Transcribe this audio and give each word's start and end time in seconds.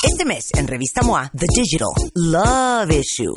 Este 0.00 0.24
mes 0.24 0.50
en 0.56 0.68
Revista 0.68 1.02
MOA, 1.02 1.28
The 1.36 1.46
Digital 1.52 1.88
Love 2.14 2.92
Issue. 2.92 3.34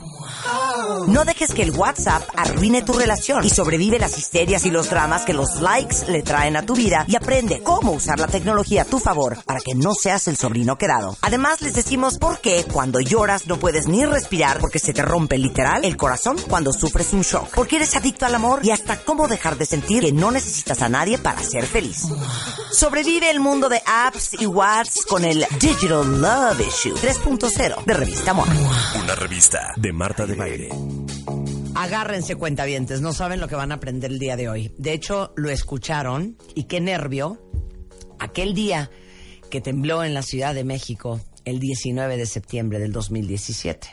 No 1.08 1.26
dejes 1.26 1.54
que 1.55 1.63
el 1.63 1.72
WhatsApp 1.72 2.22
arruine 2.35 2.84
tu 2.84 2.94
relación 2.94 3.44
y 3.44 3.49
sobrevive 3.49 3.98
las 3.98 4.20
histerias 4.20 4.63
y 4.66 4.70
los 4.70 4.88
dramas 4.91 5.23
que 5.23 5.34
los 5.34 5.59
likes 5.59 6.05
le 6.08 6.21
traen 6.21 6.55
a 6.58 6.62
tu 6.63 6.76
vida 6.76 7.04
y 7.08 7.16
aprende 7.16 7.63
cómo 7.63 7.94
usar 7.94 8.20
la 8.20 8.27
tecnología 8.27 8.84
a 8.84 8.85
tu 8.85 8.99
favor 8.99 9.44
para 9.44 9.59
que 9.59 9.73
no 9.73 9.95
seas 9.95 10.27
el 10.27 10.38
sobrino 10.38 10.77
quedado. 10.77 11.18
Además, 11.21 11.62
les 11.62 11.73
decimos 11.73 12.20
por 12.20 12.40
qué 12.41 12.63
cuando 12.71 12.99
lloras 12.99 13.48
no 13.48 13.57
puedes 13.57 13.88
ni 13.88 14.05
respirar 14.05 14.59
porque 14.59 14.77
se 14.77 14.93
te 14.93 15.02
rompe 15.02 15.40
literal 15.40 15.84
el 15.84 15.98
corazón 15.98 16.38
cuando 16.48 16.73
sufres 16.73 17.12
un 17.13 17.23
shock. 17.23 17.49
Porque 17.55 17.77
eres 17.77 17.96
adicto 17.96 18.27
al 18.27 18.35
amor 18.35 18.59
y 18.63 18.70
hasta 18.70 19.04
cómo 19.04 19.27
dejar 19.27 19.57
de 19.57 19.66
sentir 19.66 20.04
que 20.04 20.12
no 20.12 20.30
necesitas 20.30 20.84
a 20.84 20.90
nadie 20.90 21.18
para 21.18 21.41
ser 21.41 21.66
feliz. 21.66 22.05
Sobrevive 22.71 23.32
el 23.32 23.40
mundo 23.40 23.68
de 23.68 23.82
apps 23.85 24.40
y 24.40 24.46
WhatsApp 24.46 25.07
con 25.07 25.26
el 25.26 25.43
Digital 25.59 26.21
Love 26.21 26.51
Issue 26.60 26.94
3.0 26.96 27.86
de 27.86 27.94
Revista 27.94 28.34
MOA. 28.34 28.48
Una 29.02 29.16
revista 29.16 29.73
de 29.78 29.94
Marta 29.94 30.26
de 30.26 30.35
Baile. 30.35 30.70
Agárrense 31.76 32.35
cuentavientes, 32.35 32.99
no 32.99 33.13
saben 33.13 33.40
lo 33.40 33.48
que 33.48 33.55
van 33.55 33.71
a 33.71 33.76
aprender 33.76 34.12
el 34.12 34.20
día 34.20 34.35
de 34.35 34.49
hoy. 34.49 34.74
De 34.77 34.91
hecho, 34.91 35.32
lo 35.38 35.49
escucharon 35.49 36.38
y 36.54 36.63
qué 36.63 36.82
nervio. 36.82 37.41
Aquel 38.20 38.54
día 38.54 38.91
que 39.49 39.62
tembló 39.62 40.04
en 40.04 40.13
la 40.13 40.24
Ciudad 40.24 40.54
de 40.54 40.66
México 40.66 41.21
el 41.46 41.60
19 41.60 42.18
de 42.18 42.26
septiembre 42.26 42.80
del 42.80 42.91
2017. 42.91 43.88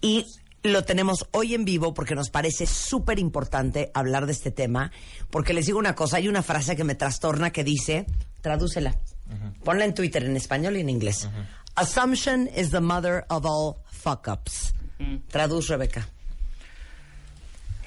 Y 0.00 0.26
lo 0.62 0.84
tenemos 0.84 1.26
hoy 1.32 1.54
en 1.54 1.64
vivo 1.64 1.92
porque 1.92 2.14
nos 2.14 2.30
parece 2.30 2.66
súper 2.66 3.18
importante 3.18 3.90
hablar 3.94 4.26
de 4.26 4.32
este 4.32 4.50
tema, 4.50 4.92
porque 5.30 5.54
les 5.54 5.66
digo 5.66 5.78
una 5.78 5.94
cosa, 5.94 6.18
hay 6.18 6.28
una 6.28 6.42
frase 6.42 6.76
que 6.76 6.84
me 6.84 6.94
trastorna 6.94 7.50
que 7.50 7.64
dice, 7.64 8.06
tradúcela, 8.42 8.96
ponla 9.64 9.84
en 9.84 9.94
Twitter 9.94 10.24
en 10.24 10.36
español 10.36 10.76
y 10.76 10.80
en 10.80 10.90
inglés. 10.90 11.28
Assumption 11.80 12.46
is 12.48 12.70
the 12.70 12.80
mother 12.80 13.24
of 13.30 13.46
all 13.46 13.78
fuck-ups. 13.90 14.74
Traduz, 15.32 15.68
Rebeca. 15.68 16.04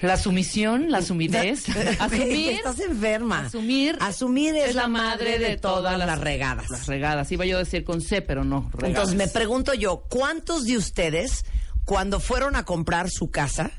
La 0.01 0.17
sumisión, 0.17 0.89
la 0.89 1.01
sumidez. 1.01 1.65
Asumir. 1.99 2.53
Estás 2.53 2.79
enferma. 2.79 3.45
Asumir. 3.45 3.97
Asumir 4.01 4.55
es, 4.55 4.73
la 4.73 4.87
madre 4.87 5.37
de 5.37 5.57
todas 5.57 5.97
las 5.97 6.19
regadas. 6.19 6.69
Las 6.71 6.87
regadas. 6.87 7.31
Iba 7.31 7.45
yo 7.45 7.57
a 7.57 7.59
decir 7.59 7.83
con 7.83 8.01
C, 8.01 8.21
pero 8.21 8.43
no. 8.43 8.69
Regadas. 8.73 8.89
Entonces 8.89 9.15
me 9.15 9.27
pregunto 9.27 9.75
yo, 9.75 10.05
¿cuántos 10.09 10.65
de 10.65 10.75
ustedes, 10.75 11.45
cuando 11.85 12.19
fueron 12.19 12.55
a 12.55 12.65
comprar 12.65 13.11
su 13.11 13.29
casa, 13.29 13.69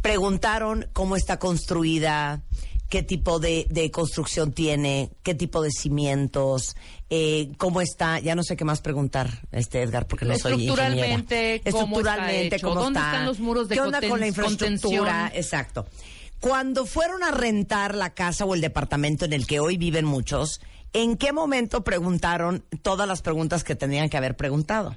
preguntaron 0.00 0.88
cómo 0.92 1.16
está 1.16 1.38
construida, 1.38 2.42
qué 2.90 3.02
tipo 3.04 3.38
de, 3.38 3.66
de 3.70 3.90
construcción 3.90 4.52
tiene, 4.52 5.12
qué 5.22 5.34
tipo 5.34 5.62
de 5.62 5.70
cimientos, 5.70 6.76
eh, 7.08 7.52
cómo 7.56 7.80
está, 7.80 8.18
ya 8.18 8.34
no 8.34 8.42
sé 8.42 8.56
qué 8.56 8.64
más 8.64 8.80
preguntar, 8.82 9.30
este 9.52 9.80
Edgar, 9.80 10.06
porque 10.08 10.26
no 10.26 10.36
soy 10.36 10.52
Estructuralmente, 10.52 11.54
ingeniera. 11.56 11.70
cómo 11.70 11.98
está 12.00 12.10
Estructuralmente, 12.10 12.56
hecho, 12.56 12.68
cómo 12.68 12.80
dónde 12.82 12.98
está, 12.98 13.10
están 13.12 13.26
los 13.26 13.38
muros 13.38 13.68
de 13.68 13.76
qué 13.76 13.80
onda 13.80 14.00
con 14.06 14.20
la 14.20 14.26
infraestructura, 14.26 15.12
contención. 15.12 15.30
exacto. 15.34 15.86
Cuando 16.40 16.84
fueron 16.84 17.22
a 17.22 17.30
rentar 17.30 17.94
la 17.94 18.10
casa 18.10 18.44
o 18.44 18.54
el 18.54 18.60
departamento 18.60 19.24
en 19.24 19.34
el 19.34 19.46
que 19.46 19.60
hoy 19.60 19.76
viven 19.76 20.04
muchos, 20.04 20.60
¿en 20.92 21.16
qué 21.16 21.32
momento 21.32 21.84
preguntaron 21.84 22.64
todas 22.82 23.06
las 23.06 23.22
preguntas 23.22 23.62
que 23.62 23.76
tenían 23.76 24.08
que 24.08 24.16
haber 24.16 24.36
preguntado? 24.36 24.96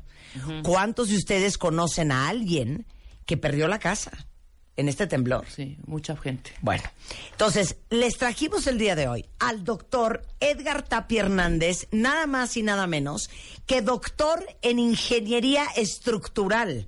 ¿Cuántos 0.64 1.10
de 1.10 1.18
ustedes 1.18 1.60
conocen 1.60 2.12
a 2.12 2.28
alguien 2.28 2.88
que 3.28 3.38
perdió 3.38 3.68
la 3.68 3.78
casa 3.78 4.26
en 4.76 4.90
este 4.90 5.08
temblor? 5.08 5.46
Sí, 5.54 5.78
mucha 5.86 6.16
gente. 6.18 6.52
Bueno, 6.62 6.84
entonces 7.32 7.78
les 7.90 8.18
trajimos 8.18 8.68
el 8.68 8.78
día 8.78 8.96
de 8.96 9.08
hoy 9.08 9.26
al 9.40 9.64
doctor 9.64 10.26
Edgar 10.40 10.84
Tapia 10.84 11.22
Hernández, 11.22 11.88
nada 11.92 12.26
más 12.28 12.58
y 12.58 12.64
nada 12.64 12.88
menos 12.88 13.30
que 13.66 13.82
doctor 13.82 14.46
en 14.62 14.80
ingeniería 14.80 15.66
estructural, 15.76 16.88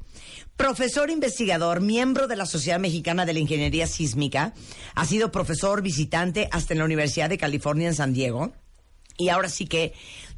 profesor 0.57 1.09
investigador, 1.09 1.81
miembro 1.81 2.27
de 2.27 2.35
la 2.35 2.45
Sociedad 2.45 2.79
Mexicana 2.79 3.25
de 3.25 3.33
la 3.33 3.39
Ingeniería 3.39 3.87
Sísmica, 3.87 4.53
ha 4.95 5.05
sido 5.05 5.31
profesor 5.31 5.81
visitante 5.81 6.49
hasta 6.51 6.73
en 6.73 6.79
la 6.79 6.85
Universidad 6.85 7.29
de 7.29 7.37
California 7.37 7.87
en 7.87 7.95
San 7.95 8.13
Diego. 8.13 8.53
Y 9.17 9.29
ahora 9.29 9.47
sí 9.47 9.65
que 9.65 9.93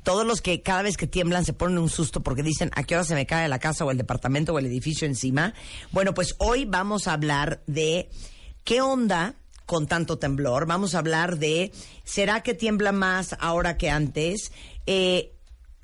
todos 0.07 0.25
los 0.25 0.41
que 0.41 0.61
cada 0.61 0.83
vez 0.83 0.95
que 0.95 1.05
tiemblan 1.05 1.43
se 1.43 1.51
ponen 1.51 1.79
un 1.79 1.89
susto 1.89 2.23
porque 2.23 2.41
dicen 2.41 2.71
a 2.75 2.83
qué 2.83 2.95
hora 2.95 3.03
se 3.03 3.13
me 3.13 3.25
cae 3.25 3.49
la 3.49 3.59
casa 3.59 3.83
o 3.83 3.91
el 3.91 3.97
departamento 3.97 4.53
o 4.53 4.57
el 4.57 4.65
edificio 4.65 5.05
encima. 5.05 5.53
Bueno, 5.91 6.13
pues 6.13 6.35
hoy 6.37 6.63
vamos 6.63 7.09
a 7.09 7.11
hablar 7.11 7.61
de 7.67 8.09
qué 8.63 8.79
onda 8.79 9.35
con 9.65 9.85
tanto 9.85 10.17
temblor. 10.17 10.65
Vamos 10.65 10.95
a 10.95 10.99
hablar 10.99 11.39
de 11.39 11.73
¿será 12.05 12.41
que 12.41 12.53
tiembla 12.53 12.93
más 12.93 13.35
ahora 13.41 13.75
que 13.75 13.89
antes? 13.89 14.53
Eh, 14.85 15.33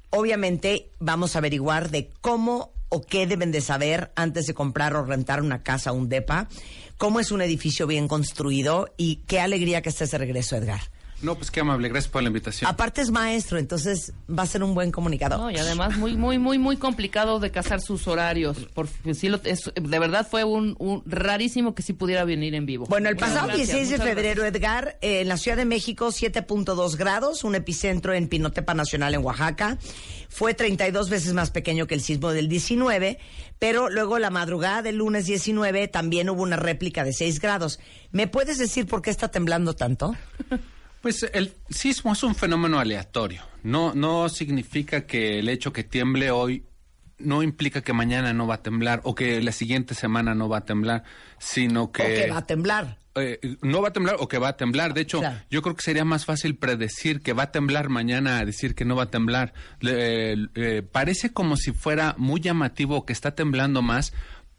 obviamente 0.09 0.93
vamos 0.99 1.35
a 1.35 1.39
averiguar 1.39 1.89
de 1.89 2.09
cómo 2.21 2.71
o 2.87 3.01
qué 3.01 3.27
deben 3.27 3.51
de 3.51 3.59
saber 3.59 4.13
antes 4.15 4.47
de 4.47 4.53
comprar 4.53 4.95
o 4.95 5.03
rentar 5.03 5.41
una 5.41 5.63
casa 5.63 5.91
o 5.91 5.95
un 5.95 6.07
depa, 6.07 6.47
cómo 6.97 7.19
es 7.19 7.29
un 7.29 7.41
edificio 7.41 7.87
bien 7.87 8.07
construido 8.07 8.87
y 8.95 9.17
qué 9.27 9.41
alegría 9.41 9.81
que 9.81 9.89
estés 9.89 10.11
de 10.11 10.17
regreso, 10.17 10.55
Edgar. 10.55 10.92
No, 11.23 11.35
pues 11.35 11.49
qué 11.51 11.61
amable, 11.61 11.87
gracias 11.89 12.11
por 12.11 12.21
la 12.21 12.27
invitación. 12.27 12.69
Aparte 12.69 13.01
es 13.01 13.09
maestro, 13.09 13.57
entonces 13.57 14.11
va 14.29 14.43
a 14.43 14.45
ser 14.45 14.61
un 14.61 14.75
buen 14.75 14.91
comunicador. 14.91 15.39
No, 15.39 15.49
y 15.49 15.55
además 15.57 15.97
muy, 15.97 16.17
muy, 16.17 16.37
muy, 16.37 16.57
muy 16.59 16.75
complicado 16.77 17.39
de 17.39 17.49
casar 17.49 17.79
sus 17.81 18.07
horarios. 18.07 18.67
Porque 18.73 19.13
sí 19.13 19.29
lo, 19.29 19.39
es- 19.43 19.71
de 19.73 19.99
verdad 19.99 20.27
fue 20.29 20.43
un, 20.43 20.75
un 20.79 21.01
rarísimo 21.05 21.73
que 21.75 21.81
sí 21.81 21.93
pudiera 21.93 22.25
venir 22.25 22.53
en 22.55 22.65
vivo. 22.65 22.85
Bueno, 22.87 23.07
el 23.09 23.15
Muchas 23.15 23.29
pasado 23.29 23.47
gracias, 23.47 23.69
16 23.69 23.89
de 23.99 24.05
febrero, 24.05 24.43
Edgar, 24.45 24.97
eh, 25.01 25.21
en 25.21 25.29
la 25.29 25.37
Ciudad 25.37 25.55
de 25.57 25.65
México, 25.65 26.07
7.2 26.07 26.97
grados, 26.97 27.43
un 27.45 27.55
epicentro 27.55 28.13
en 28.13 28.27
Pinotepa 28.27 28.73
Nacional 28.73 29.13
en 29.13 29.23
Oaxaca. 29.23 29.77
Fue 30.27 30.53
32 30.53 31.09
veces 31.09 31.33
más 31.33 31.51
pequeño 31.51 31.87
que 31.87 31.93
el 31.95 32.01
sismo 32.01 32.31
del 32.31 32.49
19, 32.49 33.17
pero 33.59 33.89
luego 33.89 34.19
la 34.19 34.29
madrugada 34.29 34.81
del 34.81 34.97
lunes 34.97 35.25
19 35.25 35.87
también 35.87 36.29
hubo 36.29 36.41
una 36.41 36.57
réplica 36.57 37.03
de 37.05 37.13
6 37.13 37.39
grados. 37.39 37.79
¿Me 38.11 38.27
puedes 38.27 38.57
decir 38.57 38.87
por 38.87 39.01
qué 39.01 39.09
está 39.09 39.29
temblando 39.29 39.73
tanto? 39.73 40.15
Pues 41.03 41.23
el 41.33 41.53
sismo 41.69 42.13
es 42.13 42.23
un 42.23 42.33
fenómeno 42.33 42.79
aleatorio. 42.79 43.41
No, 43.61 43.93
no 43.93 44.29
significa 44.29 45.05
que 45.05 45.39
el 45.39 45.49
hecho 45.49 45.73
que 45.73 45.83
tiemble 45.83 46.31
hoy 46.31 46.63
no 47.17 47.43
implica 47.43 47.81
que 47.81 47.91
mañana 47.91 48.31
no 48.31 48.47
va 48.47 48.55
a 48.55 48.61
temblar 48.63 49.01
o 49.03 49.13
que 49.13 49.41
la 49.41 49.51
siguiente 49.51 49.95
semana 49.95 50.33
no 50.33 50.47
va 50.47 50.59
a 50.59 50.65
temblar, 50.65 51.03
sino 51.39 51.91
que... 51.91 52.03
¿O 52.03 52.05
que 52.05 52.31
va 52.31 52.37
a 52.37 52.45
temblar? 52.47 52.97
eh, 53.15 53.37
no 53.61 53.81
va 53.81 53.89
a 53.89 53.93
temblar 53.93 54.15
o 54.19 54.29
que 54.29 54.37
va 54.37 54.47
a 54.47 54.55
temblar. 54.57 54.93
De 54.93 55.01
hecho, 55.01 55.19
Claro. 55.19 55.41
yo 55.51 55.61
creo 55.61 55.75
que 55.75 55.83
sería 55.83 56.05
más 56.05 56.23
fácil 56.23 56.55
predecir 56.55 57.21
que 57.21 57.33
va 57.33 57.43
a 57.43 57.51
temblar 57.51 57.89
mañana 57.89 58.39
a 58.39 58.45
decir 58.45 58.73
que 58.73 58.85
no 58.85 58.95
va 58.95 59.03
a 59.03 59.11
temblar. 59.11 59.53
Eh, 59.81 60.37
eh, 60.55 60.83
parece 60.89 61.33
como 61.33 61.57
si 61.57 61.73
fuera 61.73 62.15
muy 62.17 62.39
llamativo 62.39 63.05
que 63.05 63.11
está 63.11 63.35
temblando 63.35 63.81
más 63.81 64.13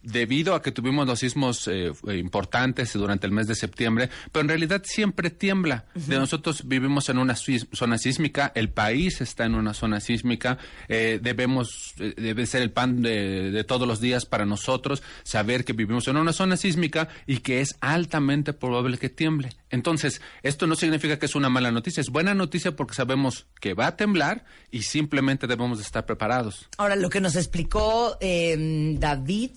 debido 0.04 0.54
a 0.54 0.62
que 0.62 0.70
tuvimos 0.70 1.06
los 1.06 1.18
sismos 1.18 1.66
eh, 1.66 1.92
eh, 2.06 2.16
importantes 2.16 2.92
durante 2.92 3.26
el 3.26 3.32
mes 3.32 3.46
de 3.46 3.54
septiembre, 3.54 4.10
pero 4.30 4.42
en 4.42 4.48
realidad 4.48 4.82
siempre 4.84 5.30
tiembla. 5.30 5.86
De 5.94 6.18
nosotros 6.18 6.68
vivimos 6.68 7.08
en 7.08 7.18
una 7.18 7.34
zona 7.34 7.98
sísmica, 7.98 8.52
el 8.54 8.68
país 8.68 9.20
está 9.20 9.46
en 9.46 9.54
una 9.54 9.74
zona 9.74 10.00
sísmica, 10.00 10.58
eh, 10.88 11.18
debemos, 11.22 11.94
eh, 11.98 12.14
debe 12.16 12.46
ser 12.46 12.62
el 12.62 12.70
pan 12.70 13.02
de, 13.02 13.50
de 13.50 13.64
todos 13.64 13.88
los 13.88 14.00
días 14.00 14.26
para 14.26 14.44
nosotros 14.44 15.02
saber 15.22 15.64
que 15.64 15.72
vivimos 15.72 16.06
en 16.08 16.16
una 16.16 16.32
zona 16.32 16.56
sísmica 16.56 17.08
y 17.26 17.38
que 17.38 17.60
es 17.60 17.76
altamente 17.80 18.52
probable 18.52 18.98
que 18.98 19.08
tiemble. 19.08 19.50
Entonces, 19.70 20.20
esto 20.42 20.66
no 20.66 20.76
significa 20.76 21.18
que 21.18 21.26
es 21.26 21.34
una 21.34 21.48
mala 21.48 21.72
noticia, 21.72 22.00
es 22.00 22.10
buena 22.10 22.34
noticia 22.34 22.76
porque 22.76 22.94
sabemos 22.94 23.46
que 23.60 23.74
va 23.74 23.88
a 23.88 23.96
temblar 23.96 24.44
y 24.70 24.82
simplemente 24.82 25.46
debemos 25.46 25.78
de 25.78 25.84
estar 25.84 26.06
preparados. 26.06 26.68
Ahora, 26.78 26.94
lo 26.94 27.10
que 27.10 27.20
nos 27.20 27.36
explicó 27.36 28.16
eh, 28.20 28.94
David, 28.98 29.50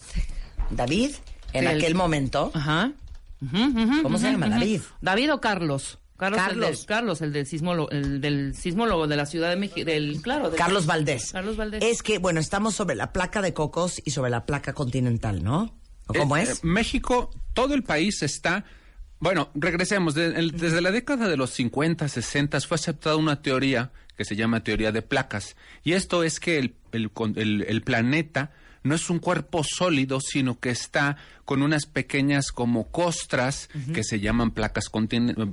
David, 0.69 1.11
en 1.53 1.67
El- 1.67 1.77
aquel 1.77 1.95
momento, 1.95 2.51
Ajá. 2.53 2.91
¿Cómo 4.03 4.17
se 4.17 4.31
llama? 4.31 4.49
David. 4.49 4.81
David 5.01 5.33
o 5.33 5.41
Carlos. 5.41 5.99
Carlos, 6.17 6.39
El 6.39 6.45
Carlos. 6.47 6.77
del, 6.79 6.85
Carlos, 6.87 7.21
el 7.21 7.31
del 7.33 7.45
sismólogo, 7.45 7.91
el 7.91 8.19
del 8.21 8.55
sismólogo 8.55 9.05
de 9.07 9.15
la 9.15 9.27
Ciudad 9.27 9.51
de 9.51 9.55
México, 9.55 9.85
del, 9.85 10.19
claro. 10.23 10.49
del- 10.49 10.57
Carlos 10.57 10.87
Valdés. 10.87 11.31
Carlos 11.31 11.55
Valdés. 11.57 11.83
Es 11.83 12.01
que, 12.01 12.17
bueno, 12.17 12.39
estamos 12.39 12.73
sobre 12.73 12.95
la 12.95 13.13
placa 13.13 13.43
de 13.43 13.53
Cocos 13.53 14.01
y 14.03 14.09
sobre 14.09 14.31
la 14.31 14.43
placa 14.47 14.73
continental, 14.73 15.43
¿no? 15.43 15.75
¿O 16.07 16.13
¿Cómo 16.15 16.35
Eh, 16.35 16.41
es? 16.43 16.49
eh, 16.49 16.59
México, 16.63 17.29
todo 17.53 17.73
el 17.75 17.83
país 17.83 18.23
está 18.23 18.65
Bueno, 19.19 19.49
regresemos. 19.55 20.13
De- 20.13 20.27
el- 20.27 20.51
desde 20.51 20.79
la 20.79 20.91
década 20.91 21.27
de 21.27 21.37
los 21.37 21.49
50, 21.49 22.07
60 22.07 22.59
fue 22.61 22.75
aceptada 22.75 23.15
una 23.15 23.41
teoría 23.41 23.91
que 24.15 24.25
se 24.25 24.35
llama 24.35 24.63
teoría 24.63 24.91
de 24.91 25.01
placas. 25.01 25.55
Y 25.83 25.93
esto 25.93 26.23
es 26.23 26.39
que 26.39 26.59
el, 26.59 26.75
el 26.91 27.09
el- 27.35 27.65
el 27.67 27.81
planeta 27.81 28.51
no 28.88 28.95
es 28.95 29.10
un 29.10 29.19
cuerpo 29.19 29.63
sólido, 29.63 30.19
sino 30.22 30.60
que 30.60 30.69
está 30.69 31.18
con 31.45 31.62
unas 31.62 31.86
pequeñas 31.86 32.51
como 32.51 32.92
costras 32.92 33.69
que 33.94 34.04
se 34.04 34.19
llaman 34.19 34.51
placas, 34.51 34.89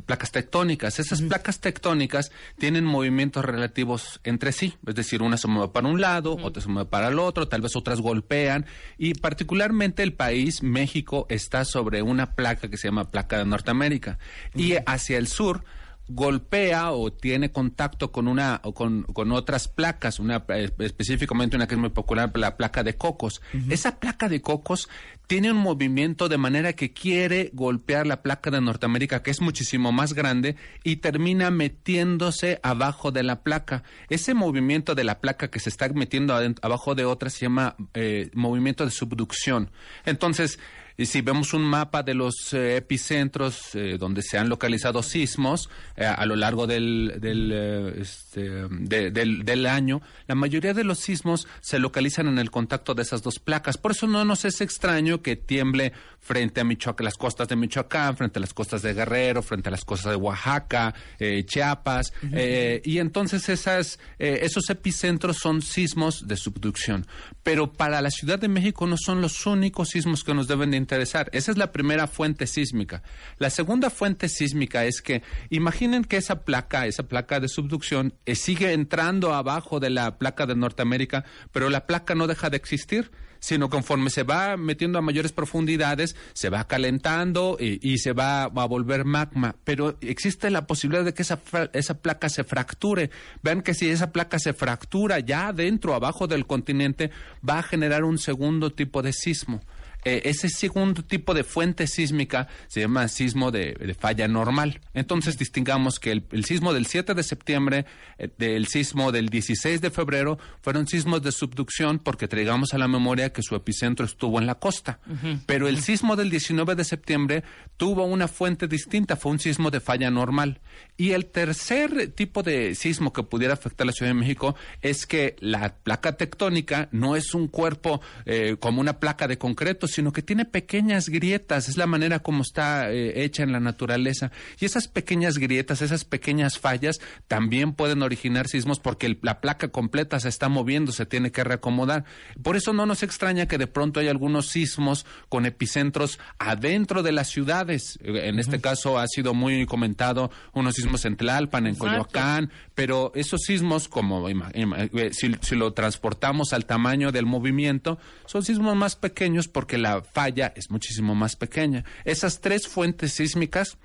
placas 0.07 0.33
tectónicas. 0.33 0.99
Esas 0.99 1.23
placas 1.23 1.61
tectónicas 1.61 2.33
tienen 2.59 2.85
movimientos 2.85 3.45
relativos 3.45 4.21
entre 4.25 4.51
sí, 4.51 4.75
es 4.87 4.95
decir, 4.97 5.23
una 5.23 5.37
se 5.37 5.47
mueve 5.47 5.73
para 5.73 5.87
un 5.87 6.01
lado, 6.01 6.37
otra 6.43 6.63
se 6.63 6.69
mueve 6.69 6.89
para 6.91 7.09
el 7.09 7.19
otro, 7.19 7.47
tal 7.47 7.61
vez 7.61 7.77
otras 7.77 8.01
golpean. 8.01 8.67
Y 8.99 9.15
particularmente 9.15 10.03
el 10.03 10.15
país, 10.15 10.63
México, 10.63 11.27
está 11.29 11.65
sobre 11.65 12.03
una 12.03 12.35
placa 12.35 12.69
que 12.69 12.77
se 12.77 12.89
llama 12.89 13.11
placa 13.11 13.39
de 13.39 13.45
Norteamérica. 13.45 14.19
Y 14.55 14.75
hacia 14.87 15.19
el 15.19 15.29
sur 15.29 15.65
golpea 16.09 16.93
o 16.93 17.13
tiene 17.13 17.51
contacto 17.51 18.13
con 18.13 18.29
una 18.29 18.61
o 18.65 18.75
con, 18.75 19.05
con 19.05 19.33
otras 19.33 19.69
placas, 19.69 20.19
una 20.19 20.45
eh, 20.49 20.71
específicamente 20.79 21.57
una 21.57 21.67
que 21.67 21.75
es 21.75 21.81
muy 21.81 21.91
popular, 21.91 22.31
la 22.35 22.57
placa 22.57 22.83
de 22.83 22.95
cocos. 22.97 23.41
Esa 23.71 23.99
placa 23.99 24.29
de 24.29 24.43
cocos 24.43 24.89
tiene 25.27 25.51
un 25.51 25.57
movimiento 25.57 26.29
de 26.29 26.37
manera 26.37 26.75
que 26.75 26.93
quiere 26.93 27.51
golpear 27.55 28.07
la 28.07 28.23
placa 28.23 28.51
de 28.51 28.61
Norteamérica, 28.61 29.23
que 29.23 29.31
es 29.31 29.41
muchísimo 29.41 29.93
más 29.93 30.13
grande, 30.13 30.57
y 30.83 30.97
termina 30.97 31.51
metiéndose 31.51 32.61
abajo 32.63 33.11
de 33.11 33.23
la 33.23 33.43
placa. 33.43 33.83
Ese 34.11 34.35
movimiento 34.35 34.95
de 34.95 35.05
la 35.05 35.21
placa 35.21 35.49
que 35.49 35.61
se 35.61 35.71
está 35.71 35.89
metiendo 35.89 36.35
abajo 36.61 36.95
de 36.95 37.07
otra 37.07 37.31
se 37.31 37.47
llama 37.47 37.77
eh, 37.95 38.31
movimiento 38.35 38.85
de 38.85 38.91
subducción. 38.91 39.71
Entonces, 40.05 40.59
y 40.97 41.07
si 41.07 41.21
vemos 41.23 41.55
un 41.55 41.63
mapa 41.63 42.03
de 42.03 42.15
los 42.15 42.53
eh, 42.53 42.77
epicentros 42.77 43.75
eh, 43.75 43.97
donde 43.99 44.23
se 44.23 44.39
han 44.39 44.49
localizado 44.49 45.03
sismos 45.03 45.69
eh, 45.97 46.05
a 46.05 46.25
lo 46.25 46.37
largo 46.37 46.67
del, 46.67 47.15
del, 47.21 47.51
eh, 47.53 48.05
este, 48.35 48.67
de- 48.69 49.11
del, 49.11 49.45
del 49.45 49.67
año, 49.67 50.03
la 50.27 50.35
mayoría 50.35 50.75
de 50.75 50.85
los 50.85 50.99
sismos 50.99 51.47
se 51.61 51.79
localizan 51.79 52.27
en 52.29 52.39
el 52.39 52.51
contacto 52.51 52.95
de 52.95 53.03
esas 53.03 53.23
dos 53.23 53.39
placas. 53.39 53.77
Por 53.79 53.93
eso 53.93 54.07
no 54.07 54.25
nos 54.25 54.45
es 54.45 54.61
extraño 54.61 55.23
que 55.23 55.37
tiemble 55.37 55.93
frente 56.21 56.61
a 56.61 56.65
Michoacán, 56.65 57.05
las 57.05 57.15
costas 57.17 57.49
de 57.49 57.57
Michoacán, 57.57 58.17
frente 58.17 58.39
a 58.39 58.41
las 58.41 58.55
costas 58.55 58.83
de 58.83 58.95
Guerrero, 58.95 59.43
frente 59.43 59.69
a 59.69 59.73
las 59.73 59.85
costas 59.85 60.11
de 60.13 60.17
Oaxaca, 60.17 60.95
eh, 61.19 61.45
Chiapas. 61.45 62.13
eh, 62.33 62.81
y 62.85 62.99
entonces 62.99 63.49
esas, 63.49 63.99
eh, 64.19 64.41
esos 64.43 64.69
epicentros 64.71 65.37
son 65.39 65.61
sismos 65.63 66.27
de 66.27 66.37
subducción. 66.37 67.07
Pero 67.43 67.73
para 67.73 68.01
la 68.01 68.11
Ciudad 68.11 68.39
de 68.39 68.49
México 68.49 68.87
no 68.87 68.97
son 68.97 69.21
los 69.21 69.47
únicos 69.47 69.91
sismos 69.91 70.25
que 70.25 70.35
nos 70.35 70.49
deben 70.49 70.71
de 70.71 70.77
interesar. 70.79 71.29
Esa 71.33 71.51
es 71.53 71.59
la 71.59 71.73
primera 71.73 72.07
fuente 72.07 72.47
sísmica. 72.47 73.03
La 73.39 73.51
segunda 73.51 73.91
fuente 73.91 74.29
sísmica 74.29 74.85
es 74.87 75.03
que 75.03 75.23
imaginen 75.51 76.05
que 76.05 76.17
esa 76.17 76.45
placa, 76.45 76.87
esa 76.87 77.03
placa 77.07 77.39
de 77.41 77.49
subducción, 77.49 78.15
eh, 78.27 78.35
sigue 78.35 78.73
entrando 78.73 79.35
abajo 79.35 79.81
de 79.81 79.91
la 79.91 80.19
placa 80.19 80.47
de 80.47 80.55
Norteamérica, 80.55 81.25
pero 81.53 81.71
la 81.71 81.87
placa 81.87 82.15
no 82.15 82.27
deja 82.27 82.51
de 82.51 82.57
existir 82.57 83.11
sino 83.45 83.69
conforme 83.69 84.09
se 84.09 84.23
va 84.23 84.57
metiendo 84.57 84.99
a 84.99 85.03
mayores 85.03 85.33
profundidades, 85.33 86.17
se 86.33 86.49
va 86.49 86.67
calentando 86.67 87.59
y, 87.61 87.79
y 87.87 87.99
se 87.99 88.15
va 88.15 88.45
a 88.45 88.49
volver 88.49 89.05
magma. 89.05 89.55
Pero 89.65 89.99
existe 90.01 90.49
la 90.49 90.67
posibilidad 90.67 91.05
de 91.05 91.13
que 91.13 91.21
esa, 91.21 91.39
esa 91.75 91.99
placa 91.99 92.31
se 92.31 92.43
fracture. 92.43 93.11
Vean 93.43 93.61
que 93.61 93.75
si 93.75 93.91
esa 93.91 94.13
placa 94.13 94.39
se 94.39 94.55
fractura 94.55 95.21
ya 95.21 95.49
adentro, 95.49 95.95
abajo 95.95 96.27
del 96.27 96.47
continente, 96.47 97.11
va 97.47 97.59
a 97.59 97.63
generar 97.63 98.05
un 98.05 98.17
segundo 98.17 98.73
tipo 98.73 99.03
de 99.03 99.13
sismo. 99.13 99.61
Eh, 100.05 100.23
ese 100.25 100.49
segundo 100.49 101.03
tipo 101.03 101.35
de 101.35 101.45
fuente 101.45 101.87
sísmica 101.87 102.49
se 102.69 102.81
llama 102.81 103.09
sismo 103.09 103.51
de, 103.51 103.75
de 103.75 103.95
falla 103.95 104.29
normal. 104.29 104.81
Entonces 104.93 105.39
distingamos 105.39 105.99
que 105.99 106.13
el, 106.13 106.27
el 106.31 106.45
sismo 106.45 106.73
del 106.73 106.87
7 106.87 107.15
de 107.15 107.23
septiembre, 107.23 107.87
eh, 108.19 108.29
del 108.39 108.67
sismo 108.67 109.13
del 109.13 109.29
16 109.29 109.81
de 109.81 109.91
febrero, 109.91 110.39
fueron 110.63 110.87
sismos 110.87 111.23
de 111.23 111.33
subducción 111.33 111.99
porque 111.99 112.29
traigamos 112.29 112.75
a 112.75 112.79
la 112.79 112.89
memoria 112.89 113.33
que 113.33 113.43
su 113.43 113.55
epicentro 113.55 114.05
estuvo 114.07 114.39
en 114.39 114.47
la 114.47 114.57
costa. 114.57 114.99
Pero 115.47 115.69
el 115.69 115.81
sismo 115.81 116.17
del 116.17 116.31
19 116.31 116.75
de 116.75 116.85
septiembre 116.85 117.45
tuvo 117.77 118.05
una 118.05 118.29
fuente 118.29 118.69
distinta, 118.69 119.17
fue 119.17 119.33
un 119.33 119.39
sismo 119.39 119.71
de 119.71 119.81
falla 119.81 120.11
normal. 120.11 120.61
Y 120.97 121.13
el 121.13 121.27
tercer 121.27 122.13
tipo 122.15 122.43
de 122.43 122.75
sismo 122.75 123.13
que 123.13 123.23
pudiera 123.23 123.55
afectar 123.55 123.85
a 123.85 123.87
la 123.87 123.93
Ciudad 123.93 124.11
de 124.11 124.21
México 124.21 124.55
es 124.83 125.07
que 125.07 125.37
la 125.41 125.77
placa 125.83 126.17
tectónica 126.17 126.89
no 126.93 127.17
es 127.17 127.35
un 127.35 127.49
cuerpo 127.49 128.01
eh, 128.27 128.57
como 128.59 128.81
una 128.81 129.01
placa 129.01 129.27
de 129.27 129.39
concreto, 129.39 129.87
sino 129.95 130.13
que 130.13 130.23
tiene 130.23 130.45
pequeñas 130.45 131.09
grietas, 131.09 131.69
es 131.69 131.77
la 131.77 131.87
manera 131.87 132.19
como 132.19 132.43
está 132.43 132.91
eh, 132.91 133.25
hecha 133.25 133.43
en 133.43 133.53
la 133.53 133.61
naturaleza. 133.61 134.31
Y 134.61 134.65
esas 134.65 134.89
pequeñas 134.89 135.39
grietas, 135.39 135.83
esas 135.83 136.05
pequeñas 136.05 136.59
fallas, 136.59 137.01
también 137.29 137.73
pueden 137.73 138.03
originar 138.03 138.49
sismos 138.49 138.81
porque 138.81 139.07
el- 139.07 139.19
la 139.23 139.41
placa 139.41 139.69
completa 139.69 140.19
se 140.21 140.29
está 140.29 140.49
moviendo, 140.49 140.93
se 140.93 141.07
tiene 141.07 141.31
que 141.33 141.45
reacomodar. 141.45 142.05
Por 142.43 142.57
eso 142.57 142.73
no 142.73 142.87
nos 142.87 143.03
extraña 143.03 143.47
que 143.47 143.59
de 143.59 143.67
pronto 143.67 144.01
hay 144.01 144.09
algunos 144.09 144.49
sismos 144.49 145.07
con 145.29 145.47
epicentros 145.47 146.19
adentro 146.39 147.03
de 147.03 147.13
las 147.13 147.29
ciudades. 147.29 147.99
En 148.03 148.39
este 148.39 148.61
caso 148.61 148.99
ha 148.99 149.07
sido 149.07 149.35
muy 149.35 149.67
comentado 149.67 150.31
unos 150.53 150.75
sismos 150.75 151.05
en 151.05 151.17
Tlalpan, 151.17 151.67
en 151.67 151.75
Exacto. 151.75 151.91
Coyoacán, 151.91 152.51
pero 152.75 153.13
esos 153.15 153.43
sismos, 153.43 153.89
como 153.89 154.29
ima- 154.29 154.51
ima- 154.55 154.89
eh, 154.93 155.11
si, 155.13 155.35
si 155.41 155.55
lo 155.57 155.73
transportamos 155.73 156.53
al 156.53 156.67
tamaño 156.67 157.13
del 157.13 157.27
movimiento, 157.27 157.99
son 158.27 158.43
sismos 158.45 158.75
más 158.77 158.97
pequeños 158.97 159.49
porque 159.49 159.79
la 159.85 160.03
falla 160.03 160.53
es 160.57 160.71
muchísimo 160.71 161.15
más 161.15 161.37
pequeña. 161.37 161.85
Esas 162.07 162.41
tres 162.41 162.67
fuentes 162.67 163.13
sísmicas 163.13 163.77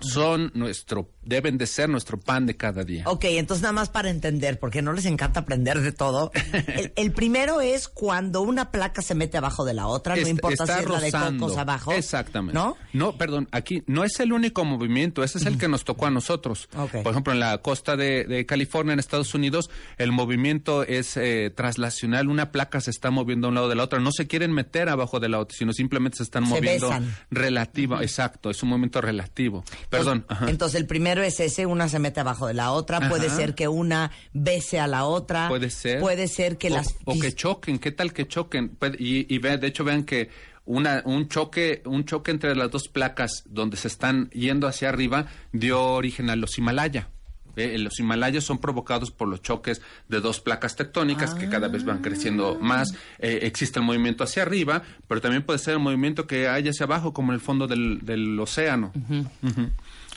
son 0.00 0.52
nuestro, 0.54 1.10
deben 1.22 1.58
de 1.58 1.66
ser 1.66 1.88
nuestro 1.88 2.18
pan 2.18 2.46
de 2.46 2.56
cada 2.56 2.82
día. 2.84 3.04
Ok, 3.06 3.24
entonces 3.26 3.62
nada 3.62 3.72
más 3.72 3.88
para 3.90 4.10
entender, 4.10 4.58
porque 4.58 4.82
no 4.82 4.92
les 4.92 5.04
encanta 5.06 5.40
aprender 5.40 5.80
de 5.80 5.92
todo. 5.92 6.32
El, 6.68 6.92
el 6.96 7.12
primero 7.12 7.60
es 7.60 7.88
cuando 7.88 8.40
una 8.42 8.70
placa 8.70 9.02
se 9.02 9.14
mete 9.14 9.36
abajo 9.36 9.64
de 9.64 9.74
la 9.74 9.86
otra, 9.86 10.14
no 10.16 10.22
Est- 10.22 10.30
importa 10.30 10.66
si 10.66 10.72
es 10.82 10.88
la 10.88 11.00
de 11.00 11.10
cocos 11.12 11.56
abajo. 11.56 11.92
Exactamente. 11.92 12.54
¿No? 12.54 12.76
No, 12.92 13.16
perdón, 13.18 13.48
aquí 13.52 13.82
no 13.86 14.04
es 14.04 14.18
el 14.20 14.32
único 14.32 14.64
movimiento, 14.64 15.22
ese 15.22 15.38
es 15.38 15.46
el 15.46 15.58
que 15.58 15.68
nos 15.68 15.84
tocó 15.84 16.06
a 16.06 16.10
nosotros. 16.10 16.68
Ok. 16.76 17.02
Por 17.02 17.12
ejemplo, 17.12 17.32
en 17.32 17.40
la 17.40 17.58
costa 17.58 17.96
de, 17.96 18.24
de 18.24 18.46
California, 18.46 18.92
en 18.94 18.98
Estados 18.98 19.34
Unidos, 19.34 19.70
el 19.98 20.12
movimiento 20.12 20.84
es 20.84 21.16
eh, 21.16 21.52
traslacional, 21.54 22.28
una 22.28 22.50
placa 22.50 22.80
se 22.80 22.90
está 22.90 23.10
moviendo 23.10 23.46
de 23.46 23.48
un 23.50 23.54
lado 23.56 23.68
de 23.68 23.74
la 23.74 23.84
otra, 23.84 24.00
no 24.00 24.12
se 24.12 24.26
quieren 24.26 24.52
meter 24.52 24.88
abajo 24.88 25.20
de 25.20 25.28
la 25.28 25.38
otra, 25.38 25.56
sino 25.56 25.72
simplemente 25.72 26.16
se 26.18 26.22
están 26.22 26.44
Se 26.46 26.54
moviendo 26.54 26.90
relativa, 27.30 28.02
exacto, 28.02 28.50
es 28.50 28.62
un 28.62 28.70
movimiento 28.70 29.00
relativo. 29.00 29.64
Perdón. 29.88 30.24
ajá. 30.28 30.48
Entonces 30.48 30.80
el 30.80 30.86
primero 30.86 31.09
es 31.18 31.40
ese, 31.40 31.66
una 31.66 31.88
se 31.88 31.98
mete 31.98 32.20
abajo 32.20 32.46
de 32.46 32.54
la 32.54 32.72
otra, 32.72 33.08
puede 33.08 33.28
ser 33.30 33.54
que 33.54 33.68
una 33.68 34.10
bese 34.32 34.78
a 34.80 34.86
la 34.86 35.04
otra. 35.04 35.48
Puede 35.48 35.70
ser. 35.70 36.00
Puede 36.00 36.28
ser 36.28 36.56
que 36.58 36.68
o, 36.68 36.74
las... 36.74 36.94
o 37.04 37.18
que 37.18 37.32
choquen, 37.34 37.78
¿qué 37.78 37.90
tal 37.92 38.12
que 38.12 38.26
choquen? 38.28 38.76
Y, 38.98 39.32
y 39.34 39.38
ve- 39.38 39.58
de 39.58 39.66
hecho 39.66 39.84
vean 39.84 40.04
que 40.04 40.30
una, 40.64 41.02
un 41.04 41.28
choque, 41.28 41.82
un 41.86 42.04
choque 42.04 42.30
entre 42.30 42.54
las 42.54 42.70
dos 42.70 42.88
placas 42.88 43.42
donde 43.46 43.76
se 43.76 43.88
están 43.88 44.30
yendo 44.30 44.68
hacia 44.68 44.88
arriba 44.88 45.26
dio 45.52 45.82
origen 45.82 46.30
a 46.30 46.36
los 46.36 46.56
Himalaya. 46.58 47.08
Eh, 47.56 47.76
Los 47.78 47.98
Himalayas 47.98 48.44
son 48.44 48.58
provocados 48.58 49.10
por 49.10 49.26
los 49.26 49.42
choques 49.42 49.82
de 50.08 50.20
dos 50.20 50.38
placas 50.40 50.76
tectónicas 50.76 51.34
que 51.34 51.48
cada 51.48 51.66
vez 51.66 51.84
van 51.84 51.98
creciendo 52.00 52.56
más. 52.60 52.94
Eh, 53.18 53.40
existe 53.42 53.80
el 53.80 53.84
movimiento 53.84 54.22
hacia 54.22 54.42
arriba, 54.42 54.82
pero 55.08 55.20
también 55.20 55.42
puede 55.42 55.58
ser 55.58 55.74
el 55.74 55.80
movimiento 55.80 56.28
que 56.28 56.48
hay 56.48 56.68
hacia 56.68 56.84
abajo, 56.86 57.12
como 57.12 57.32
en 57.32 57.34
el 57.34 57.40
fondo 57.40 57.66
del, 57.66 57.98
del 58.02 58.38
océano. 58.38 58.92
Ujú. 58.94 59.68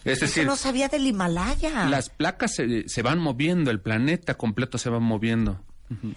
Es 0.05 0.17
Eso 0.17 0.25
decir, 0.25 0.45
no 0.45 0.55
sabía 0.55 0.87
del 0.89 1.05
Himalaya. 1.07 1.85
las 1.89 2.09
placas 2.09 2.55
se, 2.55 2.87
se 2.89 3.01
van 3.01 3.19
moviendo, 3.19 3.71
el 3.71 3.79
planeta 3.79 4.35
completo 4.35 4.77
se 4.77 4.89
va 4.89 4.99
moviendo. 4.99 5.61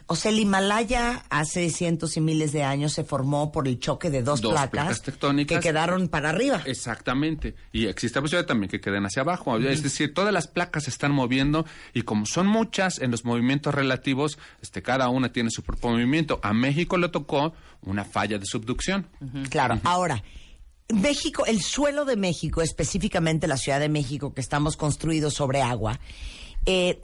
O 0.06 0.16
sea, 0.16 0.30
el 0.30 0.38
Himalaya 0.38 1.24
hace 1.28 1.68
cientos 1.68 2.16
y 2.16 2.22
miles 2.22 2.50
de 2.52 2.62
años 2.62 2.94
se 2.94 3.04
formó 3.04 3.52
por 3.52 3.68
el 3.68 3.78
choque 3.78 4.08
de 4.08 4.22
dos, 4.22 4.40
Dos 4.40 4.52
placas, 4.52 4.70
placas 4.70 5.02
tectónicas. 5.02 5.58
que 5.58 5.62
quedaron 5.68 6.08
para 6.08 6.30
arriba. 6.30 6.62
Exactamente. 6.64 7.54
Y 7.72 7.84
existe 7.86 8.18
la 8.18 8.22
posibilidad 8.22 8.46
también 8.46 8.70
que 8.70 8.80
queden 8.80 9.04
hacia 9.04 9.20
abajo. 9.20 9.58
Es 9.58 9.82
decir, 9.82 10.14
todas 10.14 10.32
las 10.32 10.46
placas 10.48 10.84
se 10.84 10.90
están 10.90 11.12
moviendo 11.12 11.66
y 11.92 12.02
como 12.02 12.24
son 12.24 12.46
muchas 12.46 12.98
en 13.00 13.10
los 13.10 13.26
movimientos 13.26 13.74
relativos, 13.74 14.38
este, 14.62 14.80
cada 14.82 15.10
una 15.10 15.30
tiene 15.30 15.50
su 15.50 15.62
propio 15.62 15.90
movimiento. 15.90 16.40
A 16.42 16.54
México 16.54 16.96
le 16.96 17.10
tocó 17.10 17.52
una 17.82 18.04
falla 18.06 18.38
de 18.38 18.46
subducción. 18.46 19.06
Claro. 19.50 19.78
Ahora, 19.84 20.22
México, 20.88 21.44
el 21.46 21.60
suelo 21.60 22.04
de 22.04 22.16
México, 22.16 22.62
específicamente 22.62 23.46
la 23.46 23.56
Ciudad 23.56 23.80
de 23.80 23.88
México, 23.88 24.32
que 24.34 24.40
estamos 24.40 24.76
construidos 24.76 25.34
sobre 25.34 25.62
agua, 25.62 26.00
eh, 26.64 27.00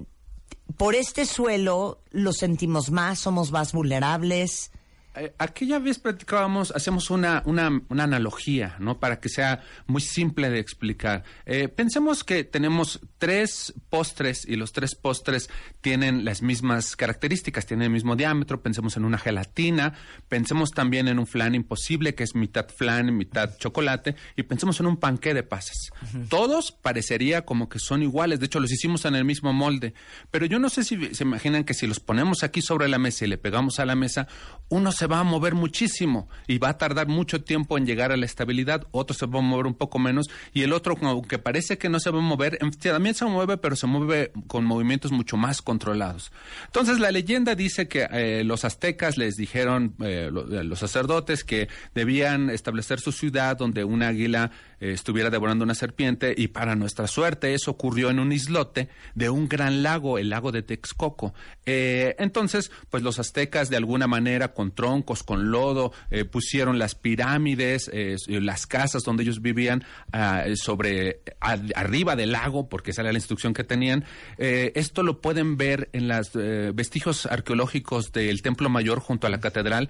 por 0.76 0.94
este 0.94 1.26
suelo 1.26 2.00
lo 2.10 2.32
sentimos 2.32 2.90
más, 2.90 3.18
somos 3.18 3.50
más 3.50 3.72
vulnerables. 3.72 4.70
Eh, 5.14 5.34
aquella 5.38 5.78
vez 5.78 5.98
platicábamos, 5.98 6.70
hacemos 6.70 7.10
una, 7.10 7.42
una, 7.44 7.82
una, 7.88 8.04
analogía, 8.04 8.76
¿no? 8.78 8.98
Para 8.98 9.20
que 9.20 9.28
sea 9.28 9.62
muy 9.86 10.00
simple 10.00 10.48
de 10.48 10.58
explicar. 10.58 11.22
Eh, 11.44 11.68
pensemos 11.68 12.24
que 12.24 12.44
tenemos 12.44 13.00
tres 13.18 13.74
postres 13.90 14.48
y 14.48 14.56
los 14.56 14.72
tres 14.72 14.94
postres 14.94 15.50
tienen 15.82 16.24
las 16.24 16.40
mismas 16.40 16.96
características, 16.96 17.66
tienen 17.66 17.86
el 17.86 17.90
mismo 17.90 18.16
diámetro. 18.16 18.62
Pensemos 18.62 18.96
en 18.96 19.04
una 19.04 19.18
gelatina, 19.18 19.92
pensemos 20.28 20.70
también 20.70 21.08
en 21.08 21.18
un 21.18 21.26
flan 21.26 21.54
imposible, 21.54 22.14
que 22.14 22.24
es 22.24 22.34
mitad 22.34 22.68
flan, 22.68 23.14
mitad 23.14 23.58
chocolate, 23.58 24.16
y 24.36 24.44
pensemos 24.44 24.80
en 24.80 24.86
un 24.86 24.96
panqué 24.96 25.34
de 25.34 25.42
pasas. 25.42 25.90
Todos 26.30 26.72
parecería 26.72 27.44
como 27.44 27.68
que 27.68 27.78
son 27.78 28.02
iguales, 28.02 28.40
de 28.40 28.46
hecho 28.46 28.60
los 28.60 28.72
hicimos 28.72 29.04
en 29.04 29.14
el 29.14 29.24
mismo 29.24 29.52
molde, 29.52 29.94
pero 30.30 30.46
yo 30.46 30.58
no 30.58 30.70
sé 30.70 30.84
si 30.84 31.14
se 31.14 31.24
imaginan 31.24 31.64
que 31.64 31.74
si 31.74 31.86
los 31.86 32.00
ponemos 32.00 32.42
aquí 32.42 32.62
sobre 32.62 32.88
la 32.88 32.98
mesa 32.98 33.24
y 33.24 33.28
le 33.28 33.38
pegamos 33.38 33.78
a 33.78 33.84
la 33.84 33.94
mesa, 33.94 34.26
uno 34.68 34.90
se 34.92 35.01
va 35.06 35.20
a 35.20 35.24
mover 35.24 35.54
muchísimo 35.54 36.28
y 36.46 36.58
va 36.58 36.70
a 36.70 36.78
tardar 36.78 37.08
mucho 37.08 37.42
tiempo 37.42 37.78
en 37.78 37.86
llegar 37.86 38.12
a 38.12 38.16
la 38.16 38.26
estabilidad, 38.26 38.86
otro 38.90 39.14
se 39.14 39.26
va 39.26 39.38
a 39.38 39.42
mover 39.42 39.66
un 39.66 39.74
poco 39.74 39.98
menos 39.98 40.28
y 40.52 40.62
el 40.62 40.72
otro, 40.72 40.96
aunque 41.02 41.38
parece 41.38 41.78
que 41.78 41.88
no 41.88 42.00
se 42.00 42.10
va 42.10 42.18
a 42.18 42.22
mover, 42.22 42.58
también 42.80 43.14
se 43.14 43.24
mueve, 43.24 43.56
pero 43.56 43.76
se 43.76 43.86
mueve 43.86 44.32
con 44.46 44.64
movimientos 44.64 45.12
mucho 45.12 45.36
más 45.36 45.62
controlados. 45.62 46.32
Entonces 46.66 46.98
la 46.98 47.10
leyenda 47.10 47.54
dice 47.54 47.88
que 47.88 48.06
eh, 48.10 48.44
los 48.44 48.64
aztecas 48.64 49.16
les 49.16 49.36
dijeron, 49.36 49.94
eh, 50.02 50.30
eh, 50.32 50.64
los 50.64 50.78
sacerdotes, 50.78 51.44
que 51.44 51.68
debían 51.94 52.50
establecer 52.50 53.00
su 53.00 53.12
ciudad 53.12 53.56
donde 53.56 53.84
un 53.84 54.02
águila 54.02 54.50
estuviera 54.80 55.30
devorando 55.30 55.62
una 55.62 55.76
serpiente 55.76 56.34
y 56.36 56.48
para 56.48 56.74
nuestra 56.74 57.06
suerte 57.06 57.54
eso 57.54 57.70
ocurrió 57.70 58.10
en 58.10 58.18
un 58.18 58.32
islote 58.32 58.88
de 59.14 59.30
un 59.30 59.48
gran 59.48 59.84
lago, 59.84 60.18
el 60.18 60.28
lago 60.28 60.50
de 60.50 60.62
Texcoco. 60.62 61.34
entonces, 61.64 62.72
pues 62.90 63.04
los 63.04 63.20
aztecas 63.20 63.70
de 63.70 63.76
alguna 63.76 64.08
manera 64.08 64.52
con 64.54 64.72
con 65.00 65.50
lodo, 65.50 65.92
eh, 66.10 66.26
pusieron 66.26 66.78
las 66.78 66.94
pirámides, 66.94 67.90
eh, 67.92 68.16
las 68.28 68.66
casas 68.66 69.02
donde 69.04 69.22
ellos 69.22 69.40
vivían 69.40 69.84
ah, 70.12 70.44
sobre 70.54 71.22
arriba 71.40 72.14
del 72.14 72.32
lago, 72.32 72.68
porque 72.68 72.90
esa 72.90 73.00
era 73.00 73.12
la 73.12 73.18
instrucción 73.18 73.54
que 73.54 73.64
tenían. 73.64 74.04
Eh, 74.36 74.72
esto 74.74 75.02
lo 75.02 75.22
pueden 75.22 75.56
ver 75.56 75.88
en 75.94 76.08
los 76.08 76.32
vestigios 76.74 77.24
arqueológicos 77.24 78.12
del 78.12 78.42
Templo 78.42 78.68
Mayor 78.68 79.00
junto 79.00 79.26
a 79.26 79.30
la 79.30 79.40
catedral. 79.40 79.88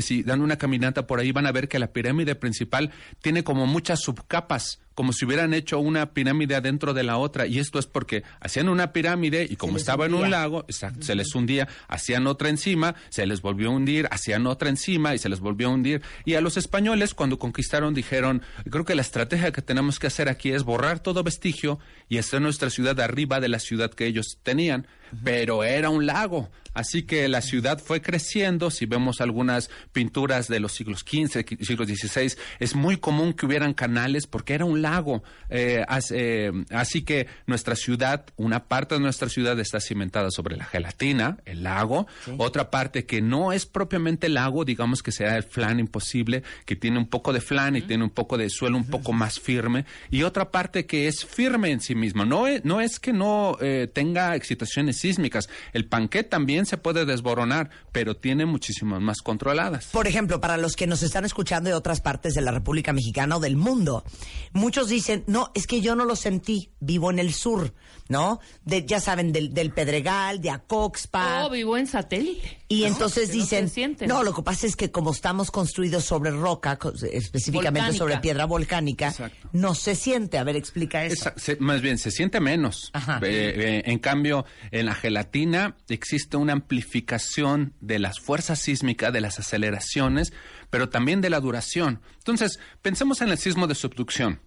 si 0.00 0.22
dan 0.22 0.40
una 0.40 0.56
caminata 0.56 1.06
por 1.06 1.18
ahí 1.18 1.32
van 1.32 1.46
a 1.46 1.52
ver 1.52 1.68
que 1.68 1.80
la 1.80 1.92
pirámide 1.92 2.36
principal 2.36 2.92
tiene 3.20 3.42
como 3.42 3.66
muchas 3.66 4.00
subcapas 4.00 4.80
como 4.98 5.12
si 5.12 5.26
hubieran 5.26 5.54
hecho 5.54 5.78
una 5.78 6.12
pirámide 6.12 6.56
adentro 6.56 6.92
de 6.92 7.04
la 7.04 7.18
otra. 7.18 7.46
Y 7.46 7.60
esto 7.60 7.78
es 7.78 7.86
porque 7.86 8.24
hacían 8.40 8.68
una 8.68 8.92
pirámide 8.92 9.46
y 9.48 9.54
como 9.54 9.76
estaba 9.76 10.06
en 10.06 10.14
un 10.14 10.28
lago, 10.28 10.66
se 10.68 11.14
les 11.14 11.32
hundía, 11.36 11.68
hacían 11.86 12.26
otra 12.26 12.48
encima, 12.48 12.96
se 13.08 13.24
les 13.24 13.40
volvió 13.40 13.68
a 13.68 13.74
hundir, 13.74 14.08
hacían 14.10 14.48
otra 14.48 14.70
encima 14.70 15.14
y 15.14 15.18
se 15.18 15.28
les 15.28 15.38
volvió 15.38 15.68
a 15.68 15.70
hundir. 15.70 16.02
Y 16.24 16.34
a 16.34 16.40
los 16.40 16.56
españoles, 16.56 17.14
cuando 17.14 17.38
conquistaron, 17.38 17.94
dijeron, 17.94 18.42
creo 18.68 18.84
que 18.84 18.96
la 18.96 19.02
estrategia 19.02 19.52
que 19.52 19.62
tenemos 19.62 20.00
que 20.00 20.08
hacer 20.08 20.28
aquí 20.28 20.50
es 20.50 20.64
borrar 20.64 20.98
todo 20.98 21.22
vestigio 21.22 21.78
y 22.08 22.18
hacer 22.18 22.40
nuestra 22.40 22.68
ciudad 22.68 22.98
arriba 22.98 23.38
de 23.38 23.50
la 23.50 23.60
ciudad 23.60 23.92
que 23.92 24.06
ellos 24.06 24.40
tenían 24.42 24.88
pero 25.22 25.64
era 25.64 25.90
un 25.90 26.06
lago. 26.06 26.50
Así 26.78 27.02
que 27.02 27.26
la 27.26 27.40
ciudad 27.40 27.80
fue 27.80 28.00
creciendo. 28.00 28.70
Si 28.70 28.86
vemos 28.86 29.20
algunas 29.20 29.68
pinturas 29.92 30.46
de 30.46 30.60
los 30.60 30.72
siglos 30.72 31.00
XV, 31.00 31.44
siglos 31.60 31.88
XVI, 31.88 32.34
es 32.60 32.76
muy 32.76 32.98
común 32.98 33.32
que 33.32 33.46
hubieran 33.46 33.74
canales 33.74 34.28
porque 34.28 34.54
era 34.54 34.64
un 34.64 34.80
lago. 34.80 35.24
Eh, 35.50 35.84
eh, 36.12 36.52
así 36.70 37.02
que 37.02 37.26
nuestra 37.46 37.74
ciudad, 37.74 38.26
una 38.36 38.68
parte 38.68 38.94
de 38.94 39.00
nuestra 39.00 39.28
ciudad 39.28 39.58
está 39.58 39.80
cimentada 39.80 40.30
sobre 40.30 40.56
la 40.56 40.66
gelatina, 40.66 41.38
el 41.46 41.64
lago. 41.64 42.06
Otra 42.36 42.70
parte 42.70 43.06
que 43.06 43.22
no 43.22 43.52
es 43.52 43.66
propiamente 43.66 44.28
lago, 44.28 44.64
digamos 44.64 45.02
que 45.02 45.10
sea 45.10 45.36
el 45.36 45.42
flan 45.42 45.80
imposible, 45.80 46.44
que 46.64 46.76
tiene 46.76 46.98
un 46.98 47.08
poco 47.08 47.32
de 47.32 47.40
flan 47.40 47.74
y 47.74 47.82
tiene 47.82 48.04
un 48.04 48.10
poco 48.10 48.38
de 48.38 48.50
suelo 48.50 48.76
un 48.76 48.86
poco 48.86 49.12
más 49.12 49.40
firme. 49.40 49.84
Y 50.10 50.22
otra 50.22 50.52
parte 50.52 50.86
que 50.86 51.08
es 51.08 51.24
firme 51.24 51.72
en 51.72 51.80
sí 51.80 51.96
misma. 51.96 52.24
No 52.24 52.46
es, 52.46 52.64
no 52.64 52.80
es 52.80 53.00
que 53.00 53.12
no 53.12 53.56
eh, 53.60 53.88
tenga 53.92 54.36
excitaciones 54.36 54.97
sísmicas. 54.98 55.48
El 55.72 55.86
panqué 55.86 56.24
también 56.24 56.66
se 56.66 56.76
puede 56.76 57.04
desboronar, 57.04 57.70
pero 57.92 58.16
tiene 58.16 58.46
muchísimas 58.46 59.00
más 59.00 59.22
controladas. 59.22 59.86
Por 59.86 60.06
ejemplo, 60.06 60.40
para 60.40 60.56
los 60.56 60.76
que 60.76 60.86
nos 60.86 61.02
están 61.02 61.24
escuchando 61.24 61.70
de 61.70 61.74
otras 61.74 62.00
partes 62.00 62.34
de 62.34 62.40
la 62.40 62.50
República 62.50 62.92
Mexicana 62.92 63.36
o 63.36 63.40
del 63.40 63.56
mundo, 63.56 64.04
muchos 64.52 64.88
dicen, 64.88 65.24
no, 65.26 65.50
es 65.54 65.66
que 65.66 65.80
yo 65.80 65.94
no 65.94 66.04
lo 66.04 66.16
sentí, 66.16 66.70
vivo 66.80 67.10
en 67.10 67.18
el 67.18 67.32
sur, 67.32 67.74
¿no? 68.08 68.40
De, 68.64 68.84
ya 68.84 69.00
saben, 69.00 69.32
del, 69.32 69.52
del 69.54 69.72
Pedregal, 69.72 70.40
de 70.40 70.50
Acoxpa. 70.50 71.44
Oh, 71.44 71.50
vivo 71.50 71.76
en 71.76 71.86
satélite. 71.86 72.58
Y 72.68 72.84
entonces 72.84 73.32
dicen, 73.32 73.70
no, 74.06 74.22
lo 74.22 74.34
que 74.34 74.42
pasa 74.42 74.66
es 74.66 74.76
que 74.76 74.90
como 74.90 75.12
estamos 75.12 75.50
construidos 75.50 76.04
sobre 76.04 76.30
roca, 76.30 76.78
específicamente 77.10 77.96
sobre 77.96 78.18
piedra 78.18 78.44
volcánica, 78.44 79.14
no 79.52 79.74
se 79.74 79.94
siente. 79.94 80.38
A 80.38 80.44
ver, 80.44 80.56
explica 80.56 81.04
eso. 81.04 81.32
más 81.60 81.80
bien, 81.80 81.96
se 81.96 82.10
siente 82.10 82.40
menos. 82.40 82.92
Eh, 83.22 83.54
eh, 83.56 83.82
en 83.86 83.98
cambio, 83.98 84.44
en 84.70 84.86
la 84.88 84.94
gelatina 84.94 85.76
existe 85.88 86.38
una 86.38 86.54
amplificación 86.54 87.74
de 87.80 87.98
las 87.98 88.20
fuerzas 88.20 88.58
sísmicas, 88.58 89.12
de 89.12 89.20
las 89.20 89.38
aceleraciones, 89.38 90.32
pero 90.70 90.88
también 90.88 91.20
de 91.20 91.28
la 91.28 91.40
duración. 91.40 92.00
Entonces, 92.16 92.58
pensemos 92.80 93.20
en 93.20 93.28
el 93.28 93.36
sismo 93.36 93.66
de 93.66 93.74
subducción, 93.74 94.40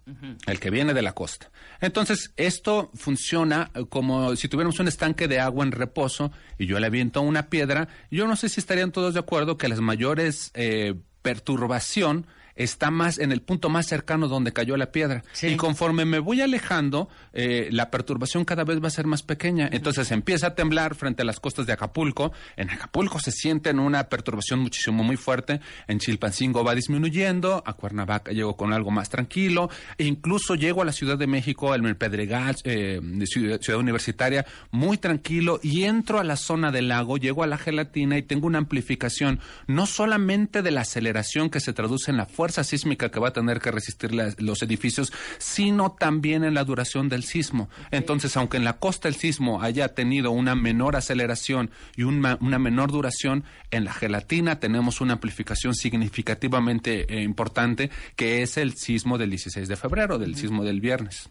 el 0.46 0.58
que 0.58 0.70
viene 0.70 0.94
de 0.94 1.02
la 1.02 1.12
costa. 1.12 1.52
Entonces, 1.80 2.32
esto 2.36 2.90
funciona 2.94 3.70
eh, 3.74 3.84
como 3.88 4.34
si 4.34 4.48
tuviéramos 4.48 4.80
un 4.80 4.88
estanque 4.88 5.28
de 5.28 5.38
agua 5.38 5.64
en 5.64 5.70
reposo 5.70 6.32
y 6.58 6.66
yo 6.66 6.80
le 6.80 6.88
aviento 6.88 7.22
una 7.22 7.48
piedra. 7.48 7.86
Yo 8.10 8.26
no 8.26 8.34
sé 8.34 8.48
si 8.48 8.58
estarían 8.58 8.90
todos 8.90 9.14
de 9.14 9.20
acuerdo 9.20 9.56
que 9.56 9.68
las 9.68 9.80
mayores 9.80 10.50
eh, 10.54 10.94
perturbación 11.22 12.26
está 12.56 12.90
más 12.90 13.18
en 13.18 13.32
el 13.32 13.42
punto 13.42 13.68
más 13.68 13.86
cercano 13.86 14.28
donde 14.28 14.52
cayó 14.52 14.76
la 14.76 14.92
piedra. 14.92 15.22
Y 15.42 15.56
conforme 15.56 16.04
me 16.04 16.18
voy 16.18 16.40
alejando, 16.40 17.08
eh, 17.32 17.68
la 17.70 17.90
perturbación 17.90 18.44
cada 18.44 18.64
vez 18.64 18.82
va 18.82 18.88
a 18.88 18.90
ser 18.90 19.06
más 19.06 19.22
pequeña. 19.22 19.68
Entonces 19.72 20.10
empieza 20.10 20.48
a 20.48 20.54
temblar 20.54 20.94
frente 20.94 21.22
a 21.22 21.24
las 21.24 21.40
costas 21.40 21.66
de 21.66 21.72
Acapulco. 21.72 22.32
En 22.56 22.70
Acapulco 22.70 23.18
se 23.18 23.30
siente 23.30 23.70
una 23.70 24.04
perturbación 24.04 24.60
muchísimo 24.60 25.02
muy 25.02 25.16
fuerte. 25.16 25.60
En 25.88 25.98
Chilpancingo 25.98 26.64
va 26.64 26.74
disminuyendo. 26.74 27.62
A 27.64 27.72
Cuernavaca 27.74 28.32
llego 28.32 28.56
con 28.56 28.72
algo 28.72 28.90
más 28.90 29.08
tranquilo. 29.08 29.70
E 29.98 30.04
incluso 30.04 30.54
llego 30.54 30.82
a 30.82 30.84
la 30.84 30.92
Ciudad 30.92 31.18
de 31.18 31.26
México, 31.26 31.74
el 31.74 31.96
Pedregal, 31.96 32.56
eh, 32.64 33.00
ciudad, 33.24 33.60
ciudad 33.60 33.80
Universitaria, 33.80 34.46
muy 34.70 34.98
tranquilo. 34.98 35.58
Y 35.62 35.84
entro 35.84 36.20
a 36.20 36.24
la 36.24 36.36
zona 36.36 36.70
del 36.70 36.88
lago, 36.88 37.16
llego 37.16 37.42
a 37.42 37.46
la 37.46 37.58
gelatina 37.58 38.18
y 38.18 38.22
tengo 38.22 38.46
una 38.46 38.58
amplificación 38.58 39.40
no 39.66 39.86
solamente 39.86 40.62
de 40.62 40.70
la 40.70 40.82
aceleración 40.82 41.50
que 41.50 41.60
se 41.60 41.72
traduce 41.72 42.10
en 42.10 42.16
la 42.16 42.26
fuerza 42.26 42.41
fuerza 42.42 42.64
sísmica 42.64 43.08
que 43.08 43.20
va 43.20 43.28
a 43.28 43.32
tener 43.32 43.60
que 43.60 43.70
resistir 43.70 44.10
los 44.12 44.62
edificios, 44.62 45.12
sino 45.38 45.92
también 45.92 46.42
en 46.42 46.54
la 46.54 46.64
duración 46.64 47.08
del 47.08 47.22
sismo. 47.22 47.68
Entonces, 47.92 48.36
aunque 48.36 48.56
en 48.56 48.64
la 48.64 48.78
costa 48.80 49.06
el 49.06 49.14
sismo 49.14 49.62
haya 49.62 49.94
tenido 49.94 50.32
una 50.32 50.56
menor 50.56 50.96
aceleración 50.96 51.70
y 51.94 52.02
una, 52.02 52.36
menor 52.40 52.90
duración, 52.90 53.44
en 53.70 53.84
la 53.84 53.92
gelatina 53.92 54.58
tenemos 54.58 55.00
una 55.00 55.12
amplificación 55.12 55.72
significativamente 55.76 57.06
eh, 57.16 57.22
importante, 57.22 57.92
que 58.16 58.42
es 58.42 58.56
el 58.56 58.74
sismo 58.74 59.18
del 59.18 59.30
16 59.30 59.68
de 59.68 59.76
febrero, 59.76 60.18
del 60.18 60.34
sismo 60.34 60.64
del 60.64 60.80
viernes. 60.80 61.30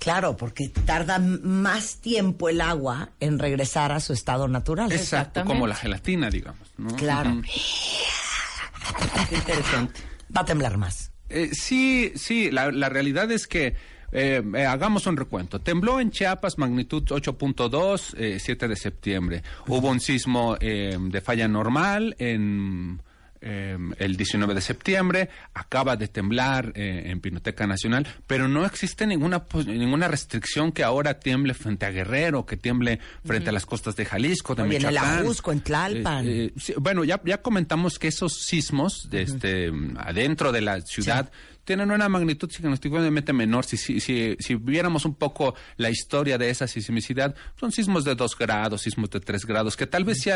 Claro, 0.00 0.36
porque 0.36 0.68
tarda 0.84 1.20
más 1.20 1.98
tiempo 1.98 2.48
el 2.48 2.60
agua 2.60 3.10
en 3.20 3.38
regresar 3.38 3.92
a 3.92 4.00
su 4.00 4.12
estado 4.12 4.48
natural. 4.48 4.90
Exacto, 4.90 5.44
como 5.44 5.68
la 5.68 5.76
gelatina, 5.76 6.28
digamos. 6.28 6.66
Claro. 6.96 7.40
Interesante. 9.30 10.00
Va 10.34 10.42
a 10.42 10.44
temblar 10.44 10.78
más. 10.78 11.12
Eh, 11.28 11.50
sí, 11.52 12.12
sí, 12.14 12.50
la, 12.50 12.70
realidad 12.88 13.30
es 13.30 13.46
que 13.46 13.74
eh, 14.12 14.42
eh, 14.54 14.66
hagamos 14.66 15.06
un 15.06 15.16
recuento. 15.16 15.60
Tembló 15.60 16.00
en 16.00 16.10
Chiapas 16.10 16.58
magnitud 16.58 17.02
8.2, 17.04 18.38
7 18.38 18.68
de 18.68 18.76
septiembre. 18.76 19.42
Hubo 19.66 19.88
un 19.88 20.00
sismo 20.00 20.56
de 20.56 21.22
falla 21.24 21.48
normal 21.48 22.14
en 22.18 23.00
Em, 23.44 23.92
el 23.98 24.16
19 24.16 24.54
de 24.54 24.60
septiembre, 24.60 25.28
acaba 25.52 25.96
de 25.96 26.06
temblar 26.06 26.72
eh, 26.76 27.06
en 27.06 27.20
Pinoteca 27.20 27.66
Nacional, 27.66 28.06
pero 28.28 28.46
no 28.46 28.64
existe 28.64 29.04
ninguna, 29.04 29.42
pues, 29.42 29.66
ninguna 29.66 30.06
restricción 30.06 30.70
que 30.70 30.84
ahora 30.84 31.18
tiemble 31.18 31.52
frente 31.52 31.84
a 31.84 31.90
Guerrero, 31.90 32.46
que 32.46 32.56
tiemble 32.56 33.00
frente 33.24 33.50
a 33.50 33.52
las 33.52 33.66
costas 33.66 33.96
de 33.96 34.04
Jalisco, 34.04 34.54
de 34.54 34.62
Michoacán. 34.62 34.94
En 34.94 35.18
el 35.18 35.24
Ajusco, 35.24 35.50
en 35.50 35.60
Tlalpan. 35.60 36.28
Eh, 36.28 36.52
eh, 36.54 36.74
bueno, 36.78 37.02
ya, 37.02 37.20
ya 37.24 37.42
comentamos 37.42 37.98
que 37.98 38.06
esos 38.06 38.44
sismos 38.44 39.10
de 39.10 39.22
este, 39.22 39.72
adentro 39.96 40.52
de 40.52 40.60
la 40.60 40.80
ciudad 40.82 41.32
tienen 41.64 41.90
una 41.90 42.08
magnitud 42.08 42.50
significativamente 42.50 43.32
menor. 43.32 43.64
Si, 43.64 43.76
si, 43.76 44.00
si, 44.00 44.36
si 44.38 44.54
viéramos 44.54 45.04
un 45.04 45.14
poco 45.14 45.54
la 45.76 45.90
historia 45.90 46.38
de 46.38 46.50
esa 46.50 46.66
sismicidad, 46.66 47.34
son 47.58 47.72
sismos 47.72 48.04
de 48.04 48.14
2 48.14 48.38
grados, 48.38 48.82
sismos 48.82 49.10
de 49.10 49.20
3 49.20 49.46
grados, 49.46 49.76
que 49.76 49.86
tal 49.86 50.04
vez 50.04 50.20
sí 50.20 50.30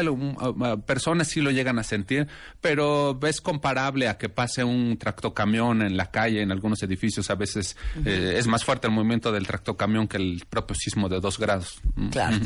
personas 0.86 1.28
sí 1.28 1.40
lo 1.40 1.50
llegan 1.50 1.78
a 1.78 1.82
sentir, 1.82 2.28
pero 2.60 3.18
es 3.26 3.40
comparable 3.40 4.08
a 4.08 4.18
que 4.18 4.28
pase 4.28 4.64
un 4.64 4.96
tractocamión 4.98 5.82
en 5.82 5.96
la 5.96 6.10
calle, 6.10 6.42
en 6.42 6.52
algunos 6.52 6.82
edificios, 6.82 7.30
a 7.30 7.34
veces 7.34 7.76
eh, 8.04 8.34
es 8.36 8.46
más 8.46 8.64
fuerte 8.64 8.86
el 8.86 8.92
movimiento 8.92 9.32
del 9.32 9.46
tractocamión 9.46 10.08
que 10.08 10.18
el 10.18 10.44
propio 10.48 10.76
sismo 10.76 11.08
de 11.08 11.20
2 11.20 11.38
grados. 11.38 11.80
Mm. 11.94 12.08
Claro. 12.10 12.36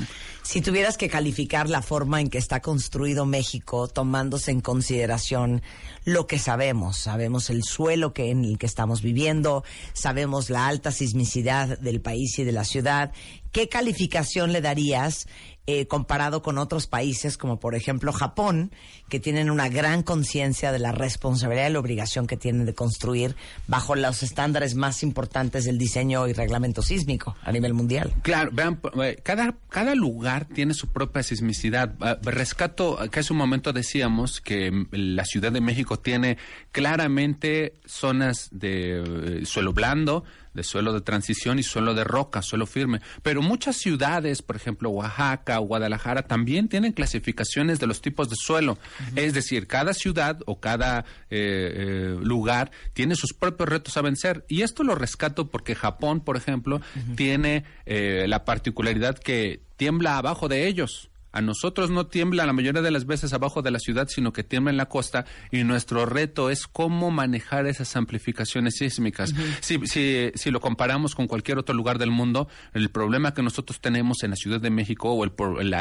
Si 0.42 0.62
tuvieras 0.62 0.96
que 0.96 1.08
calificar 1.08 1.68
la 1.68 1.82
forma 1.82 2.20
en 2.20 2.28
que 2.28 2.38
está 2.38 2.60
construido 2.60 3.26
México, 3.26 3.88
tomándose 3.88 4.50
en 4.50 4.60
consideración 4.60 5.62
lo 6.04 6.26
que 6.26 6.38
sabemos, 6.38 6.96
sabemos 6.96 7.50
el 7.50 7.62
suelo 7.62 8.12
que 8.12 8.30
en 8.30 8.44
el 8.44 8.58
que 8.58 8.66
estamos 8.66 9.02
viviendo, 9.02 9.64
sabemos 9.92 10.50
la 10.50 10.66
alta 10.66 10.92
sismicidad 10.92 11.78
del 11.78 12.00
país 12.00 12.38
y 12.38 12.44
de 12.44 12.52
la 12.52 12.64
ciudad, 12.64 13.12
¿qué 13.52 13.68
calificación 13.68 14.52
le 14.52 14.60
darías 14.60 15.26
eh, 15.66 15.86
comparado 15.86 16.42
con 16.42 16.58
otros 16.58 16.86
países 16.86 17.36
como 17.36 17.60
por 17.60 17.74
ejemplo 17.74 18.12
Japón, 18.12 18.72
que 19.08 19.20
tienen 19.20 19.50
una 19.50 19.68
gran 19.68 20.02
conciencia 20.02 20.72
de 20.72 20.78
la 20.78 20.92
responsabilidad 20.92 21.68
y 21.68 21.72
la 21.72 21.78
obligación 21.80 22.26
que 22.26 22.36
tienen 22.36 22.66
de 22.66 22.74
construir 22.74 23.36
bajo 23.66 23.94
los 23.94 24.22
estándares 24.22 24.74
más 24.74 25.02
importantes 25.02 25.64
del 25.64 25.78
diseño 25.78 26.26
y 26.28 26.32
reglamento 26.32 26.82
sísmico 26.82 27.36
a 27.42 27.52
nivel 27.52 27.74
mundial. 27.74 28.14
Claro, 28.22 28.50
vean, 28.52 28.80
eh, 29.02 29.20
cada, 29.22 29.54
cada 29.68 29.94
lugar 29.94 30.46
tiene 30.46 30.74
su 30.74 30.88
propia 30.88 31.22
sismicidad. 31.22 31.94
Ah, 32.00 32.18
rescato 32.22 32.98
que 33.10 33.20
hace 33.20 33.32
un 33.32 33.38
momento 33.38 33.72
decíamos 33.72 34.40
que 34.40 34.70
mm, 34.70 34.88
la 34.92 35.24
Ciudad 35.24 35.52
de 35.52 35.60
México 35.60 35.98
tiene 35.98 36.38
claramente 36.72 37.74
zonas 37.84 38.48
de 38.50 39.40
eh, 39.42 39.46
suelo 39.46 39.72
blando, 39.72 40.24
de 40.54 40.64
suelo 40.64 40.92
de 40.92 41.00
transición 41.00 41.58
y 41.58 41.62
suelo 41.62 41.94
de 41.94 42.04
roca, 42.04 42.42
suelo 42.42 42.66
firme. 42.66 43.00
Pero 43.22 43.42
muchas 43.42 43.76
ciudades, 43.76 44.42
por 44.42 44.56
ejemplo 44.56 44.90
Oaxaca 44.90 45.60
o 45.60 45.64
Guadalajara, 45.64 46.22
también 46.22 46.68
tienen 46.68 46.92
clasificaciones 46.92 47.78
de 47.78 47.86
los 47.86 48.00
tipos 48.00 48.28
de 48.28 48.36
suelo. 48.36 48.78
Es 49.16 49.34
decir, 49.34 49.66
cada 49.66 49.94
ciudad 49.94 50.40
o 50.46 50.60
cada 50.60 51.00
eh, 51.30 51.72
eh, 52.10 52.16
lugar 52.22 52.70
tiene 52.92 53.14
sus 53.14 53.32
propios 53.32 53.68
retos 53.68 53.96
a 53.96 54.02
vencer. 54.02 54.44
Y 54.48 54.62
esto 54.62 54.82
lo 54.82 54.94
rescato 54.94 55.50
porque 55.50 55.74
Japón, 55.74 56.20
por 56.20 56.36
ejemplo, 56.36 56.80
tiene 57.16 57.64
eh, 57.86 58.26
la 58.28 58.44
particularidad 58.44 59.18
que 59.18 59.62
tiembla 59.76 60.18
abajo 60.18 60.48
de 60.48 60.66
ellos. 60.66 61.09
A 61.32 61.40
nosotros 61.40 61.90
no 61.90 62.06
tiembla 62.06 62.46
la 62.46 62.52
mayoría 62.52 62.82
de 62.82 62.90
las 62.90 63.06
veces 63.06 63.32
abajo 63.32 63.62
de 63.62 63.70
la 63.70 63.78
ciudad, 63.78 64.08
sino 64.08 64.32
que 64.32 64.44
tiembla 64.44 64.70
en 64.70 64.76
la 64.76 64.86
costa 64.86 65.24
y 65.50 65.64
nuestro 65.64 66.06
reto 66.06 66.50
es 66.50 66.66
cómo 66.66 67.10
manejar 67.10 67.66
esas 67.66 67.94
amplificaciones 67.96 68.76
sísmicas. 68.76 69.32
si, 69.60 69.78
si, 69.86 70.30
si, 70.34 70.50
lo 70.50 70.60
comparamos 70.60 71.14
con 71.14 71.26
cualquier 71.26 71.58
otro 71.58 71.74
lugar 71.74 71.98
del 71.98 72.10
mundo, 72.10 72.48
el 72.74 72.90
problema 72.90 73.34
que 73.34 73.42
nosotros 73.42 73.80
tenemos 73.80 74.22
en 74.22 74.30
la 74.30 74.36
Ciudad 74.36 74.60
de 74.60 74.70
México 74.70 75.12
o 75.12 75.24
el, 75.24 75.32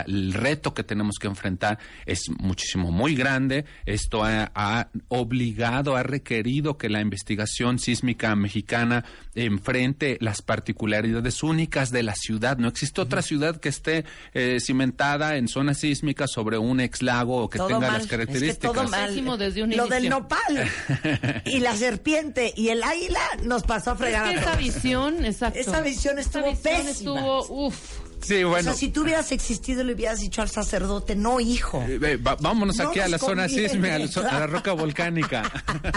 el 0.08 0.34
reto 0.34 0.74
que 0.74 0.84
tenemos 0.84 1.18
que 1.20 1.28
enfrentar 1.28 1.80
es 2.06 2.30
muchísimo, 2.40 2.92
muy 2.92 3.16
grande. 3.16 3.66
Esto 3.86 4.24
ha, 4.24 4.52
ha, 4.54 4.90
obligado, 5.08 5.96
ha 5.96 6.04
requerido 6.04 6.78
que 6.78 6.90
la 6.90 7.02
investigación 7.02 7.80
sísmica 7.80 8.36
mexicana 8.36 9.06
enfrente 9.36 10.18
las 10.22 10.42
particularidades 10.42 11.44
únicas 11.44 11.92
de 11.92 12.04
la 12.04 12.16
ciudad. 12.16 12.58
No 12.58 12.68
existe 12.68 13.02
otra 13.02 13.22
ciudad 13.22 13.60
que 13.60 13.70
esté 13.70 14.06
eh, 14.34 14.60
cimentada 14.60 15.38
en 15.40 15.48
zonas 15.48 15.80
sísmicas 15.80 16.32
sobre 16.32 16.58
un 16.58 16.80
ex 16.80 17.02
lago 17.02 17.44
o 17.44 17.50
que 17.50 17.60
tenga 17.60 17.92
las 17.92 18.08
características. 18.08 18.54
Es 18.54 18.58
que 18.60 18.68
todo 18.68 18.88
mal. 18.88 19.40
Desde 19.40 19.64
un 19.64 19.76
Lo 19.76 19.88
del 19.88 20.10
nopal 20.10 20.70
y 21.46 21.60
la 21.60 21.76
serpiente 21.76 22.54
y 22.56 22.70
el 22.70 22.84
águila 22.84 23.22
nos 23.44 23.64
pasó 23.64 23.92
a 23.92 23.96
fregar 23.96 24.28
es 24.28 24.34
que 24.34 24.40
esa 24.40 24.56
visión, 24.56 25.26
exacto. 25.26 25.60
Esa 25.60 25.82
visión 25.82 26.20
estuvo 26.20 26.46
esa 26.46 26.52
visión 26.52 26.86
pésima. 26.86 27.20
estuvo, 27.20 27.68
uf. 27.68 28.09
Sí, 28.22 28.44
bueno. 28.44 28.60
O 28.60 28.64
sea, 28.64 28.74
si 28.74 28.90
tú 28.90 29.04
hubieras 29.04 29.32
existido, 29.32 29.84
le 29.84 29.94
hubieras 29.94 30.20
dicho 30.20 30.42
al 30.42 30.50
sacerdote, 30.50 31.16
no, 31.16 31.40
hijo. 31.40 31.84
Eh, 31.88 32.18
vámonos 32.22 32.78
No 32.78 32.90
aquí 32.90 33.00
a 33.00 33.08
la 33.08 33.18
zona 33.18 33.48
sísmica, 33.48 33.96
a 33.96 34.00
la, 34.00 34.08
a 34.44 34.48
roca 34.48 34.74
volcánica. 34.74 35.50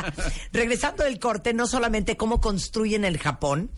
Regresando 0.52 1.04
del 1.04 1.18
corte, 1.18 1.52
no 1.54 1.66
solamente 1.66 2.16
cómo 2.16 2.40
construyen 2.40 3.04
el 3.04 3.18
Japón, 3.18 3.70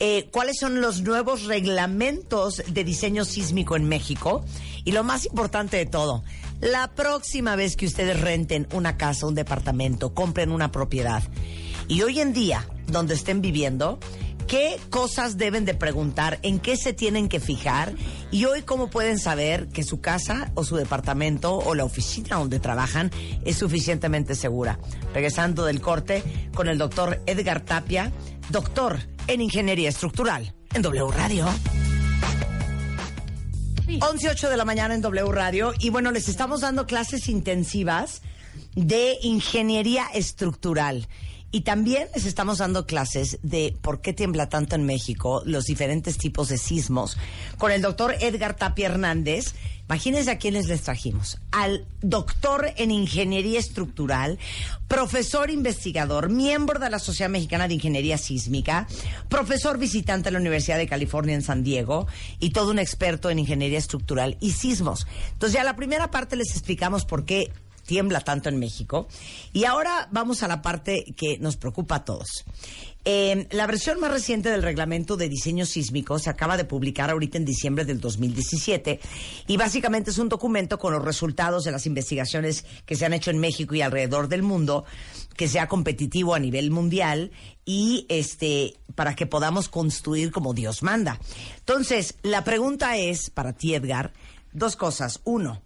eh, 0.00 0.28
cuáles 0.32 0.58
son 0.58 0.80
los 0.80 1.02
nuevos 1.02 1.44
reglamentos 1.44 2.62
de 2.66 2.84
diseño 2.84 3.24
sísmico 3.24 3.76
en 3.76 3.88
México 3.88 4.44
y 4.84 4.92
lo 4.92 5.04
más 5.04 5.26
importante 5.26 5.76
de 5.76 5.86
todo, 5.86 6.24
la 6.60 6.92
próxima 6.94 7.56
vez 7.56 7.76
que 7.76 7.86
ustedes 7.86 8.20
renten 8.20 8.66
una 8.72 8.96
casa, 8.96 9.26
un 9.26 9.34
departamento, 9.34 10.14
compren 10.14 10.50
una 10.50 10.72
propiedad 10.72 11.22
y 11.88 12.02
hoy 12.02 12.20
en 12.20 12.32
día, 12.32 12.66
donde 12.86 13.14
estén 13.14 13.40
viviendo, 13.40 13.98
¿Qué 14.46 14.78
cosas 14.90 15.38
deben 15.38 15.64
de 15.64 15.74
preguntar? 15.74 16.38
¿En 16.42 16.58
qué 16.58 16.76
se 16.76 16.92
tienen 16.92 17.28
que 17.28 17.40
fijar? 17.40 17.94
Y 18.30 18.44
hoy, 18.44 18.62
¿cómo 18.62 18.90
pueden 18.90 19.18
saber 19.18 19.68
que 19.68 19.82
su 19.82 20.00
casa 20.00 20.52
o 20.54 20.64
su 20.64 20.76
departamento 20.76 21.56
o 21.56 21.74
la 21.74 21.84
oficina 21.84 22.36
donde 22.36 22.60
trabajan 22.60 23.10
es 23.44 23.56
suficientemente 23.56 24.34
segura? 24.34 24.78
Regresando 25.14 25.64
del 25.64 25.80
corte 25.80 26.22
con 26.54 26.68
el 26.68 26.78
doctor 26.78 27.22
Edgar 27.26 27.60
Tapia, 27.60 28.12
doctor 28.50 28.98
en 29.28 29.40
Ingeniería 29.40 29.88
Estructural 29.88 30.54
en 30.74 30.82
W 30.82 31.10
Radio. 31.10 31.46
11.08 33.86 34.48
de 34.48 34.56
la 34.56 34.64
mañana 34.64 34.94
en 34.94 35.00
W 35.00 35.32
Radio. 35.32 35.72
Y 35.78 35.90
bueno, 35.90 36.10
les 36.10 36.28
estamos 36.28 36.60
dando 36.60 36.86
clases 36.86 37.28
intensivas 37.28 38.22
de 38.74 39.18
ingeniería 39.22 40.06
estructural. 40.12 41.06
Y 41.54 41.60
también 41.60 42.08
les 42.12 42.26
estamos 42.26 42.58
dando 42.58 42.84
clases 42.84 43.38
de 43.44 43.76
por 43.80 44.00
qué 44.00 44.12
tiembla 44.12 44.48
tanto 44.48 44.74
en 44.74 44.84
México, 44.84 45.40
los 45.46 45.66
diferentes 45.66 46.18
tipos 46.18 46.48
de 46.48 46.58
sismos, 46.58 47.16
con 47.58 47.70
el 47.70 47.80
doctor 47.80 48.16
Edgar 48.18 48.56
Tapia 48.56 48.86
Hernández. 48.86 49.54
Imagínense 49.88 50.32
a 50.32 50.38
quiénes 50.38 50.66
les 50.66 50.82
trajimos. 50.82 51.38
Al 51.52 51.86
doctor 52.02 52.72
en 52.76 52.90
ingeniería 52.90 53.60
estructural, 53.60 54.40
profesor 54.88 55.48
investigador, 55.48 56.28
miembro 56.28 56.80
de 56.80 56.90
la 56.90 56.98
Sociedad 56.98 57.30
Mexicana 57.30 57.68
de 57.68 57.74
Ingeniería 57.74 58.18
Sísmica, 58.18 58.88
profesor 59.28 59.78
visitante 59.78 60.30
de 60.30 60.32
la 60.32 60.40
Universidad 60.40 60.78
de 60.78 60.88
California 60.88 61.36
en 61.36 61.42
San 61.42 61.62
Diego 61.62 62.08
y 62.40 62.50
todo 62.50 62.72
un 62.72 62.80
experto 62.80 63.30
en 63.30 63.38
ingeniería 63.38 63.78
estructural 63.78 64.38
y 64.40 64.50
sismos. 64.52 65.06
Entonces 65.34 65.54
ya 65.54 65.62
la 65.62 65.76
primera 65.76 66.10
parte 66.10 66.34
les 66.34 66.50
explicamos 66.50 67.04
por 67.04 67.24
qué 67.24 67.52
tiembla 67.84 68.20
tanto 68.20 68.48
en 68.48 68.58
México. 68.58 69.08
Y 69.52 69.64
ahora 69.64 70.08
vamos 70.10 70.42
a 70.42 70.48
la 70.48 70.62
parte 70.62 71.04
que 71.16 71.38
nos 71.38 71.56
preocupa 71.56 71.96
a 71.96 72.04
todos. 72.04 72.44
La 73.04 73.66
versión 73.66 74.00
más 74.00 74.10
reciente 74.10 74.48
del 74.48 74.62
reglamento 74.62 75.18
de 75.18 75.28
diseño 75.28 75.66
sísmico 75.66 76.18
se 76.18 76.30
acaba 76.30 76.56
de 76.56 76.64
publicar 76.64 77.10
ahorita 77.10 77.36
en 77.36 77.44
diciembre 77.44 77.84
del 77.84 78.00
2017 78.00 78.98
y 79.46 79.56
básicamente 79.58 80.10
es 80.10 80.16
un 80.16 80.30
documento 80.30 80.78
con 80.78 80.94
los 80.94 81.04
resultados 81.04 81.64
de 81.64 81.70
las 81.70 81.84
investigaciones 81.84 82.64
que 82.86 82.96
se 82.96 83.04
han 83.04 83.12
hecho 83.12 83.30
en 83.30 83.40
México 83.40 83.74
y 83.74 83.82
alrededor 83.82 84.28
del 84.28 84.42
mundo 84.42 84.86
que 85.36 85.48
sea 85.48 85.68
competitivo 85.68 86.34
a 86.34 86.38
nivel 86.38 86.70
mundial 86.70 87.30
y 87.66 88.06
este 88.08 88.78
para 88.94 89.14
que 89.14 89.26
podamos 89.26 89.68
construir 89.68 90.30
como 90.30 90.54
Dios 90.54 90.82
manda. 90.82 91.20
Entonces, 91.58 92.14
la 92.22 92.42
pregunta 92.42 92.96
es 92.96 93.28
para 93.28 93.52
ti 93.52 93.74
Edgar, 93.74 94.14
dos 94.52 94.76
cosas. 94.76 95.20
Uno, 95.24 95.60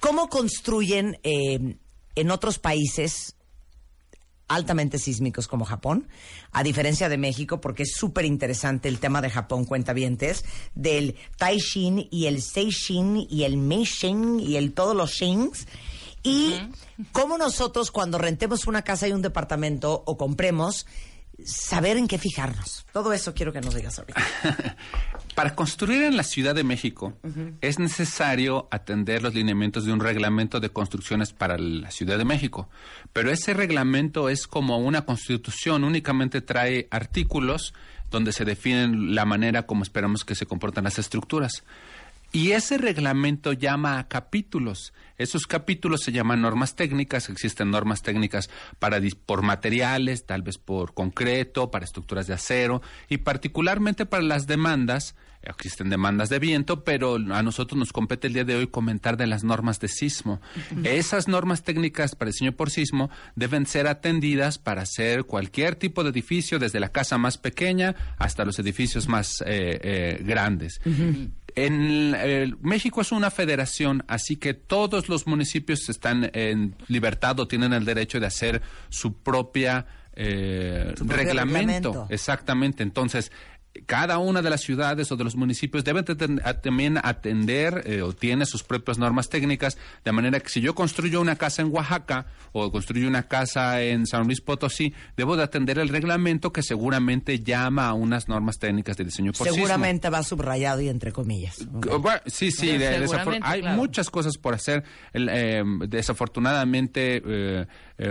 ¿Cómo 0.00 0.28
construyen 0.28 1.18
eh, 1.22 1.76
en 2.14 2.30
otros 2.30 2.58
países 2.58 3.36
altamente 4.50 4.98
sísmicos 4.98 5.46
como 5.46 5.64
Japón, 5.64 6.08
a 6.50 6.64
diferencia 6.64 7.08
de 7.08 7.16
México, 7.16 7.60
porque 7.60 7.84
es 7.84 7.92
súper 7.94 8.24
interesante 8.24 8.88
el 8.88 8.98
tema 8.98 9.22
de 9.22 9.30
Japón, 9.30 9.64
cuentavientes, 9.64 10.44
del 10.74 11.14
Taishin 11.38 12.08
y 12.10 12.26
el 12.26 12.42
Seishin 12.42 13.28
y 13.30 13.44
el 13.44 13.56
Meishin 13.56 14.40
y 14.40 14.56
el 14.56 14.72
todos 14.72 14.96
los 14.96 15.12
shins. 15.12 15.68
Y 16.24 16.56
cómo 17.12 17.38
nosotros 17.38 17.92
cuando 17.92 18.18
rentemos 18.18 18.66
una 18.66 18.82
casa 18.82 19.06
y 19.06 19.12
un 19.12 19.22
departamento 19.22 20.02
o 20.04 20.16
compremos, 20.16 20.84
saber 21.46 21.96
en 21.96 22.08
qué 22.08 22.18
fijarnos. 22.18 22.86
Todo 22.92 23.12
eso 23.12 23.34
quiero 23.34 23.52
que 23.52 23.60
nos 23.60 23.74
digas 23.74 23.98
ahorita. 23.98 24.20
Para 25.34 25.54
construir 25.54 26.02
en 26.02 26.16
la 26.16 26.22
Ciudad 26.22 26.54
de 26.54 26.64
México 26.64 27.14
es 27.60 27.78
necesario 27.78 28.68
atender 28.70 29.22
los 29.22 29.34
lineamientos 29.34 29.84
de 29.84 29.92
un 29.92 30.00
reglamento 30.00 30.60
de 30.60 30.70
construcciones 30.70 31.32
para 31.32 31.56
la 31.56 31.90
Ciudad 31.90 32.18
de 32.18 32.24
México. 32.24 32.68
Pero 33.12 33.30
ese 33.30 33.54
reglamento 33.54 34.28
es 34.28 34.46
como 34.46 34.78
una 34.78 35.06
constitución, 35.06 35.84
únicamente 35.84 36.40
trae 36.40 36.88
artículos 36.90 37.72
donde 38.10 38.32
se 38.32 38.44
definen 38.44 39.14
la 39.14 39.24
manera 39.24 39.66
como 39.66 39.82
esperamos 39.82 40.24
que 40.24 40.34
se 40.34 40.46
comportan 40.46 40.84
las 40.84 40.98
estructuras. 40.98 41.62
Y 42.32 42.52
ese 42.52 42.78
reglamento 42.78 43.52
llama 43.52 43.98
a 43.98 44.08
capítulos. 44.08 44.92
Esos 45.18 45.46
capítulos 45.46 46.02
se 46.02 46.12
llaman 46.12 46.40
normas 46.40 46.76
técnicas. 46.76 47.28
Existen 47.28 47.70
normas 47.70 48.02
técnicas 48.02 48.50
para 48.78 49.00
por 49.26 49.42
materiales, 49.42 50.26
tal 50.26 50.42
vez 50.42 50.56
por 50.56 50.94
concreto, 50.94 51.70
para 51.70 51.84
estructuras 51.84 52.26
de 52.26 52.34
acero 52.34 52.82
y 53.08 53.18
particularmente 53.18 54.06
para 54.06 54.22
las 54.22 54.46
demandas 54.46 55.16
existen 55.42 55.88
demandas 55.88 56.28
de 56.28 56.38
viento, 56.38 56.84
pero 56.84 57.14
a 57.16 57.42
nosotros 57.42 57.78
nos 57.78 57.92
compete 57.92 58.26
el 58.26 58.34
día 58.34 58.44
de 58.44 58.56
hoy 58.56 58.66
comentar 58.66 59.16
de 59.16 59.26
las 59.26 59.42
normas 59.42 59.80
de 59.80 59.88
sismo. 59.88 60.40
Esas 60.84 61.28
normas 61.28 61.62
técnicas 61.62 62.14
para 62.14 62.30
diseño 62.30 62.52
por 62.52 62.70
sismo 62.70 63.10
deben 63.36 63.66
ser 63.66 63.86
atendidas 63.86 64.58
para 64.58 64.82
hacer 64.82 65.24
cualquier 65.24 65.76
tipo 65.76 66.04
de 66.04 66.10
edificio, 66.10 66.58
desde 66.58 66.80
la 66.80 66.90
casa 66.90 67.16
más 67.18 67.38
pequeña 67.38 67.94
hasta 68.18 68.44
los 68.44 68.58
edificios 68.58 69.08
más 69.08 69.42
eh, 69.46 69.80
eh, 69.82 70.22
grandes. 70.24 70.80
En 71.56 72.56
México 72.62 73.00
es 73.00 73.12
una 73.12 73.30
federación, 73.30 74.04
así 74.08 74.36
que 74.36 74.54
todos 74.54 75.08
los 75.08 75.26
municipios 75.26 75.88
están 75.88 76.30
en 76.34 76.74
libertad 76.88 77.38
o 77.40 77.48
tienen 77.48 77.72
el 77.72 77.84
derecho 77.84 78.20
de 78.20 78.26
hacer 78.26 78.62
su 78.88 79.14
propia 79.14 79.86
eh, 80.14 80.94
reglamento. 80.98 82.06
Exactamente. 82.10 82.82
Entonces, 82.82 83.32
cada 83.86 84.18
una 84.18 84.42
de 84.42 84.50
las 84.50 84.62
ciudades 84.62 85.12
o 85.12 85.16
de 85.16 85.22
los 85.22 85.36
municipios 85.36 85.84
debe 85.84 86.02
también 86.02 86.98
atender 87.02 87.84
eh, 87.86 88.02
o 88.02 88.12
tiene 88.12 88.44
sus 88.44 88.64
propias 88.64 88.98
normas 88.98 89.28
técnicas, 89.28 89.78
de 90.04 90.12
manera 90.12 90.40
que 90.40 90.48
si 90.48 90.60
yo 90.60 90.74
construyo 90.74 91.20
una 91.20 91.36
casa 91.36 91.62
en 91.62 91.72
Oaxaca 91.72 92.26
o 92.52 92.72
construyo 92.72 93.06
una 93.06 93.28
casa 93.28 93.80
en 93.80 94.06
San 94.06 94.26
Luis 94.26 94.40
Potosí, 94.40 94.92
debo 95.16 95.36
de 95.36 95.44
atender 95.44 95.78
el 95.78 95.88
reglamento 95.88 96.52
que 96.52 96.62
seguramente 96.62 97.40
llama 97.40 97.86
a 97.86 97.94
unas 97.94 98.28
normas 98.28 98.58
técnicas 98.58 98.96
de 98.96 99.04
diseño 99.04 99.32
por 99.32 99.48
Seguramente 99.48 100.10
va 100.10 100.24
subrayado 100.24 100.80
y 100.80 100.88
entre 100.88 101.12
comillas. 101.12 101.58
sí, 102.26 102.50
sí, 102.50 102.70
hay 102.70 103.62
muchas 103.62 104.10
cosas 104.10 104.36
por 104.36 104.54
hacer. 104.54 104.82
Eh, 105.14 105.62
desafortunadamente, 105.86 107.22
eh, 107.24 107.66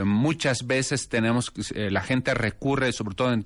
muchas 0.05 0.65
veces 0.65 1.09
tenemos, 1.09 1.51
la 1.73 2.01
gente 2.01 2.33
recurre, 2.33 2.93
sobre 2.93 3.15
todo 3.15 3.33
en, 3.33 3.43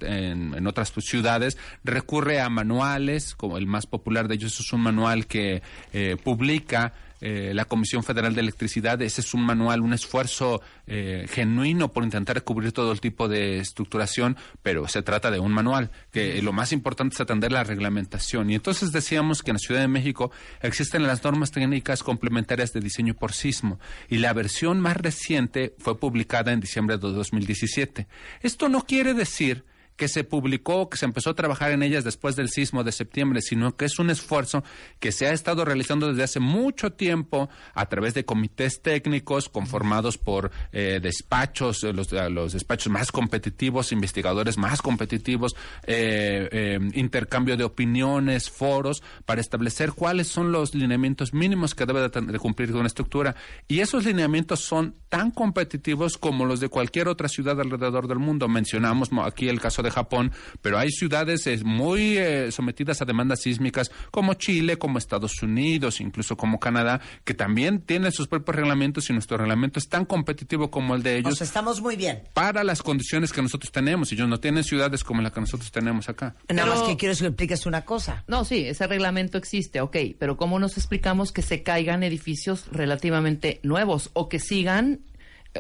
en 0.54 0.68
otras 0.68 0.94
ciudades, 1.00 1.58
recurre 1.84 2.03
a 2.40 2.50
manuales, 2.50 3.36
como 3.36 3.58
el 3.58 3.68
más 3.68 3.86
popular 3.86 4.28
de 4.28 4.36
ellos 4.36 4.60
es 4.60 4.74
un 4.74 4.82
manual 4.82 5.26
que 5.26 5.62
eh, 5.94 6.16
publica 6.24 6.94
eh, 7.26 7.54
la 7.54 7.64
Comisión 7.64 8.04
Federal 8.04 8.36
de 8.36 8.42
Electricidad. 8.42 9.02
Ese 9.02 9.22
es 9.22 9.34
un 9.34 9.46
manual, 9.46 9.80
un 9.80 9.94
esfuerzo 9.94 10.62
eh, 10.88 11.26
genuino 11.30 11.94
por 11.94 12.04
intentar 12.04 12.44
cubrir 12.44 12.74
todo 12.74 12.92
el 12.92 13.00
tipo 13.00 13.30
de 13.30 13.60
estructuración, 13.60 14.36
pero 14.62 14.90
se 14.90 15.04
trata 15.04 15.32
de 15.32 15.40
un 15.40 15.54
manual, 15.54 15.90
que 16.12 16.42
lo 16.42 16.52
más 16.52 16.74
importante 16.74 17.14
es 17.14 17.22
atender 17.22 17.54
la 17.54 17.64
reglamentación. 17.64 18.50
Y 18.50 18.56
entonces 18.56 18.92
decíamos 18.92 19.42
que 19.42 19.52
en 19.52 19.56
la 19.56 19.60
Ciudad 19.60 19.80
de 19.80 19.88
México 19.88 20.32
existen 20.62 21.08
las 21.08 21.24
normas 21.24 21.52
técnicas 21.52 22.04
complementarias 22.04 22.74
de 22.74 22.82
diseño 22.82 23.14
por 23.14 23.32
sismo, 23.32 23.80
y 24.10 24.18
la 24.18 24.34
versión 24.34 24.82
más 24.82 24.98
reciente 24.98 25.76
fue 25.78 25.98
publicada 25.98 26.52
en 26.52 26.60
diciembre 26.60 26.98
de 26.98 27.10
2017. 27.10 28.06
Esto 28.42 28.68
no 28.68 28.82
quiere 28.82 29.14
decir 29.14 29.64
que 29.96 30.08
se 30.08 30.24
publicó, 30.24 30.90
que 30.90 30.98
se 30.98 31.06
empezó 31.06 31.32
a 31.32 31.36
trabajar 31.36 31.72
en 31.72 31.84
ellas 31.84 32.04
después 32.04 32.36
del 32.36 32.50
sismo 32.50 32.84
de 32.84 32.92
septiembre, 32.92 33.42
sino 33.42 33.76
que 33.76 33.86
es 33.86 34.00
un 34.00 34.10
esfuerzo 34.10 34.64
que 35.00 35.12
se 35.12 35.28
ha 35.28 35.34
estado 35.34 35.66
realizando 35.66 36.08
desde 36.08 36.24
hace 36.24 36.40
mucho 36.40 36.94
tiempo 36.94 37.50
a 37.74 37.86
través 37.88 38.14
de 38.14 38.26
comités 38.26 38.82
técnicos 38.82 39.50
conformados 39.50 40.18
por 40.18 40.52
eh, 40.72 41.00
despachos, 41.02 41.84
eh, 41.84 41.94
los, 41.94 42.12
los, 42.12 42.54
despachos 42.54 42.92
más 42.92 43.12
competitivos, 43.12 43.92
investigadores 43.92 44.58
más 44.58 44.82
competitivos, 44.82 45.56
eh, 45.86 46.80
intercambio 46.94 47.56
de 47.58 47.64
opiniones, 47.64 48.50
foros, 48.50 49.04
para 49.26 49.42
establecer 49.42 49.94
cuáles 49.94 50.28
son 50.28 50.52
los 50.52 50.74
lineamientos 50.74 51.34
mínimos 51.34 51.76
que 51.76 51.86
debe 51.86 52.10
de, 52.10 52.40
cumplir 52.40 52.74
una 52.76 52.88
estructura. 52.88 53.36
Y 53.68 53.80
esos 53.80 54.06
lineamientos 54.06 54.62
son 54.62 54.96
tan 55.10 55.32
competitivos 55.32 56.18
como 56.18 56.46
los 56.46 56.60
de 56.60 56.70
cualquier 56.70 57.08
otra 57.08 57.28
ciudad 57.28 57.60
alrededor 57.60 58.08
del 58.08 58.20
mundo. 58.20 58.48
Mencionamos 58.48 59.10
aquí 59.24 59.50
el 59.50 59.60
caso 59.60 59.83
de 59.84 59.92
Japón, 59.92 60.32
pero 60.62 60.78
hay 60.78 60.90
ciudades 60.90 61.46
eh, 61.48 61.60
muy 61.64 62.18
eh, 62.18 62.52
sometidas 62.52 63.02
a 63.02 63.06
demandas 63.06 63.42
sísmicas 63.42 63.92
como 64.12 64.34
Chile, 64.34 64.78
como 64.78 64.98
Estados 64.98 65.42
Unidos, 65.44 66.02
incluso 66.02 66.36
como 66.36 66.60
Canadá, 66.60 67.02
que 67.24 67.34
también 67.34 67.82
tienen 67.82 68.12
sus 68.12 68.28
propios 68.28 68.56
reglamentos 68.56 69.10
y 69.10 69.14
nuestro 69.14 69.38
reglamento 69.38 69.80
es 69.80 69.88
tan 69.88 70.06
competitivo 70.06 70.72
como 70.72 70.96
el 70.96 71.04
de 71.04 71.18
ellos. 71.18 71.42
estamos 71.42 71.82
muy 71.82 71.96
bien. 71.96 72.24
Para 72.34 72.64
las 72.64 72.82
condiciones 72.82 73.32
que 73.32 73.42
nosotros 73.42 73.72
tenemos. 73.72 74.12
Ellos 74.12 74.28
no 74.28 74.40
tienen 74.40 74.64
ciudades 74.64 75.04
como 75.04 75.22
la 75.22 75.32
que 75.32 75.40
nosotros 75.40 75.72
tenemos 75.72 76.10
acá. 76.10 76.36
Nada 76.50 76.68
más 76.68 76.82
que 76.84 76.98
quiero 76.98 77.16
que 77.16 77.28
expliques 77.28 77.66
una 77.66 77.84
cosa. 77.86 78.24
No, 78.28 78.46
sí, 78.46 78.66
ese 78.66 78.88
reglamento 78.88 79.38
existe, 79.38 79.82
ok, 79.82 79.98
pero 80.18 80.38
¿cómo 80.38 80.60
nos 80.60 80.78
explicamos 80.78 81.32
que 81.32 81.42
se 81.42 81.64
caigan 81.64 82.04
edificios 82.04 82.66
relativamente 82.72 83.60
nuevos 83.64 84.10
o 84.14 84.30
que 84.30 84.40
sigan 84.40 85.02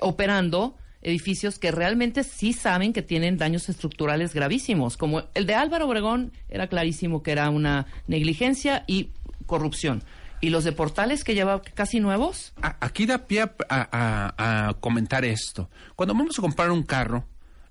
operando 0.01 0.75
edificios 1.03 1.59
que 1.59 1.71
realmente 1.71 2.23
sí 2.23 2.53
saben 2.53 2.93
que 2.93 3.01
tienen 3.01 3.37
daños 3.37 3.69
estructurales 3.69 4.33
gravísimos, 4.33 4.97
como 4.97 5.23
el 5.33 5.45
de 5.45 5.55
Álvaro 5.55 5.87
Obregón 5.87 6.31
era 6.49 6.67
clarísimo 6.67 7.21
que 7.23 7.31
era 7.31 7.49
una 7.49 7.85
negligencia 8.07 8.83
y 8.87 9.09
corrupción. 9.45 10.03
¿Y 10.41 10.49
los 10.49 10.65
de 10.65 10.73
portales 10.73 11.23
que 11.23 11.35
lleva 11.35 11.61
casi 11.61 12.01
nuevos? 12.01 12.53
Aquí 12.61 13.05
da 13.05 13.27
pie 13.27 13.49
a 13.69 14.75
comentar 14.81 15.23
esto. 15.23 15.69
Cuando 15.95 16.13
vamos 16.13 16.37
a 16.37 16.41
comprar 16.41 16.69
un 16.69 16.83
carro, 16.83 17.25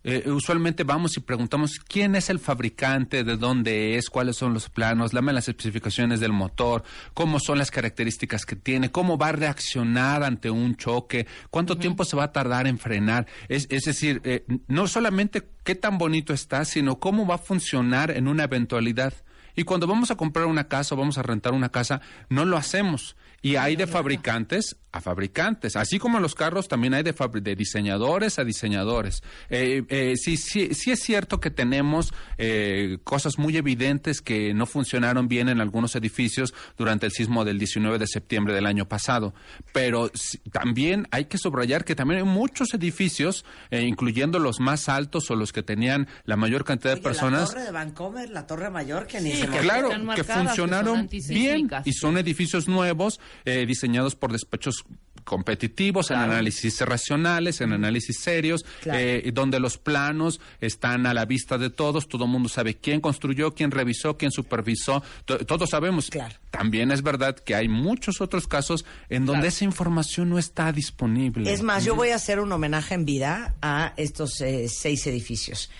eh, 0.04 0.28
usualmente 0.30 0.84
vamos 0.84 1.16
y 1.16 1.20
preguntamos 1.20 1.78
quién 1.78 2.16
es 2.16 2.28
el 2.30 2.38
fabricante, 2.38 3.22
de 3.24 3.36
dónde 3.36 3.96
es, 3.96 4.10
cuáles 4.10 4.36
son 4.36 4.52
los 4.52 4.68
planos, 4.68 5.12
dame 5.12 5.32
las 5.32 5.48
especificaciones 5.48 6.20
del 6.20 6.32
motor, 6.32 6.82
cómo 7.14 7.38
son 7.38 7.58
las 7.58 7.70
características 7.70 8.44
que 8.44 8.56
tiene, 8.56 8.90
cómo 8.90 9.16
va 9.16 9.28
a 9.28 9.32
reaccionar 9.32 10.24
ante 10.24 10.50
un 10.50 10.76
choque, 10.76 11.26
cuánto 11.50 11.76
tiempo 11.78 12.04
se 12.04 12.16
va 12.16 12.24
a 12.24 12.32
tardar 12.32 12.66
en 12.66 12.78
frenar. 12.78 13.26
Es, 13.48 13.66
es 13.70 13.84
decir, 13.84 14.20
eh, 14.24 14.44
no 14.66 14.88
solamente 14.88 15.48
qué 15.62 15.74
tan 15.74 15.98
bonito 15.98 16.32
está, 16.32 16.64
sino 16.64 16.98
cómo 16.98 17.26
va 17.26 17.36
a 17.36 17.38
funcionar 17.38 18.10
en 18.10 18.26
una 18.26 18.44
eventualidad. 18.44 19.14
Y 19.54 19.64
cuando 19.64 19.86
vamos 19.86 20.10
a 20.10 20.16
comprar 20.16 20.46
una 20.46 20.68
casa 20.68 20.94
o 20.94 20.98
vamos 20.98 21.18
a 21.18 21.22
rentar 21.22 21.52
una 21.52 21.68
casa, 21.68 22.00
no 22.28 22.44
lo 22.44 22.56
hacemos. 22.56 23.16
Y 23.42 23.56
hay 23.56 23.76
de 23.76 23.86
fabricantes 23.86 24.76
a 24.92 25.00
fabricantes. 25.00 25.74
Así 25.76 25.98
como 25.98 26.18
en 26.18 26.22
los 26.22 26.34
carros, 26.34 26.68
también 26.68 26.92
hay 26.94 27.02
de, 27.02 27.14
de 27.40 27.56
diseñadores 27.56 28.38
a 28.38 28.44
diseñadores. 28.44 29.22
Eh, 29.48 29.82
eh, 29.88 30.14
sí, 30.16 30.36
sí, 30.36 30.74
sí 30.74 30.90
es 30.90 31.00
cierto 31.00 31.40
que 31.40 31.50
tenemos 31.50 32.12
eh, 32.36 32.98
cosas 33.02 33.38
muy 33.38 33.56
evidentes 33.56 34.20
que 34.20 34.52
no 34.52 34.66
funcionaron 34.66 35.28
bien 35.28 35.48
en 35.48 35.60
algunos 35.60 35.96
edificios 35.96 36.54
durante 36.76 37.06
el 37.06 37.12
sismo 37.12 37.44
del 37.44 37.58
19 37.58 37.98
de 37.98 38.06
septiembre 38.06 38.54
del 38.54 38.66
año 38.66 38.86
pasado. 38.86 39.34
Pero 39.72 40.10
también 40.52 41.08
hay 41.10 41.24
que 41.24 41.38
subrayar 41.38 41.84
que 41.84 41.94
también 41.94 42.20
hay 42.20 42.26
muchos 42.26 42.74
edificios, 42.74 43.46
incluyendo 43.70 44.38
los 44.38 44.60
más 44.60 44.90
altos 44.90 45.30
o 45.30 45.36
los 45.36 45.52
que 45.52 45.62
tenían 45.62 46.06
la 46.24 46.36
mayor 46.36 46.64
cantidad 46.64 46.96
de 46.96 47.00
personas. 47.00 47.40
La 47.40 47.46
torre 47.48 47.64
de 47.64 47.70
Vancomer, 47.72 48.30
la 48.30 48.46
torre 48.46 48.70
mayor, 48.70 49.06
que 49.06 49.20
ni 49.20 49.32
Claro, 49.32 49.90
que 50.14 50.24
funcionaron 50.24 51.08
bien 51.08 51.70
y 51.84 51.92
son 51.94 52.18
edificios 52.18 52.68
nuevos 52.68 53.20
diseñados 53.44 54.16
por 54.16 54.32
despachos 54.32 54.81
competitivos, 55.24 56.10
en 56.10 56.18
análisis 56.18 56.80
racionales, 56.80 57.60
en 57.60 57.72
análisis 57.72 58.18
serios, 58.18 58.64
eh, 58.84 59.30
donde 59.32 59.60
los 59.60 59.78
planos 59.78 60.40
están 60.60 61.06
a 61.06 61.14
la 61.14 61.24
vista 61.24 61.58
de 61.58 61.70
todos, 61.70 62.08
todo 62.08 62.24
el 62.24 62.30
mundo 62.30 62.48
sabe 62.48 62.76
quién 62.76 63.00
construyó, 63.00 63.54
quién 63.54 63.70
revisó, 63.70 64.16
quién 64.16 64.30
supervisó, 64.30 65.02
todos 65.24 65.70
sabemos. 65.70 66.10
También 66.50 66.90
es 66.90 67.02
verdad 67.02 67.36
que 67.36 67.54
hay 67.54 67.68
muchos 67.68 68.20
otros 68.20 68.46
casos 68.46 68.84
en 69.08 69.26
donde 69.26 69.48
esa 69.48 69.64
información 69.64 70.30
no 70.30 70.38
está 70.38 70.72
disponible. 70.72 71.52
Es 71.52 71.62
más, 71.62 71.84
yo 71.84 71.94
voy 71.94 72.10
a 72.10 72.16
hacer 72.16 72.40
un 72.40 72.52
homenaje 72.52 72.94
en 72.94 73.04
vida 73.04 73.54
a 73.62 73.94
estos 73.96 74.40
eh, 74.40 74.68
seis 74.68 75.06
edificios. 75.06 75.70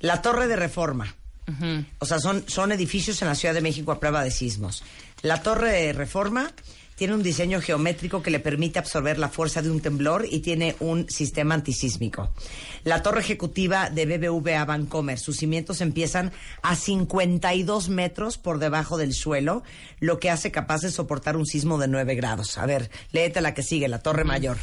La 0.00 0.22
Torre 0.22 0.46
de 0.46 0.56
Reforma. 0.56 1.14
O 2.00 2.06
sea, 2.06 2.18
son, 2.18 2.42
son 2.48 2.72
edificios 2.72 3.22
en 3.22 3.28
la 3.28 3.36
Ciudad 3.36 3.54
de 3.54 3.60
México 3.60 3.92
a 3.92 4.00
prueba 4.00 4.24
de 4.24 4.32
sismos. 4.32 4.82
La 5.22 5.42
Torre 5.42 5.70
de 5.70 5.92
Reforma 5.92 6.52
tiene 6.96 7.14
un 7.14 7.22
diseño 7.22 7.60
geométrico 7.60 8.22
que 8.22 8.30
le 8.30 8.40
permite 8.40 8.78
absorber 8.78 9.18
la 9.18 9.28
fuerza 9.28 9.62
de 9.62 9.70
un 9.70 9.80
temblor 9.80 10.26
y 10.28 10.40
tiene 10.40 10.74
un 10.80 11.08
sistema 11.08 11.54
antisísmico. 11.54 12.30
La 12.84 13.02
torre 13.02 13.20
ejecutiva 13.20 13.90
de 13.90 14.06
BBVA 14.06 14.64
Bancomer, 14.64 15.18
sus 15.18 15.36
cimientos 15.36 15.80
empiezan 15.80 16.32
a 16.62 16.74
52 16.74 17.90
metros 17.90 18.38
por 18.38 18.58
debajo 18.58 18.96
del 18.96 19.12
suelo, 19.12 19.62
lo 20.00 20.18
que 20.18 20.30
hace 20.30 20.50
capaz 20.50 20.80
de 20.80 20.90
soportar 20.90 21.36
un 21.36 21.46
sismo 21.46 21.78
de 21.78 21.86
9 21.88 22.14
grados. 22.14 22.58
A 22.58 22.66
ver, 22.66 22.90
léete 23.12 23.40
la 23.40 23.54
que 23.54 23.62
sigue, 23.62 23.88
la 23.88 23.98
Torre 23.98 24.24
Mayor. 24.24 24.56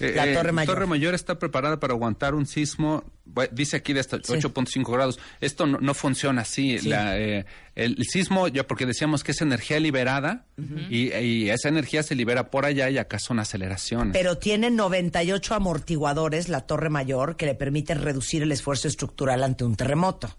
Eh, 0.00 0.12
la 0.14 0.26
eh, 0.26 0.34
Torre 0.34 0.52
Mayor. 0.52 0.74
Torre 0.74 0.86
Mayor 0.86 1.14
está 1.14 1.38
preparada 1.38 1.78
para 1.78 1.94
aguantar 1.94 2.34
un 2.34 2.46
sismo 2.46 3.04
dice 3.52 3.76
aquí 3.76 3.92
de 3.92 4.00
hasta 4.00 4.18
8.5 4.18 4.92
grados. 4.92 5.18
Esto 5.40 5.66
no, 5.66 5.78
no 5.78 5.94
funciona 5.94 6.42
así. 6.42 6.78
Sí. 6.78 6.88
La, 6.88 7.18
eh, 7.18 7.44
el, 7.74 8.02
sismo, 8.04 8.48
ya 8.48 8.66
porque 8.66 8.86
decíamos 8.86 9.22
que 9.22 9.32
es 9.32 9.40
energía 9.42 9.78
liberada 9.78 10.46
y, 10.88 11.12
y 11.14 11.50
esa 11.50 11.68
energía 11.68 12.02
se 12.02 12.14
libera 12.14 12.50
por 12.50 12.64
allá 12.64 12.88
y 12.88 12.96
acá 12.96 13.18
son 13.18 13.38
aceleraciones. 13.38 14.14
Pero 14.14 14.38
tiene 14.38 14.70
98 14.70 15.54
amortiguadores 15.54 16.48
la 16.48 16.62
Torre 16.62 16.88
Mayor 16.88 17.36
que 17.36 17.44
le 17.44 17.54
permiten 17.54 18.00
reducir 18.00 18.42
el 18.42 18.52
esfuerzo 18.52 18.88
estructural 18.88 19.44
ante 19.44 19.64
un 19.64 19.76
terremoto. 19.76 20.34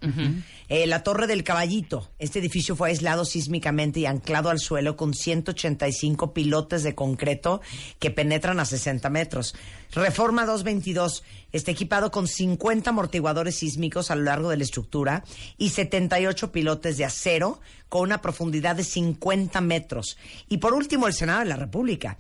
Eh, 0.70 0.88
la 0.88 1.04
Torre 1.04 1.28
del 1.28 1.44
Caballito. 1.44 2.10
Este 2.18 2.40
edificio 2.40 2.76
fue 2.76 2.90
aislado 2.90 3.24
sísmicamente 3.24 4.00
y 4.00 4.06
anclado 4.08 4.50
al 4.50 4.60
suelo 4.60 4.98
con 4.98 5.14
185 5.14 6.34
pilotes 6.34 6.84
de 6.84 6.96
concreto 6.96 7.62
que 8.00 8.10
penetran 8.10 8.60
a 8.60 8.66
60 8.66 9.10
metros. 9.12 9.56
Reforma 9.94 10.46
222 10.46 11.24
está 11.52 11.72
equipado 11.72 12.12
con 12.12 12.28
50 12.28 12.90
amortiguadores 12.90 13.56
sísmicos 13.56 14.12
a 14.12 14.16
lo 14.16 14.24
largo 14.24 14.50
de 14.50 14.58
la 14.58 14.64
estructura 14.64 15.24
y 15.58 15.70
78 15.70 16.52
pilotes 16.52 16.98
de 16.98 17.06
acero 17.06 17.60
con 17.90 18.02
una 18.02 18.22
profundidad 18.22 18.76
de 18.76 18.84
50 18.84 19.62
metros. 19.62 20.18
Y 20.50 20.58
por 20.58 20.74
último, 20.74 21.08
el 21.08 21.14
Senado 21.14 21.40
de 21.40 21.46
la 21.46 21.56
República. 21.56 22.18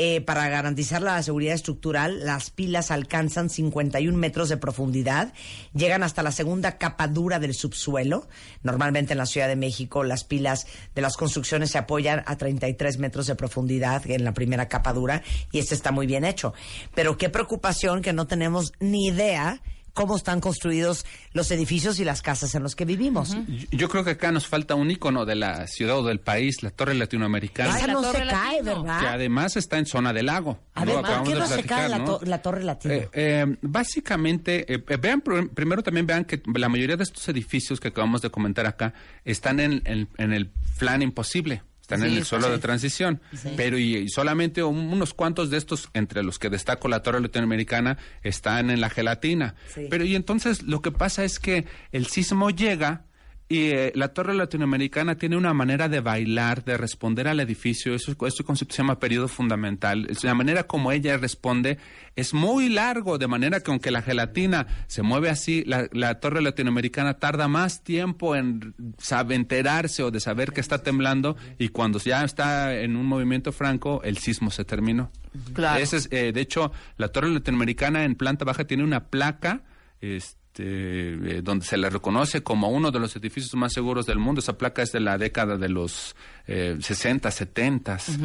Eh, 0.00 0.20
para 0.20 0.48
garantizar 0.48 1.02
la 1.02 1.20
seguridad 1.24 1.54
estructural, 1.54 2.24
las 2.24 2.50
pilas 2.50 2.92
alcanzan 2.92 3.50
51 3.50 4.16
metros 4.16 4.48
de 4.48 4.56
profundidad, 4.56 5.32
llegan 5.74 6.04
hasta 6.04 6.22
la 6.22 6.30
segunda 6.30 6.78
capa 6.78 7.08
dura 7.08 7.40
del 7.40 7.52
subsuelo. 7.52 8.28
Normalmente 8.62 9.14
en 9.14 9.18
la 9.18 9.26
Ciudad 9.26 9.48
de 9.48 9.56
México 9.56 10.04
las 10.04 10.22
pilas 10.22 10.68
de 10.94 11.02
las 11.02 11.16
construcciones 11.16 11.72
se 11.72 11.78
apoyan 11.78 12.22
a 12.26 12.36
33 12.36 12.98
metros 12.98 13.26
de 13.26 13.34
profundidad 13.34 14.08
en 14.08 14.22
la 14.22 14.34
primera 14.34 14.68
capa 14.68 14.92
dura 14.92 15.24
y 15.50 15.58
este 15.58 15.74
está 15.74 15.90
muy 15.90 16.06
bien 16.06 16.24
hecho. 16.24 16.54
Pero 16.94 17.07
qué 17.16 17.28
preocupación 17.30 18.02
que 18.02 18.12
no 18.12 18.26
tenemos 18.26 18.72
ni 18.80 19.06
idea 19.06 19.62
cómo 19.94 20.16
están 20.16 20.40
construidos 20.40 21.04
los 21.32 21.50
edificios 21.50 21.98
y 21.98 22.04
las 22.04 22.22
casas 22.22 22.54
en 22.54 22.62
los 22.62 22.76
que 22.76 22.84
vivimos. 22.84 23.34
Yo- 23.48 23.66
Yo 23.72 23.88
creo 23.88 24.04
que 24.04 24.10
acá 24.10 24.30
nos 24.30 24.46
falta 24.46 24.76
un 24.76 24.88
icono 24.92 25.26
de 25.26 25.34
la 25.34 25.66
ciudad 25.66 25.98
o 25.98 26.04
del 26.04 26.20
país, 26.20 26.62
la 26.62 26.70
Torre 26.70 26.94
Latinoamericana, 26.94 27.76
Esa 27.76 27.88
la 27.88 27.92
no 27.94 28.02
se 28.04 28.12
Torre 28.12 28.28
cae, 28.28 28.62
Latino. 28.62 28.82
¿verdad? 28.84 29.00
que 29.00 29.06
además 29.08 29.56
está 29.56 29.76
en 29.76 29.86
zona 29.86 30.12
del 30.12 30.26
lago. 30.26 30.60
A 30.74 30.84
¿no? 30.84 31.02
ver, 31.02 31.04
¿por 31.04 31.22
qué 31.24 31.34
no 31.34 31.46
se 31.48 31.64
cae 31.64 31.88
la, 31.88 31.98
¿no? 31.98 32.04
to- 32.18 32.20
la 32.26 32.40
Torre 32.40 32.62
Latina? 32.62 32.94
Eh, 32.94 33.08
eh, 33.12 33.56
básicamente, 33.60 34.72
eh, 34.72 34.84
eh, 34.88 34.96
vean 34.98 35.20
pr- 35.22 35.50
primero 35.52 35.82
también 35.82 36.06
vean 36.06 36.24
que 36.24 36.40
la 36.54 36.68
mayoría 36.68 36.96
de 36.96 37.02
estos 37.02 37.28
edificios 37.28 37.80
que 37.80 37.88
acabamos 37.88 38.22
de 38.22 38.30
comentar 38.30 38.66
acá 38.66 38.94
están 39.24 39.58
en, 39.58 39.82
en- 39.84 40.08
en 40.18 40.32
el 40.32 40.50
plan 40.78 41.02
imposible. 41.02 41.62
Están 41.90 42.04
en 42.04 42.18
el 42.18 42.24
suelo 42.26 42.46
sí. 42.48 42.52
de 42.52 42.58
transición. 42.58 43.22
Pero 43.56 43.78
y, 43.78 43.96
y 43.96 44.08
solamente 44.10 44.62
un- 44.62 44.92
unos 44.92 45.14
cuantos 45.14 45.48
de 45.48 45.56
estos, 45.56 45.88
entre 45.94 46.22
los 46.22 46.38
que 46.38 46.50
destaco 46.50 46.86
la 46.86 47.02
Torre 47.02 47.18
Latinoamericana, 47.22 47.96
están 48.22 48.68
en 48.68 48.82
la 48.82 48.90
gelatina. 48.90 49.54
Pero 49.88 50.04
y 50.04 50.14
entonces 50.14 50.62
lo 50.64 50.82
que 50.82 50.90
pasa 50.92 51.24
es 51.24 51.38
que 51.38 51.64
el 51.90 52.06
sismo 52.06 52.50
llega 52.50 53.06
y 53.50 53.70
eh, 53.70 53.92
la 53.94 54.08
Torre 54.08 54.34
Latinoamericana 54.34 55.16
tiene 55.16 55.36
una 55.36 55.54
manera 55.54 55.88
de 55.88 56.00
bailar, 56.00 56.64
de 56.64 56.76
responder 56.76 57.28
al 57.28 57.40
edificio. 57.40 57.94
Eso, 57.94 58.14
este 58.26 58.44
concepto 58.44 58.74
se 58.74 58.82
llama 58.82 59.00
periodo 59.00 59.26
fundamental. 59.26 60.06
La 60.22 60.34
manera 60.34 60.64
como 60.64 60.92
ella 60.92 61.16
responde 61.16 61.78
es 62.14 62.34
muy 62.34 62.68
largo, 62.68 63.16
de 63.16 63.26
manera 63.26 63.60
que 63.60 63.70
aunque 63.70 63.90
la 63.90 64.02
gelatina 64.02 64.66
se 64.86 65.00
mueve 65.00 65.30
así, 65.30 65.64
la, 65.64 65.88
la 65.92 66.20
Torre 66.20 66.42
Latinoamericana 66.42 67.14
tarda 67.14 67.48
más 67.48 67.82
tiempo 67.82 68.36
en 68.36 68.74
sabe, 68.98 69.34
enterarse 69.34 70.02
o 70.02 70.10
de 70.10 70.20
saber 70.20 70.52
que 70.52 70.60
está 70.60 70.82
temblando 70.82 71.36
y 71.58 71.68
cuando 71.68 71.98
ya 72.00 72.24
está 72.24 72.74
en 72.74 72.96
un 72.96 73.06
movimiento 73.06 73.52
franco, 73.52 74.02
el 74.04 74.18
sismo 74.18 74.50
se 74.50 74.66
terminó. 74.66 75.10
Claro. 75.54 75.82
Ese 75.82 75.96
es, 75.96 76.08
eh, 76.10 76.32
de 76.32 76.40
hecho, 76.42 76.70
la 76.98 77.08
Torre 77.08 77.30
Latinoamericana 77.30 78.04
en 78.04 78.14
planta 78.14 78.44
baja 78.44 78.66
tiene 78.66 78.84
una 78.84 79.06
placa 79.06 79.62
este, 80.00 80.36
eh, 80.58 81.40
donde 81.42 81.64
se 81.64 81.76
le 81.76 81.90
reconoce 81.90 82.42
como 82.42 82.68
uno 82.68 82.90
de 82.90 82.98
los 82.98 83.14
edificios 83.16 83.54
más 83.54 83.72
seguros 83.72 84.06
del 84.06 84.18
mundo. 84.18 84.40
Esa 84.40 84.58
placa 84.58 84.82
es 84.82 84.92
de 84.92 85.00
la 85.00 85.18
década 85.18 85.56
de 85.56 85.68
los 85.68 86.16
eh, 86.50 86.78
60, 86.80 87.30
70. 87.30 87.98
Sí, 87.98 88.16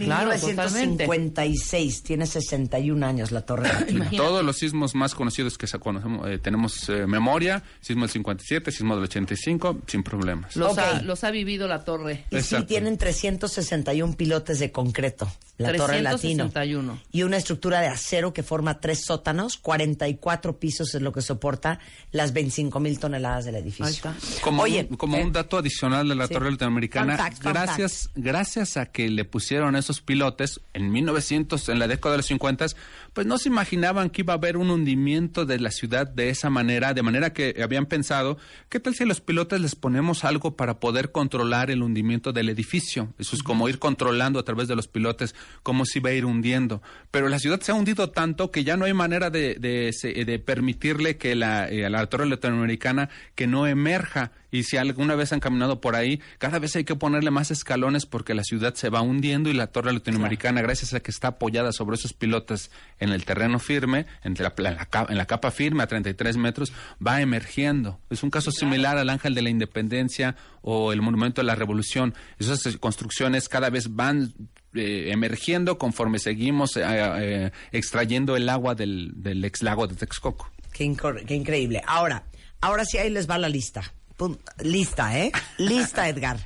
claro, 0.00 0.32
totalmente. 0.32 1.06
1956, 1.06 2.02
tiene 2.02 2.26
61 2.26 3.06
años 3.06 3.30
la 3.30 3.42
Torre 3.42 3.68
Latina. 3.68 3.90
Imagínate. 3.90 4.16
Todos 4.16 4.44
los 4.44 4.56
sismos 4.56 4.96
más 4.96 5.14
conocidos 5.14 5.56
que 5.56 5.68
se 5.68 5.78
conocemos, 5.78 6.28
eh, 6.28 6.38
tenemos 6.38 6.88
eh, 6.88 7.06
memoria, 7.06 7.62
sismo 7.80 8.02
del 8.02 8.10
57, 8.10 8.72
sismo 8.72 8.96
del 8.96 9.04
85, 9.04 9.82
sin 9.86 10.02
problemas. 10.02 10.56
Los, 10.56 10.76
ha, 10.76 11.02
los 11.02 11.22
ha 11.22 11.30
vivido 11.30 11.68
la 11.68 11.84
torre. 11.84 12.24
Y 12.30 12.36
sí 12.36 12.36
Exacto. 12.38 12.66
tienen 12.66 12.98
361 12.98 14.16
pilotes 14.16 14.58
de 14.58 14.72
concreto, 14.72 15.30
la 15.58 15.72
Torre 15.76 16.02
Latino. 16.02 16.50
361. 16.50 16.98
Y 17.12 17.22
una 17.22 17.36
estructura 17.36 17.80
de 17.80 17.86
acero 17.86 18.32
que 18.32 18.42
forma 18.42 18.80
tres 18.80 19.04
sótanos, 19.04 19.56
44 19.58 20.58
pisos 20.58 20.94
es 20.94 21.02
lo 21.02 21.12
que 21.12 21.22
soporta 21.22 21.78
las 22.10 22.32
25 22.32 22.80
mil 22.80 22.98
toneladas 22.98 23.44
del 23.44 23.54
edificio. 23.54 23.86
Ahí 23.86 23.92
está. 23.92 24.14
Como, 24.42 24.62
Oye, 24.62 24.86
un, 24.90 24.96
como 24.96 25.16
eh, 25.16 25.24
un 25.24 25.32
dato 25.32 25.58
adicional 25.58 26.08
de 26.08 26.16
la 26.16 26.26
sí. 26.26 26.34
Torre 26.34 26.50
Latinoamericana, 26.50 27.30
gracias, 27.52 28.10
gracias 28.14 28.76
a 28.76 28.86
que 28.86 29.08
le 29.08 29.24
pusieron 29.24 29.76
esos 29.76 30.00
pilotes 30.00 30.60
en 30.72 30.90
1900, 30.90 31.68
en 31.68 31.78
la 31.78 31.88
década 31.88 32.12
de 32.14 32.18
los 32.18 32.26
50, 32.26 32.66
pues 33.12 33.26
no 33.26 33.38
se 33.38 33.48
imaginaban 33.48 34.10
que 34.10 34.22
iba 34.22 34.32
a 34.34 34.36
haber 34.36 34.56
un 34.56 34.70
hundimiento 34.70 35.44
de 35.44 35.58
la 35.60 35.70
ciudad 35.70 36.06
de 36.06 36.28
esa 36.30 36.50
manera, 36.50 36.94
de 36.94 37.02
manera 37.02 37.32
que 37.32 37.54
habían 37.62 37.86
pensado, 37.86 38.38
¿qué 38.68 38.80
tal 38.80 38.94
si 38.94 39.04
a 39.04 39.06
los 39.06 39.20
pilotes 39.20 39.60
les 39.60 39.74
ponemos 39.74 40.24
algo 40.24 40.56
para 40.56 40.80
poder 40.80 41.12
controlar 41.12 41.70
el 41.70 41.82
hundimiento 41.82 42.32
del 42.32 42.48
edificio? 42.48 43.12
Eso 43.18 43.36
es 43.36 43.42
como 43.42 43.68
ir 43.68 43.78
controlando 43.78 44.38
a 44.38 44.44
través 44.44 44.68
de 44.68 44.76
los 44.76 44.88
pilotes 44.88 45.34
cómo 45.62 45.84
se 45.84 45.98
iba 45.98 46.10
a 46.10 46.14
ir 46.14 46.24
hundiendo. 46.24 46.82
Pero 47.10 47.28
la 47.28 47.38
ciudad 47.38 47.60
se 47.60 47.72
ha 47.72 47.74
hundido 47.74 48.10
tanto 48.10 48.50
que 48.50 48.64
ya 48.64 48.76
no 48.76 48.84
hay 48.84 48.94
manera 48.94 49.30
de, 49.30 49.56
de, 49.56 49.92
se- 49.92 50.12
de 50.24 50.38
permitirle 50.38 51.16
que 51.16 51.34
la, 51.34 51.68
eh, 51.68 51.88
la 51.90 52.06
Torre 52.06 52.26
Latinoamericana 52.26 53.08
que 53.34 53.46
no 53.46 53.66
emerja. 53.66 54.32
Y 54.50 54.64
si 54.64 54.76
alguna 54.76 55.14
vez 55.14 55.32
han 55.32 55.40
caminado 55.40 55.80
por 55.80 55.96
ahí, 55.96 56.20
cada 56.38 56.58
vez 56.58 56.76
hay 56.76 56.84
que 56.84 56.94
ponerle 56.94 57.30
más 57.30 57.41
escalones 57.50 58.06
porque 58.06 58.34
la 58.34 58.44
ciudad 58.44 58.74
se 58.74 58.88
va 58.88 59.00
hundiendo 59.02 59.50
y 59.50 59.54
la 59.54 59.66
Torre 59.66 59.92
Latinoamericana, 59.92 60.62
gracias 60.62 60.94
a 60.94 61.00
que 61.00 61.10
está 61.10 61.28
apoyada 61.28 61.72
sobre 61.72 61.96
esos 61.96 62.12
pilotes 62.12 62.70
en 63.00 63.10
el 63.10 63.24
terreno 63.24 63.58
firme, 63.58 64.06
entre 64.22 64.44
la, 64.44 64.54
en, 64.56 64.76
la, 64.76 64.86
ca- 64.86 65.06
en 65.08 65.16
la 65.18 65.26
capa 65.26 65.50
firme 65.50 65.82
a 65.82 65.86
33 65.86 66.36
metros, 66.36 66.72
va 67.04 67.20
emergiendo. 67.20 67.98
Es 68.10 68.22
un 68.22 68.30
caso 68.30 68.50
similar 68.52 68.98
al 68.98 69.10
Ángel 69.10 69.34
de 69.34 69.42
la 69.42 69.50
Independencia 69.50 70.36
o 70.62 70.92
el 70.92 71.02
Monumento 71.02 71.40
de 71.40 71.46
la 71.46 71.54
Revolución. 71.54 72.14
Esas 72.38 72.64
eh, 72.66 72.78
construcciones 72.78 73.48
cada 73.48 73.68
vez 73.70 73.94
van 73.94 74.32
eh, 74.74 75.10
emergiendo 75.12 75.76
conforme 75.78 76.18
seguimos 76.18 76.76
eh, 76.76 76.82
eh, 76.84 77.50
extrayendo 77.72 78.36
el 78.36 78.48
agua 78.48 78.74
del, 78.74 79.12
del 79.16 79.44
ex 79.44 79.62
lago 79.62 79.86
de 79.86 79.94
Texcoco. 79.96 80.50
Qué, 80.72 80.84
incor- 80.84 81.24
qué 81.26 81.34
increíble. 81.34 81.82
Ahora, 81.86 82.24
ahora 82.60 82.84
sí 82.84 82.98
ahí 82.98 83.10
les 83.10 83.28
va 83.28 83.36
la 83.38 83.48
lista. 83.48 83.82
Pun- 84.16 84.38
lista, 84.62 85.18
¿eh? 85.18 85.32
Lista, 85.58 86.08
Edgar. 86.08 86.38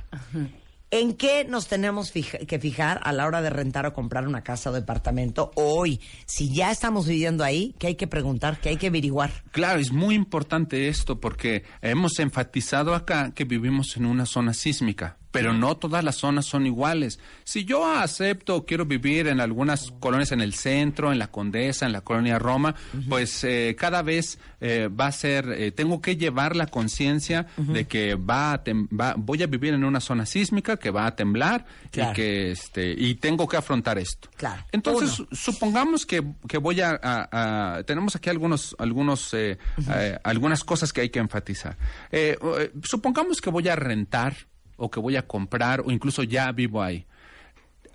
¿En 0.89 1.15
qué 1.15 1.43
nos 1.43 1.67
tenemos 1.67 2.13
que 2.13 2.59
fijar 2.59 3.01
a 3.03 3.11
la 3.11 3.25
hora 3.25 3.41
de 3.41 3.49
rentar 3.49 3.85
o 3.85 3.93
comprar 3.93 4.25
una 4.25 4.41
casa 4.41 4.69
o 4.69 4.73
departamento 4.73 5.51
hoy? 5.55 5.99
Si 6.25 6.53
ya 6.53 6.71
estamos 6.71 7.05
viviendo 7.05 7.43
ahí, 7.43 7.75
¿qué 7.77 7.87
hay 7.87 7.95
que 7.95 8.07
preguntar? 8.07 8.61
¿Qué 8.61 8.69
hay 8.69 8.77
que 8.77 8.87
averiguar? 8.87 9.31
Claro, 9.51 9.81
es 9.81 9.91
muy 9.91 10.15
importante 10.15 10.87
esto 10.87 11.19
porque 11.19 11.63
hemos 11.81 12.17
enfatizado 12.19 12.95
acá 12.95 13.33
que 13.35 13.43
vivimos 13.43 13.97
en 13.97 14.05
una 14.05 14.25
zona 14.25 14.53
sísmica, 14.53 15.17
pero 15.31 15.53
no 15.53 15.75
todas 15.77 16.03
las 16.03 16.15
zonas 16.15 16.45
son 16.45 16.65
iguales. 16.65 17.19
Si 17.43 17.65
yo 17.65 17.85
acepto 17.85 18.55
o 18.55 18.65
quiero 18.65 18.85
vivir 18.85 19.27
en 19.27 19.39
algunas 19.39 19.91
colonias 19.99 20.31
en 20.31 20.41
el 20.41 20.53
centro, 20.53 21.11
en 21.11 21.19
la 21.19 21.27
Condesa, 21.27 21.85
en 21.85 21.91
la 21.91 22.01
colonia 22.01 22.39
Roma, 22.39 22.75
pues 23.09 23.43
eh, 23.43 23.75
cada 23.77 24.01
vez 24.01 24.39
eh, 24.61 24.87
va 24.89 25.07
a 25.07 25.11
ser, 25.11 25.49
eh, 25.51 25.71
tengo 25.71 26.01
que 26.01 26.15
llevar 26.17 26.55
la 26.55 26.67
conciencia 26.67 27.47
de 27.57 27.85
que 27.87 28.15
va 28.15 28.53
a 28.53 28.63
tem- 28.63 28.87
va- 28.89 29.15
voy 29.17 29.43
a 29.43 29.47
vivir 29.47 29.73
en 29.73 29.83
una 29.83 29.99
zona 29.99 30.25
sísmica, 30.25 30.77
que 30.77 30.89
va 30.91 31.05
a 31.05 31.15
temblar 31.15 31.65
Claro. 31.91 32.11
y 32.11 32.15
que 32.15 32.51
este 32.51 32.91
y 32.97 33.15
tengo 33.15 33.47
que 33.47 33.57
afrontar 33.57 33.97
esto. 33.99 34.29
Claro. 34.37 34.65
Entonces, 34.71 35.19
Uno. 35.19 35.27
supongamos 35.31 36.05
que, 36.05 36.23
que 36.47 36.57
voy 36.57 36.81
a, 36.81 36.99
a- 37.01 37.75
a- 37.77 37.83
tenemos 37.83 38.15
aquí 38.15 38.29
algunos 38.29 38.75
algunos 38.79 39.33
eh, 39.33 39.57
eh, 39.93 40.17
algunas 40.23 40.63
cosas 40.63 40.91
que 40.93 41.01
hay 41.01 41.09
que 41.09 41.19
enfatizar 41.19 41.77
eh, 42.11 42.37
supongamos 42.83 43.41
que 43.41 43.49
voy 43.49 43.67
a 43.67 43.75
rentar 43.75 44.35
o 44.77 44.89
que 44.89 44.99
voy 44.99 45.17
a 45.17 45.27
comprar 45.27 45.81
o 45.81 45.91
incluso 45.91 46.23
ya 46.23 46.51
vivo 46.51 46.81
ahí 46.81 47.05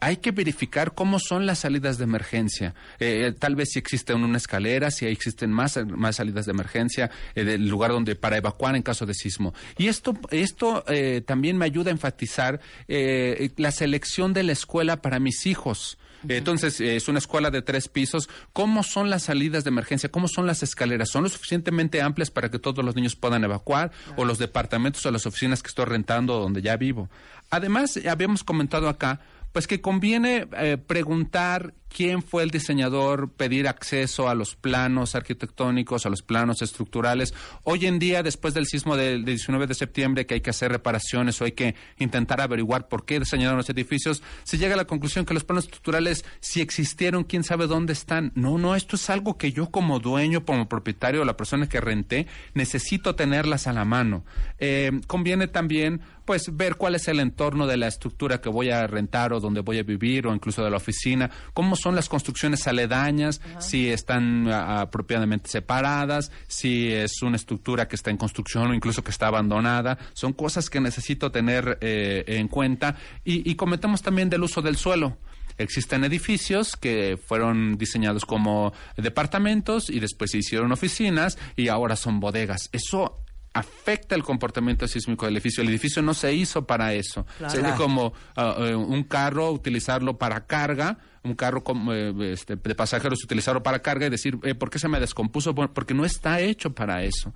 hay 0.03 0.16
que 0.16 0.33
verificar 0.33 0.95
cómo 0.95 1.21
son 1.21 1.47
las 1.47 1.61
salidas 1.61 1.97
de 1.97 2.03
emergencia. 2.03 2.75
Eh, 2.99 3.33
tal 3.38 3.55
vez 3.55 3.71
si 3.71 3.79
existen 3.79 4.25
una 4.25 4.37
escalera, 4.37 4.90
si 4.90 5.07
existen 5.07 5.53
más, 5.53 5.79
más 5.87 6.16
salidas 6.16 6.45
de 6.45 6.51
emergencia 6.51 7.09
eh, 7.37 7.45
del 7.45 7.68
lugar 7.68 7.92
donde 7.92 8.16
para 8.16 8.37
evacuar 8.37 8.75
en 8.75 8.83
caso 8.83 9.07
de 9.07 9.14
sismo. 9.14 9.55
Y 9.79 9.87
esto, 9.87 10.18
esto 10.33 10.85
eh, 10.88 11.23
también 11.25 11.57
me 11.57 11.66
ayuda 11.66 11.90
a 11.90 11.92
enfatizar 11.92 12.61
eh, 12.88 13.51
la 13.59 13.71
selección 13.71 14.33
de 14.33 14.42
la 14.42 14.51
escuela 14.51 15.01
para 15.01 15.21
mis 15.21 15.47
hijos. 15.47 15.99
Entonces, 16.28 16.80
eh, 16.80 16.96
es 16.96 17.08
una 17.08 17.18
escuela 17.18 17.50
de 17.50 17.62
tres 17.62 17.88
pisos. 17.88 18.28
¿Cómo 18.52 18.82
son 18.82 19.11
las 19.11 19.24
salidas 19.24 19.64
de 19.64 19.68
emergencia? 19.68 20.11
¿Cómo 20.11 20.28
son 20.28 20.46
las 20.46 20.62
escaleras? 20.62 21.11
¿Son 21.11 21.22
lo 21.22 21.28
suficientemente 21.28 22.02
amplias 22.02 22.30
para 22.30 22.50
que 22.50 22.58
todos 22.58 22.85
los 22.85 22.94
niños 22.94 23.16
puedan 23.16 23.44
evacuar? 23.44 23.92
¿O 24.16 24.24
los 24.24 24.38
departamentos 24.38 25.04
o 25.06 25.11
las 25.11 25.26
oficinas 25.26 25.62
que 25.62 25.68
estoy 25.68 25.87
rentando 25.87 26.38
donde 26.38 26.62
ya 26.62 26.76
vivo? 26.76 27.08
Además, 27.50 27.98
habíamos 28.08 28.44
comentado 28.44 28.88
acá, 28.88 29.20
pues 29.52 29.66
que 29.66 29.80
conviene 29.80 30.48
eh, 30.56 30.78
preguntar 30.78 31.74
quién 31.92 32.22
fue 32.22 32.42
el 32.42 32.50
diseñador, 32.50 33.31
pedir 33.31 33.68
acceso 33.68 34.28
a 34.28 34.35
los 34.35 34.57
planos 34.57 35.14
arquitectónicos, 35.14 36.07
a 36.07 36.11
los 36.11 36.22
planos 36.22 36.62
estructurales. 36.62 37.35
Hoy 37.62 37.87
en 37.87 37.98
día, 37.98 38.22
después 38.22 38.55
del 38.55 38.66
sismo 38.66 38.96
del 38.96 39.24
19 39.24 39.66
de 39.66 39.74
septiembre, 39.74 40.26
que 40.26 40.35
hay 40.35 40.40
que 40.40 40.50
hacer 40.50 40.72
reparaciones 40.72 41.40
o 41.40 41.44
hay 41.44 41.52
que 41.52 41.74
intentar 41.98 42.40
averiguar 42.40 42.88
por 42.88 43.05
qué 43.05 43.20
diseñaron 43.20 43.59
los 43.59 43.68
edificios, 43.68 44.22
se 44.44 44.59
llega 44.59 44.74
a 44.74 44.78
la 44.78 44.87
conclusión 44.87 45.24
que 45.24 45.35
los 45.35 45.44
planos 45.44 45.64
estructurales, 45.64 46.24
si 46.40 46.61
existieron, 46.61 47.24
quién 47.24 47.44
sabe 47.44 47.66
dónde 47.66 47.92
están. 47.92 48.33
No, 48.35 48.59
no, 48.59 48.74
esto 48.74 48.96
es 48.96 49.11
algo 49.11 49.37
que 49.37 49.52
yo 49.52 49.70
como 49.70 50.00
dueño, 50.00 50.44
como 50.44 50.68
propietario, 50.68 51.24
la 51.24 51.37
persona 51.37 51.68
que 51.68 51.81
renté, 51.81 52.26
necesito 52.55 53.14
tenerlas 53.14 53.66
a 53.66 53.72
la 53.72 53.85
mano. 53.85 54.24
Eh, 54.59 54.92
conviene 55.07 55.48
también 55.48 56.00
pues 56.24 56.57
ver 56.57 56.76
cuál 56.76 56.94
es 56.94 57.09
el 57.09 57.20
entorno 57.20 57.66
de 57.66 57.76
la 57.76 57.88
estructura 57.88 58.40
que 58.40 58.48
voy 58.48 58.70
a 58.70 58.87
rentar 58.87 59.33
o 59.33 59.40
donde 59.40 59.61
voy 59.61 59.78
a 59.78 59.83
vivir 59.83 60.26
o 60.26 60.35
incluso 60.35 60.62
de 60.64 60.70
la 60.70 60.76
oficina, 60.76 61.31
cómo 61.52 61.76
son 61.83 61.97
las 61.97 62.09
construcciones 62.09 62.66
aledañas, 62.66 63.40
si 63.59 63.88
están 63.88 64.49
apropiadamente 64.49 65.51
separadas, 65.51 66.31
si 66.47 66.92
es 66.92 67.23
una 67.23 67.37
estructura 67.37 67.88
que 67.88 67.97
está 67.97 68.11
en 68.11 68.16
construcción 68.16 68.71
o 68.71 68.75
incluso 68.75 69.03
que 69.03 69.11
está 69.11 69.27
abandonada, 69.27 69.99
son 70.12 70.33
cosas 70.33 70.71
que 70.71 70.81
necesito 70.81 71.33
tener 71.33 71.79
eh, 71.81 72.25
en 72.27 72.49
cuenta 72.49 72.97
y, 73.25 73.51
y 73.51 73.55
comentamos 73.57 74.03
también 74.03 74.31
del 74.31 74.42
uso 74.42 74.62
del 74.62 74.77
suelo. 74.77 75.18
Existen 75.59 76.05
edificios 76.05 76.77
que 76.77 77.18
fueron 77.23 77.77
diseñados 77.77 78.25
como 78.25 78.73
departamentos 78.97 79.90
y 79.90 80.01
después 80.01 80.31
se 80.31 80.38
hicieron 80.38 80.73
oficinas 80.73 81.38
y 81.57 81.68
ahora 81.68 81.97
son 81.97 82.21
bodegas. 82.21 82.71
Eso 82.73 83.23
afecta 83.55 84.14
el 84.14 84.23
comportamiento 84.23 84.88
sísmico 84.88 85.27
del 85.27 85.37
edificio. 85.37 85.62
El 85.62 85.68
edificio 85.68 86.03
no 86.03 86.14
se 86.14 86.33
hizo 86.35 86.66
para 86.66 86.95
eso. 86.95 87.27
Sería 87.49 87.75
como 87.75 88.12
ah, 88.37 88.57
eh, 88.59 88.75
un 88.75 89.05
carro, 89.05 89.51
utilizarlo 89.51 90.16
para 90.16 90.47
carga, 90.47 90.99
un 91.24 91.35
carro 91.35 91.62
como, 91.62 91.92
eh, 91.92 92.12
este, 92.32 92.56
de 92.56 92.74
pasajeros, 92.74 93.22
utilizarlo 93.22 93.62
para 93.62 93.80
carga 93.80 94.06
y 94.06 94.11
decir, 94.11 94.38
eh, 94.42 94.54
¿por 94.54 94.70
qué 94.70 94.78
se 94.78 94.88
me 94.88 95.00
descompuso? 95.00 95.54
porque 95.54 95.94
no 95.94 96.04
está 96.04 96.40
hecho 96.40 96.72
para 96.72 97.02
eso. 97.04 97.32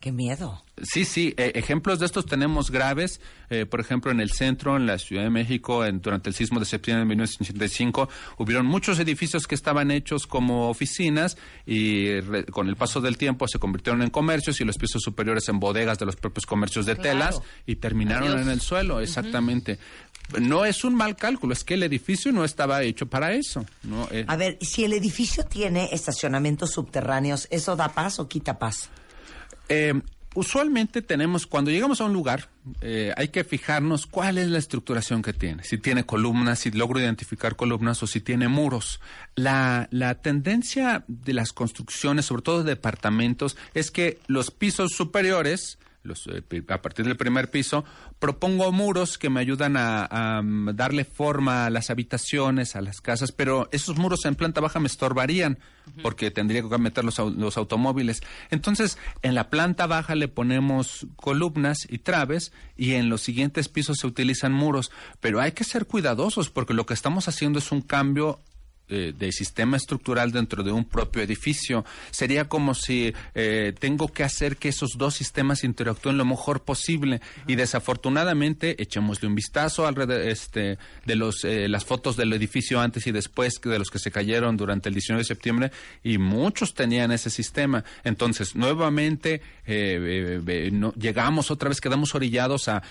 Qué 0.00 0.12
miedo. 0.12 0.62
Sí, 0.82 1.04
sí, 1.04 1.34
eh, 1.36 1.52
ejemplos 1.56 1.98
de 1.98 2.06
estos 2.06 2.24
tenemos 2.24 2.70
graves. 2.70 3.20
Eh, 3.50 3.66
por 3.66 3.80
ejemplo, 3.80 4.10
en 4.10 4.20
el 4.20 4.30
centro, 4.30 4.78
en 4.78 4.86
la 4.86 4.96
Ciudad 4.98 5.24
de 5.24 5.28
México, 5.28 5.84
en, 5.84 6.00
durante 6.00 6.30
el 6.30 6.34
sismo 6.34 6.58
de 6.58 6.64
septiembre 6.64 7.00
de 7.00 7.08
1985, 7.10 8.08
hubieron 8.38 8.64
muchos 8.64 8.98
edificios 8.98 9.46
que 9.46 9.54
estaban 9.54 9.90
hechos 9.90 10.26
como 10.26 10.70
oficinas 10.70 11.36
y 11.66 12.18
con 12.50 12.68
el 12.68 12.76
paso 12.76 13.02
del 13.02 13.18
tiempo 13.18 13.46
se 13.46 13.58
convirtieron 13.58 14.00
en 14.00 14.08
comercios 14.08 14.58
y 14.62 14.64
los 14.64 14.78
pisos 14.78 15.02
superiores 15.02 15.46
en 15.50 15.60
bodegas 15.60 15.98
de 15.98 16.06
los 16.06 16.16
propios 16.16 16.46
comercios 16.46 16.86
de 16.86 16.96
telas 16.96 17.42
y 17.66 17.76
terminaron 17.76 18.40
en 18.40 18.48
el 18.48 18.62
suelo, 18.62 19.00
exactamente. 19.00 19.78
No 20.40 20.64
es 20.64 20.82
un 20.82 20.94
mal 20.94 21.14
cálculo, 21.16 21.52
es 21.52 21.62
que 21.62 21.74
el 21.74 21.82
edificio 21.82 22.32
no 22.32 22.42
estaba 22.44 22.82
hecho 22.84 23.04
para 23.04 23.32
eso. 23.32 23.66
¿no? 23.82 24.08
Eh, 24.10 24.24
A 24.28 24.36
ver, 24.36 24.56
si 24.62 24.84
el 24.84 24.94
edificio 24.94 25.44
tiene 25.44 25.90
estacionamientos 25.92 26.70
subterráneos, 26.70 27.48
¿eso 27.50 27.76
da 27.76 27.90
paz 27.90 28.18
o 28.18 28.28
quita 28.28 28.58
paz? 28.58 28.88
Eh, 29.70 29.94
usualmente 30.34 31.00
tenemos, 31.00 31.46
cuando 31.46 31.70
llegamos 31.70 32.00
a 32.00 32.04
un 32.04 32.12
lugar, 32.12 32.48
eh, 32.80 33.14
hay 33.16 33.28
que 33.28 33.44
fijarnos 33.44 34.06
cuál 34.06 34.36
es 34.36 34.48
la 34.48 34.58
estructuración 34.58 35.22
que 35.22 35.32
tiene. 35.32 35.64
Si 35.64 35.78
tiene 35.78 36.04
columnas, 36.04 36.58
si 36.58 36.70
logro 36.72 37.00
identificar 37.00 37.56
columnas 37.56 38.02
o 38.02 38.06
si 38.06 38.20
tiene 38.20 38.48
muros. 38.48 39.00
La, 39.36 39.88
la 39.90 40.16
tendencia 40.16 41.04
de 41.08 41.32
las 41.32 41.52
construcciones, 41.52 42.26
sobre 42.26 42.42
todo 42.42 42.62
de 42.62 42.74
departamentos, 42.74 43.56
es 43.72 43.90
que 43.90 44.18
los 44.26 44.50
pisos 44.50 44.92
superiores 44.92 45.78
los, 46.02 46.26
eh, 46.28 46.42
a 46.68 46.82
partir 46.82 47.04
del 47.04 47.16
primer 47.16 47.50
piso, 47.50 47.84
propongo 48.18 48.72
muros 48.72 49.18
que 49.18 49.30
me 49.30 49.40
ayudan 49.40 49.76
a, 49.76 50.40
mm, 50.42 50.74
darle 50.74 51.04
forma 51.04 51.66
a 51.66 51.70
las 51.70 51.90
habitaciones, 51.90 52.76
a 52.76 52.80
las 52.80 53.00
casas, 53.00 53.32
pero 53.32 53.68
esos 53.72 53.96
muros 53.96 54.24
en 54.24 54.34
planta 54.34 54.60
baja 54.60 54.80
me 54.80 54.86
estorbarían 54.86 55.58
porque 56.02 56.30
tendría 56.30 56.62
que 56.62 56.78
meter 56.78 57.04
los, 57.04 57.18
los 57.18 57.56
automóviles. 57.56 58.22
Entonces, 58.50 58.96
en 59.22 59.34
la 59.34 59.50
planta 59.50 59.86
baja 59.86 60.14
le 60.14 60.28
ponemos 60.28 61.06
columnas 61.16 61.86
y 61.88 61.98
traves 61.98 62.52
y 62.76 62.94
en 62.94 63.08
los 63.08 63.22
siguientes 63.22 63.68
pisos 63.68 63.98
se 63.98 64.06
utilizan 64.06 64.52
muros, 64.52 64.90
pero 65.20 65.40
hay 65.40 65.52
que 65.52 65.64
ser 65.64 65.86
cuidadosos 65.86 66.50
porque 66.50 66.74
lo 66.74 66.86
que 66.86 66.94
estamos 66.94 67.28
haciendo 67.28 67.58
es 67.58 67.72
un 67.72 67.82
cambio 67.82 68.40
eh, 68.90 69.14
de 69.16 69.30
sistema 69.30 69.76
estructural 69.76 70.32
dentro 70.32 70.64
de 70.64 70.72
un 70.72 70.84
propio 70.84 71.22
edificio. 71.22 71.84
Sería 72.10 72.48
como 72.48 72.74
si 72.74 73.14
eh, 73.36 73.72
tengo 73.78 74.08
que 74.08 74.24
hacer 74.24 74.56
que 74.56 74.70
esos 74.70 74.90
dos 74.98 75.14
sistemas 75.14 75.62
interactúen 75.62 76.18
lo 76.18 76.24
mejor 76.24 76.62
posible. 76.62 77.20
Y 77.46 77.54
desafortunadamente, 77.54 78.82
echémosle 78.82 79.28
un 79.28 79.36
vistazo 79.36 79.86
alrededor 79.86 80.28
este, 80.28 80.78
de 81.06 81.14
los, 81.14 81.44
eh, 81.44 81.68
las 81.68 81.84
fotos 81.84 82.16
del 82.16 82.32
edificio 82.32 82.80
antes 82.80 83.06
y 83.06 83.12
después 83.12 83.60
de 83.60 83.78
los 83.78 83.90
que 83.90 84.00
se 84.00 84.10
cayeron 84.10 84.56
durante 84.56 84.88
el 84.88 84.94
19 84.94 85.20
de 85.20 85.24
septiembre 85.24 85.70
y 86.02 86.18
muchos 86.18 86.74
tenían 86.74 87.12
ese 87.12 87.30
sistema. 87.30 87.84
Entonces, 88.02 88.56
nuevamente, 88.56 89.40
llegamos 90.96 91.52
otra 91.52 91.68
vez, 91.68 91.80
quedamos 91.80 92.14
orillados 92.16 92.66
a, 92.68 92.82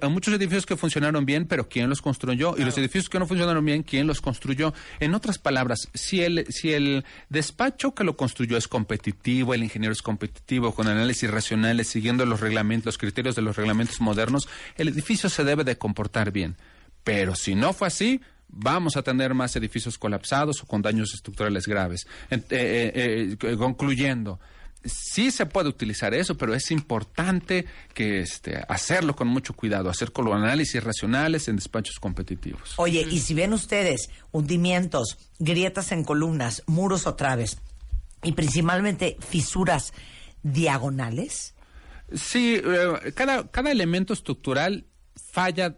a 0.00 0.08
muchos 0.08 0.32
edificios 0.32 0.64
que 0.64 0.76
funcionaron 0.76 1.26
bien, 1.26 1.46
pero 1.46 1.68
¿quién 1.68 1.90
los 1.90 2.00
construyó? 2.00 2.54
Y 2.56 2.64
los 2.64 2.78
edificios 2.78 3.10
que 3.10 3.18
no 3.18 3.26
funcionaron 3.26 3.64
bien, 3.64 3.82
¿quién 3.82 4.06
los 4.06 4.22
construyó? 4.22 4.72
En 4.98 5.14
otras 5.14 5.41
palabras, 5.42 5.88
si 5.92 6.22
el, 6.22 6.46
si 6.48 6.72
el 6.72 7.04
despacho 7.28 7.94
que 7.94 8.04
lo 8.04 8.16
construyó 8.16 8.56
es 8.56 8.68
competitivo, 8.68 9.54
el 9.54 9.62
ingeniero 9.62 9.92
es 9.92 10.02
competitivo, 10.02 10.74
con 10.74 10.88
análisis 10.88 11.30
racionales, 11.30 11.88
siguiendo 11.88 12.24
los 12.24 12.40
reglamentos, 12.40 12.86
los 12.86 12.98
criterios 12.98 13.34
de 13.34 13.42
los 13.42 13.56
reglamentos 13.56 14.00
modernos, 14.00 14.48
el 14.76 14.88
edificio 14.88 15.28
se 15.28 15.44
debe 15.44 15.64
de 15.64 15.76
comportar 15.76 16.30
bien. 16.30 16.56
Pero 17.04 17.34
si 17.34 17.54
no 17.54 17.72
fue 17.72 17.88
así, 17.88 18.20
vamos 18.48 18.96
a 18.96 19.02
tener 19.02 19.34
más 19.34 19.56
edificios 19.56 19.98
colapsados 19.98 20.62
o 20.62 20.66
con 20.66 20.82
daños 20.82 21.14
estructurales 21.14 21.66
graves. 21.66 22.06
Eh, 22.30 22.42
eh, 22.50 23.36
eh, 23.40 23.56
concluyendo, 23.56 24.38
sí 24.84 25.30
se 25.30 25.46
puede 25.46 25.68
utilizar 25.68 26.14
eso, 26.14 26.36
pero 26.36 26.54
es 26.54 26.70
importante 26.70 27.66
que 27.94 28.20
este, 28.20 28.62
hacerlo 28.68 29.14
con 29.14 29.28
mucho 29.28 29.54
cuidado, 29.54 29.90
hacer 29.90 30.12
con 30.12 30.32
análisis 30.32 30.82
racionales 30.82 31.48
en 31.48 31.56
despachos 31.56 31.98
competitivos. 32.00 32.74
Oye, 32.76 33.06
y 33.10 33.20
si 33.20 33.34
ven 33.34 33.52
ustedes 33.52 34.10
hundimientos, 34.30 35.18
grietas 35.38 35.92
en 35.92 36.04
columnas, 36.04 36.62
muros 36.66 37.06
o 37.06 37.14
traves, 37.14 37.58
y 38.22 38.32
principalmente 38.32 39.16
fisuras 39.20 39.92
diagonales. 40.42 41.54
Sí, 42.14 42.60
eh, 42.62 43.12
cada, 43.14 43.48
cada 43.50 43.70
elemento 43.70 44.12
estructural 44.12 44.86
falla 45.32 45.76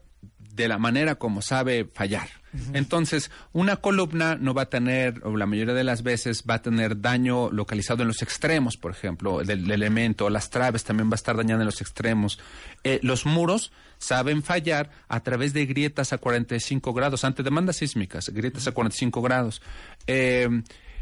de 0.55 0.69
la 0.69 0.79
manera 0.79 1.17
como 1.17 1.43
sabe 1.43 1.88
fallar. 1.93 2.29
Entonces, 2.73 3.33
una 3.53 3.77
columna 3.77 4.37
no 4.37 4.55
va 4.55 4.62
a 4.62 4.71
tener, 4.71 5.21
o 5.25 5.37
la 5.37 5.45
mayoría 5.45 5.75
de 5.75 5.83
las 5.83 6.05
veces 6.05 6.45
va 6.49 6.55
a 6.55 6.62
tener 6.62 7.01
daño 7.01 7.51
localizado 7.51 8.03
en 8.03 8.09
los 8.09 8.23
extremos, 8.23 8.77
por 8.77 8.93
ejemplo, 8.93 9.43
del, 9.43 9.69
elemento. 9.69 10.31
Las 10.31 10.51
traves 10.51 10.85
también 10.85 11.11
va 11.11 11.14
a 11.14 11.17
estar 11.17 11.37
dañando 11.37 11.62
en 11.62 11.67
los 11.67 11.81
extremos. 11.81 12.38
Eh, 12.85 13.01
los 13.03 13.27
muros 13.27 13.73
saben 13.99 14.45
fallar 14.45 14.90
a 15.09 15.21
través 15.21 15.53
de 15.53 15.67
grietas 15.67 16.12
a 16.12 16.19
45 16.19 16.93
grados, 16.93 17.25
ante 17.25 17.43
demandas 17.43 17.77
sísmicas, 17.77 18.29
grietas 18.29 18.69
a 18.69 18.73
45 18.73 19.21
grados. 19.21 19.61
Eh, 20.07 20.49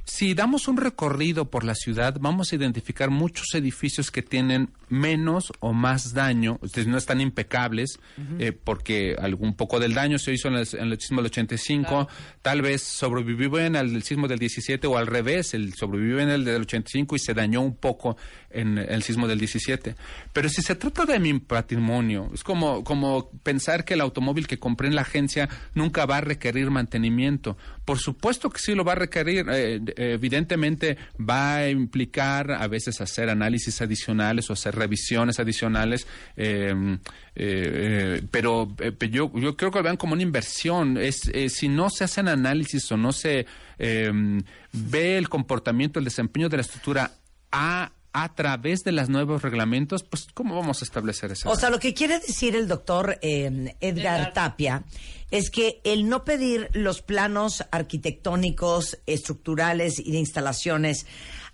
si 0.05 0.35
damos 0.35 0.67
un 0.67 0.77
recorrido 0.77 1.51
por 1.51 1.65
la 1.65 1.75
ciudad, 1.75 2.17
vamos 2.21 2.53
a 2.53 2.57
identificar 2.57 3.11
muchos 3.11 3.55
edificios 3.55 4.11
que 4.11 4.23
tienen 4.23 4.71
menos 4.89 5.53
o 5.61 5.73
más 5.73 6.13
daño, 6.13 6.59
ustedes 6.61 6.89
no 6.89 6.99
están 6.99 7.21
impecables, 7.21 7.99
eh, 8.39 8.53
porque 8.53 9.17
algún 9.19 9.55
poco 9.55 9.81
del 9.81 9.95
daño 9.95 10.19
se 10.19 10.33
hizo 10.33 10.49
en 10.49 10.57
el, 10.57 10.67
sismo 10.67 11.23
del 11.23 11.27
85, 11.27 12.09
tal 12.43 12.63
vez 12.63 12.83
sobrevivió 12.83 13.59
en 13.61 13.77
el 13.77 14.03
sismo 14.03 14.29
del 14.29 14.39
17 14.39 14.87
o 14.87 14.99
al 14.99 15.07
revés, 15.07 15.55
el 15.55 15.73
sobrevivió 15.75 16.21
en 16.21 16.31
el 16.31 16.45
del 16.45 16.63
85 16.63 17.17
y 17.17 17.19
se 17.21 17.33
dañó 17.33 17.63
un 17.63 17.77
poco 17.77 18.17
en 18.51 18.79
el 18.79 19.03
sismo 19.03 19.27
del 19.29 19.39
17. 19.39 19.95
Pero 20.33 20.49
si 20.49 20.63
se 20.63 20.75
trata 20.75 21.07
de 21.07 21.19
mi 21.21 21.39
patrimonio, 21.39 22.31
es 22.35 22.45
como, 22.45 22.85
como 22.85 23.31
pensar 23.43 23.85
que 23.85 23.95
el 23.95 24.01
automóvil 24.01 24.47
que 24.47 24.59
compré 24.59 24.89
en 24.89 24.95
la 24.95 25.03
agencia 25.03 25.49
nunca 25.75 26.07
va 26.07 26.19
a 26.19 26.21
requerir 26.21 26.71
mantenimiento. 26.71 27.57
Por 27.85 27.99
supuesto 27.99 28.49
que 28.49 28.61
sí 28.61 28.75
lo 28.75 28.85
va 28.85 28.93
a 28.93 28.97
requerir, 28.97 29.47
eh, 29.51 29.81
evidentemente 29.97 30.97
va 31.19 31.57
a 31.57 31.69
implicar 31.69 32.53
a 32.53 32.69
veces 32.69 33.01
hacer 33.01 33.29
análisis 33.29 33.83
adicionales 33.83 34.49
o 34.49 34.53
hacer 34.53 34.77
revisiones 34.77 35.41
adicionales, 35.41 36.07
em, 36.37 36.95
eh, 36.95 36.99
eh, 37.35 38.23
pero 38.31 38.69
yo, 39.11 39.33
yo 39.35 39.57
creo 39.57 39.71
que 39.73 39.79
lo 39.79 39.83
vean 39.83 39.97
como 39.97 40.13
una 40.13 40.23
inversión. 40.23 40.97
Es, 40.97 41.31
si 41.49 41.69
no 41.69 41.91
se 41.91 42.05
hacen 42.05 42.29
análisis 42.29 42.91
o 42.93 42.97
no 42.97 43.13
se 43.13 43.47
em, 43.79 44.43
ve 44.73 45.19
el 45.19 45.29
comportamiento, 45.29 45.99
el 45.99 46.05
desempeño 46.05 46.49
de 46.49 46.59
la 46.59 46.63
estructura 46.63 47.11
a 47.51 47.91
a 48.13 48.35
través 48.35 48.85
de 48.85 48.93
los 48.93 49.09
nuevos 49.09 49.43
reglamentos, 49.43 50.03
pues 50.03 50.27
¿cómo 50.35 50.55
vamos 50.57 50.83
a 50.83 50.85
establecer 50.85 51.33
eso? 51.33 51.51
O 51.51 51.57
sea, 51.57 51.71
lo 51.71 51.79
que 51.79 51.95
quiere 51.95 52.19
decir 52.19 52.55
el 52.57 52.69
doctor 52.69 53.19
eh, 53.23 53.75
Edgar, 53.81 54.33
Tapia 54.33 54.85
es 55.31 55.51
que 55.51 55.81
el 55.85 56.09
no 56.09 56.25
pedir 56.25 56.69
los 56.75 57.01
planos 57.01 57.65
arquitectónicos, 57.71 58.99
estructurales 59.07 59.99
y 59.99 60.13
de 60.13 60.19
instalaciones 60.19 61.07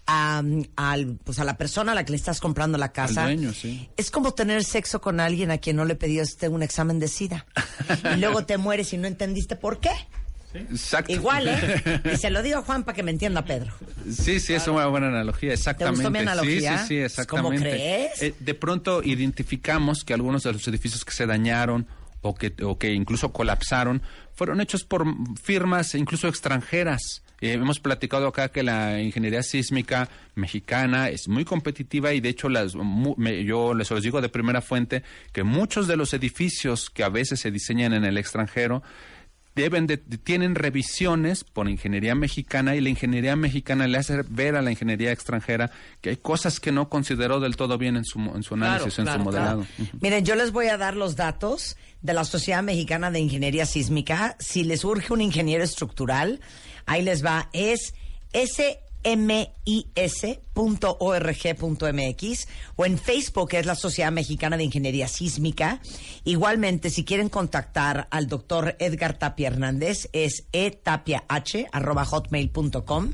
a, 0.08 0.42
pues 1.22 1.38
a 1.38 1.44
la 1.44 1.56
persona 1.56 1.92
a 1.92 1.94
la 1.94 2.04
que 2.04 2.12
le 2.12 2.16
estás 2.16 2.40
comprando 2.40 2.78
la 2.78 2.92
casa. 2.92 3.28
Es 3.96 4.10
como 4.10 4.32
tener 4.32 4.64
sexo 4.64 5.00
con 5.00 5.20
alguien 5.20 5.50
a 5.50 5.58
quien 5.58 5.76
no 5.76 5.84
le 5.84 5.94
pediste 5.94 6.48
un 6.48 6.62
examen 6.62 6.98
de 6.98 7.08
SIDA. 7.08 7.46
y 8.16 8.18
luego 8.18 8.44
te 8.44 8.56
mueres 8.58 8.92
y 8.92 8.96
no 8.96 9.06
entendiste 9.06 9.54
por 9.54 9.80
qué. 9.80 9.90
Exacto. 10.54 11.12
Igual, 11.12 11.48
¿eh? 11.48 12.00
Y 12.14 12.16
se 12.16 12.30
lo 12.30 12.42
digo 12.42 12.58
a 12.58 12.62
Juan 12.62 12.84
para 12.84 12.96
que 12.96 13.02
me 13.02 13.10
entienda 13.10 13.44
Pedro. 13.44 13.72
Sí, 14.10 14.40
sí, 14.40 14.54
es 14.54 14.66
una 14.68 14.86
buena 14.86 15.08
analogía, 15.08 15.52
exactamente. 15.52 15.96
gustó 15.98 16.10
mi 16.10 16.18
analogía? 16.20 16.78
Sí, 16.78 16.82
sí, 16.82 16.88
sí, 16.88 16.96
exactamente. 17.00 17.58
¿Cómo 17.58 17.60
crees? 17.60 18.22
Eh, 18.22 18.34
de 18.38 18.54
pronto 18.54 19.02
identificamos 19.02 20.04
que 20.04 20.14
algunos 20.14 20.42
de 20.44 20.52
los 20.52 20.66
edificios 20.68 21.04
que 21.04 21.12
se 21.12 21.26
dañaron 21.26 21.86
o 22.22 22.34
que, 22.34 22.52
o 22.64 22.78
que 22.78 22.92
incluso 22.92 23.32
colapsaron 23.32 24.02
fueron 24.34 24.60
hechos 24.60 24.84
por 24.84 25.04
firmas 25.40 25.94
incluso 25.94 26.26
extranjeras. 26.28 27.22
Eh, 27.40 27.52
hemos 27.52 27.78
platicado 27.78 28.26
acá 28.26 28.48
que 28.48 28.64
la 28.64 29.00
ingeniería 29.00 29.44
sísmica 29.44 30.08
mexicana 30.34 31.08
es 31.08 31.28
muy 31.28 31.44
competitiva 31.44 32.12
y 32.12 32.20
de 32.20 32.30
hecho 32.30 32.48
las, 32.48 32.74
mu- 32.74 33.14
me- 33.16 33.44
yo 33.44 33.74
les 33.74 33.88
digo 34.02 34.20
de 34.20 34.28
primera 34.28 34.60
fuente 34.60 35.04
que 35.32 35.44
muchos 35.44 35.86
de 35.86 35.96
los 35.96 36.12
edificios 36.14 36.90
que 36.90 37.04
a 37.04 37.08
veces 37.08 37.38
se 37.38 37.52
diseñan 37.52 37.92
en 37.92 38.04
el 38.04 38.18
extranjero 38.18 38.82
deben 39.54 39.86
de, 39.88 39.96
tienen 39.96 40.54
revisiones 40.54 41.42
por 41.44 41.68
ingeniería 41.68 42.14
mexicana 42.14 42.76
y 42.76 42.80
la 42.80 42.90
ingeniería 42.90 43.34
mexicana 43.34 43.88
le 43.88 43.98
hace 43.98 44.22
ver 44.28 44.54
a 44.54 44.62
la 44.62 44.70
ingeniería 44.70 45.10
extranjera 45.10 45.70
que 46.00 46.10
hay 46.10 46.16
cosas 46.16 46.60
que 46.60 46.70
no 46.70 46.88
consideró 46.88 47.40
del 47.40 47.56
todo 47.56 47.76
bien 47.76 47.96
en 47.96 48.04
su, 48.04 48.18
mo- 48.20 48.36
en 48.36 48.42
su 48.44 48.54
análisis, 48.54 48.98
en 48.98 49.04
claro, 49.06 49.18
su 49.20 49.24
modelado. 49.24 49.66
Miren, 50.00 50.24
yo 50.24 50.34
les 50.36 50.52
voy 50.52 50.66
a 50.68 50.76
dar 50.76 50.94
los 50.94 51.16
datos 51.16 51.76
de 52.02 52.14
la 52.14 52.24
Sociedad 52.24 52.62
Mexicana 52.62 53.10
de 53.10 53.18
Ingeniería 53.18 53.66
Sísmica. 53.66 54.36
Si 54.38 54.62
les 54.62 54.84
urge 54.84 55.12
un 55.12 55.20
ingeniero 55.20 55.64
estructural, 55.64 56.40
ahí 56.86 57.02
les 57.02 57.24
va. 57.24 57.48
Es 57.52 57.94
smis.org.mx 59.04 59.98
o 62.76 62.86
en 62.86 62.98
Facebook, 62.98 63.48
que 63.48 63.58
es 63.58 63.66
la 63.66 63.74
Sociedad 63.74 64.12
Mexicana 64.12 64.56
de 64.56 64.62
Ingeniería 64.64 65.08
Sísmica. 65.08 65.80
Igualmente, 66.24 66.90
si 66.90 67.04
quieren 67.04 67.28
contactar 67.28 68.06
al 68.10 68.28
doctor 68.28 68.76
Edgar 68.78 69.18
Tapia 69.18 69.48
Hernández, 69.48 70.08
es 70.12 70.44
etapiah.hotmail.com. 70.52 73.12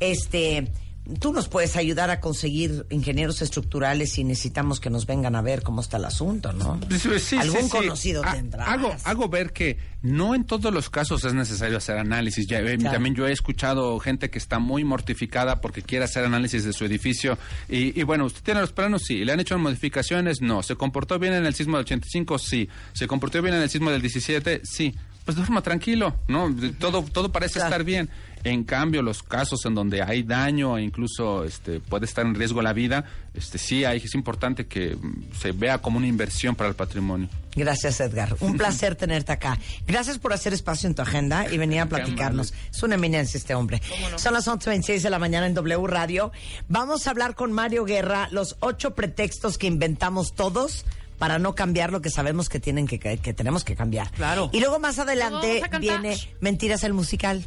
Este, 0.00 0.72
tú 1.20 1.32
nos 1.32 1.48
puedes 1.48 1.76
ayudar 1.76 2.08
a 2.10 2.20
conseguir 2.20 2.86
ingenieros 2.90 3.42
estructurales 3.42 4.12
si 4.12 4.24
necesitamos 4.24 4.80
que 4.80 4.88
nos 4.90 5.06
vengan 5.06 5.36
a 5.36 5.42
ver 5.42 5.62
cómo 5.62 5.80
está 5.82 5.98
el 5.98 6.06
asunto, 6.06 6.52
¿no? 6.52 6.80
Sí, 6.90 7.10
sí, 7.20 7.36
Algún 7.36 7.64
sí. 7.64 7.68
conocido 7.70 8.22
Ha- 8.24 8.32
tendrás. 8.32 8.68
Hago, 8.68 8.94
hago 9.04 9.28
ver 9.28 9.52
que 9.52 9.78
no 10.02 10.34
en 10.34 10.44
todos 10.44 10.72
los 10.72 10.88
casos 10.90 11.24
es 11.24 11.34
necesario 11.34 11.76
hacer 11.76 11.98
análisis. 11.98 12.46
Ya, 12.46 12.60
eh, 12.60 12.76
Claro. 12.78 12.94
También 12.94 13.14
yo 13.14 13.26
he 13.28 13.32
escuchado 13.32 13.98
gente 14.00 14.30
que 14.30 14.38
está 14.38 14.58
muy 14.58 14.82
mortificada 14.84 15.60
porque 15.60 15.82
quiere 15.82 16.04
hacer 16.06 16.24
análisis 16.24 16.64
de 16.64 16.72
su 16.72 16.84
edificio. 16.84 17.38
Y, 17.68 17.98
y 17.98 18.02
bueno, 18.04 18.24
¿usted 18.24 18.42
tiene 18.42 18.60
los 18.60 18.72
planos? 18.72 19.02
Sí. 19.04 19.24
¿Le 19.24 19.32
han 19.32 19.40
hecho 19.40 19.58
modificaciones? 19.58 20.40
No. 20.40 20.62
¿Se 20.62 20.74
comportó 20.76 21.18
bien 21.18 21.34
en 21.34 21.44
el 21.46 21.54
sismo 21.54 21.76
del 21.76 21.84
85? 21.84 22.38
Sí. 22.38 22.68
¿Se 22.94 23.06
comportó 23.06 23.40
bien 23.42 23.54
en 23.54 23.62
el 23.62 23.68
sismo 23.70 23.90
del 23.90 24.00
17? 24.00 24.62
Sí. 24.64 24.94
Pues 25.24 25.36
duerma 25.38 25.62
tranquilo, 25.62 26.18
¿no? 26.28 26.50
De- 26.50 26.70
Todo, 26.72 27.02
todo 27.02 27.32
parece 27.32 27.54
Claro. 27.54 27.68
estar 27.68 27.84
bien. 27.84 28.10
En 28.44 28.64
cambio, 28.64 29.02
los 29.02 29.22
casos 29.22 29.64
en 29.64 29.74
donde 29.74 30.02
hay 30.02 30.22
daño 30.22 30.76
e 30.76 30.82
incluso 30.82 31.44
este, 31.44 31.80
puede 31.80 32.04
estar 32.04 32.26
en 32.26 32.34
riesgo 32.34 32.60
la 32.60 32.74
vida, 32.74 33.04
este, 33.32 33.56
sí 33.56 33.84
hay, 33.84 33.98
es 33.98 34.14
importante 34.14 34.66
que 34.66 34.96
mm, 34.96 35.32
se 35.40 35.52
vea 35.52 35.78
como 35.78 35.96
una 35.96 36.06
inversión 36.06 36.54
para 36.54 36.68
el 36.68 36.76
patrimonio. 36.76 37.28
Gracias, 37.56 38.00
Edgar. 38.00 38.36
Un 38.40 38.56
placer 38.58 38.96
tenerte 38.96 39.32
acá. 39.32 39.58
Gracias 39.86 40.18
por 40.18 40.32
hacer 40.32 40.52
espacio 40.52 40.88
en 40.88 40.94
tu 40.94 41.02
agenda 41.02 41.50
y 41.50 41.56
venir 41.56 41.80
a 41.80 41.86
platicarnos. 41.86 42.52
Es 42.70 42.82
una 42.82 42.96
eminencia 42.96 43.38
este 43.38 43.54
hombre. 43.54 43.80
Son 44.16 44.34
las 44.34 44.46
11.26 44.46 45.00
de 45.00 45.10
la 45.10 45.18
mañana 45.18 45.46
en 45.46 45.54
W 45.54 45.86
Radio. 45.86 46.30
Vamos 46.68 47.06
a 47.06 47.10
hablar 47.10 47.34
con 47.34 47.52
Mario 47.52 47.84
Guerra 47.84 48.28
los 48.30 48.56
ocho 48.60 48.94
pretextos 48.94 49.56
que 49.56 49.66
inventamos 49.66 50.34
todos 50.34 50.84
para 51.18 51.38
no 51.38 51.54
cambiar 51.54 51.92
lo 51.92 52.02
que 52.02 52.10
sabemos 52.10 52.48
que 52.48 52.60
tienen 52.60 52.86
que, 52.86 52.98
que 52.98 53.32
tenemos 53.32 53.64
que 53.64 53.76
cambiar. 53.76 54.10
Claro. 54.10 54.50
Y 54.52 54.60
luego 54.60 54.78
más 54.78 54.98
adelante 54.98 55.62
viene 55.80 56.16
Mentiras 56.40 56.84
el 56.84 56.92
musical. 56.92 57.46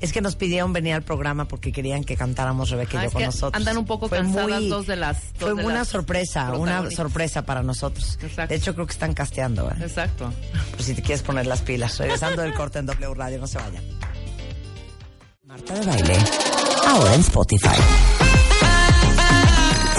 Es 0.00 0.12
que 0.12 0.20
nos 0.20 0.36
pidieron 0.36 0.72
venir 0.72 0.92
al 0.94 1.02
programa 1.02 1.46
porque 1.46 1.72
querían 1.72 2.04
que 2.04 2.16
cantáramos 2.16 2.68
Rebeca 2.70 2.94
y 2.94 2.96
Ah, 2.98 3.02
yo 3.02 3.06
es 3.06 3.12
con 3.12 3.20
que 3.20 3.26
nosotros. 3.26 3.54
andan 3.60 3.78
un 3.78 3.86
poco 3.86 4.08
cansadas 4.10 4.68
dos 4.68 4.86
de 4.86 4.96
las- 4.96 5.32
dos 5.32 5.50
Fue 5.52 5.54
de 5.54 5.64
una 5.66 5.74
las 5.78 5.88
sorpresa, 5.88 6.52
una 6.52 6.90
sorpresa 6.90 7.42
para 7.46 7.62
nosotros. 7.62 8.18
Exacto. 8.22 8.48
De 8.52 8.56
hecho, 8.56 8.74
creo 8.74 8.86
que 8.86 8.92
están 8.92 9.14
casteando. 9.14 9.70
¿eh? 9.70 9.74
Exacto. 9.80 10.32
Por 10.72 10.82
si 10.82 10.94
te 10.94 11.02
quieres 11.02 11.22
poner 11.22 11.46
las 11.46 11.62
pilas. 11.62 11.96
Regresando 11.98 12.42
del 12.42 12.52
corte 12.54 12.78
en 12.78 12.86
W 12.86 13.14
Radio, 13.14 13.38
no 13.38 13.46
se 13.46 13.56
vayan. 13.58 13.82
Marta 15.44 15.74
de 15.74 15.86
baile. 15.86 16.16
Ahora 16.86 17.14
en 17.14 17.20
Spotify. 17.20 17.68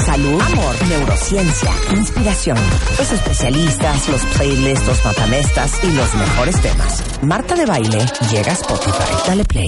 Salud, 0.06 0.42
amor, 0.42 0.88
neurociencia, 0.88 1.72
inspiración. 1.92 2.58
Los 2.98 3.12
especialistas, 3.12 4.08
los 4.10 4.22
playlists, 4.38 4.86
los 4.88 5.04
matamestas 5.06 5.72
y 5.84 5.92
los 5.92 6.14
mejores 6.16 6.62
temas. 6.62 7.04
Marta 7.24 7.56
de 7.56 7.66
baile 7.66 8.06
llega 8.32 8.52
a 8.52 8.56
Spotify. 8.56 9.14
Dale 9.28 9.44
play. 9.44 9.68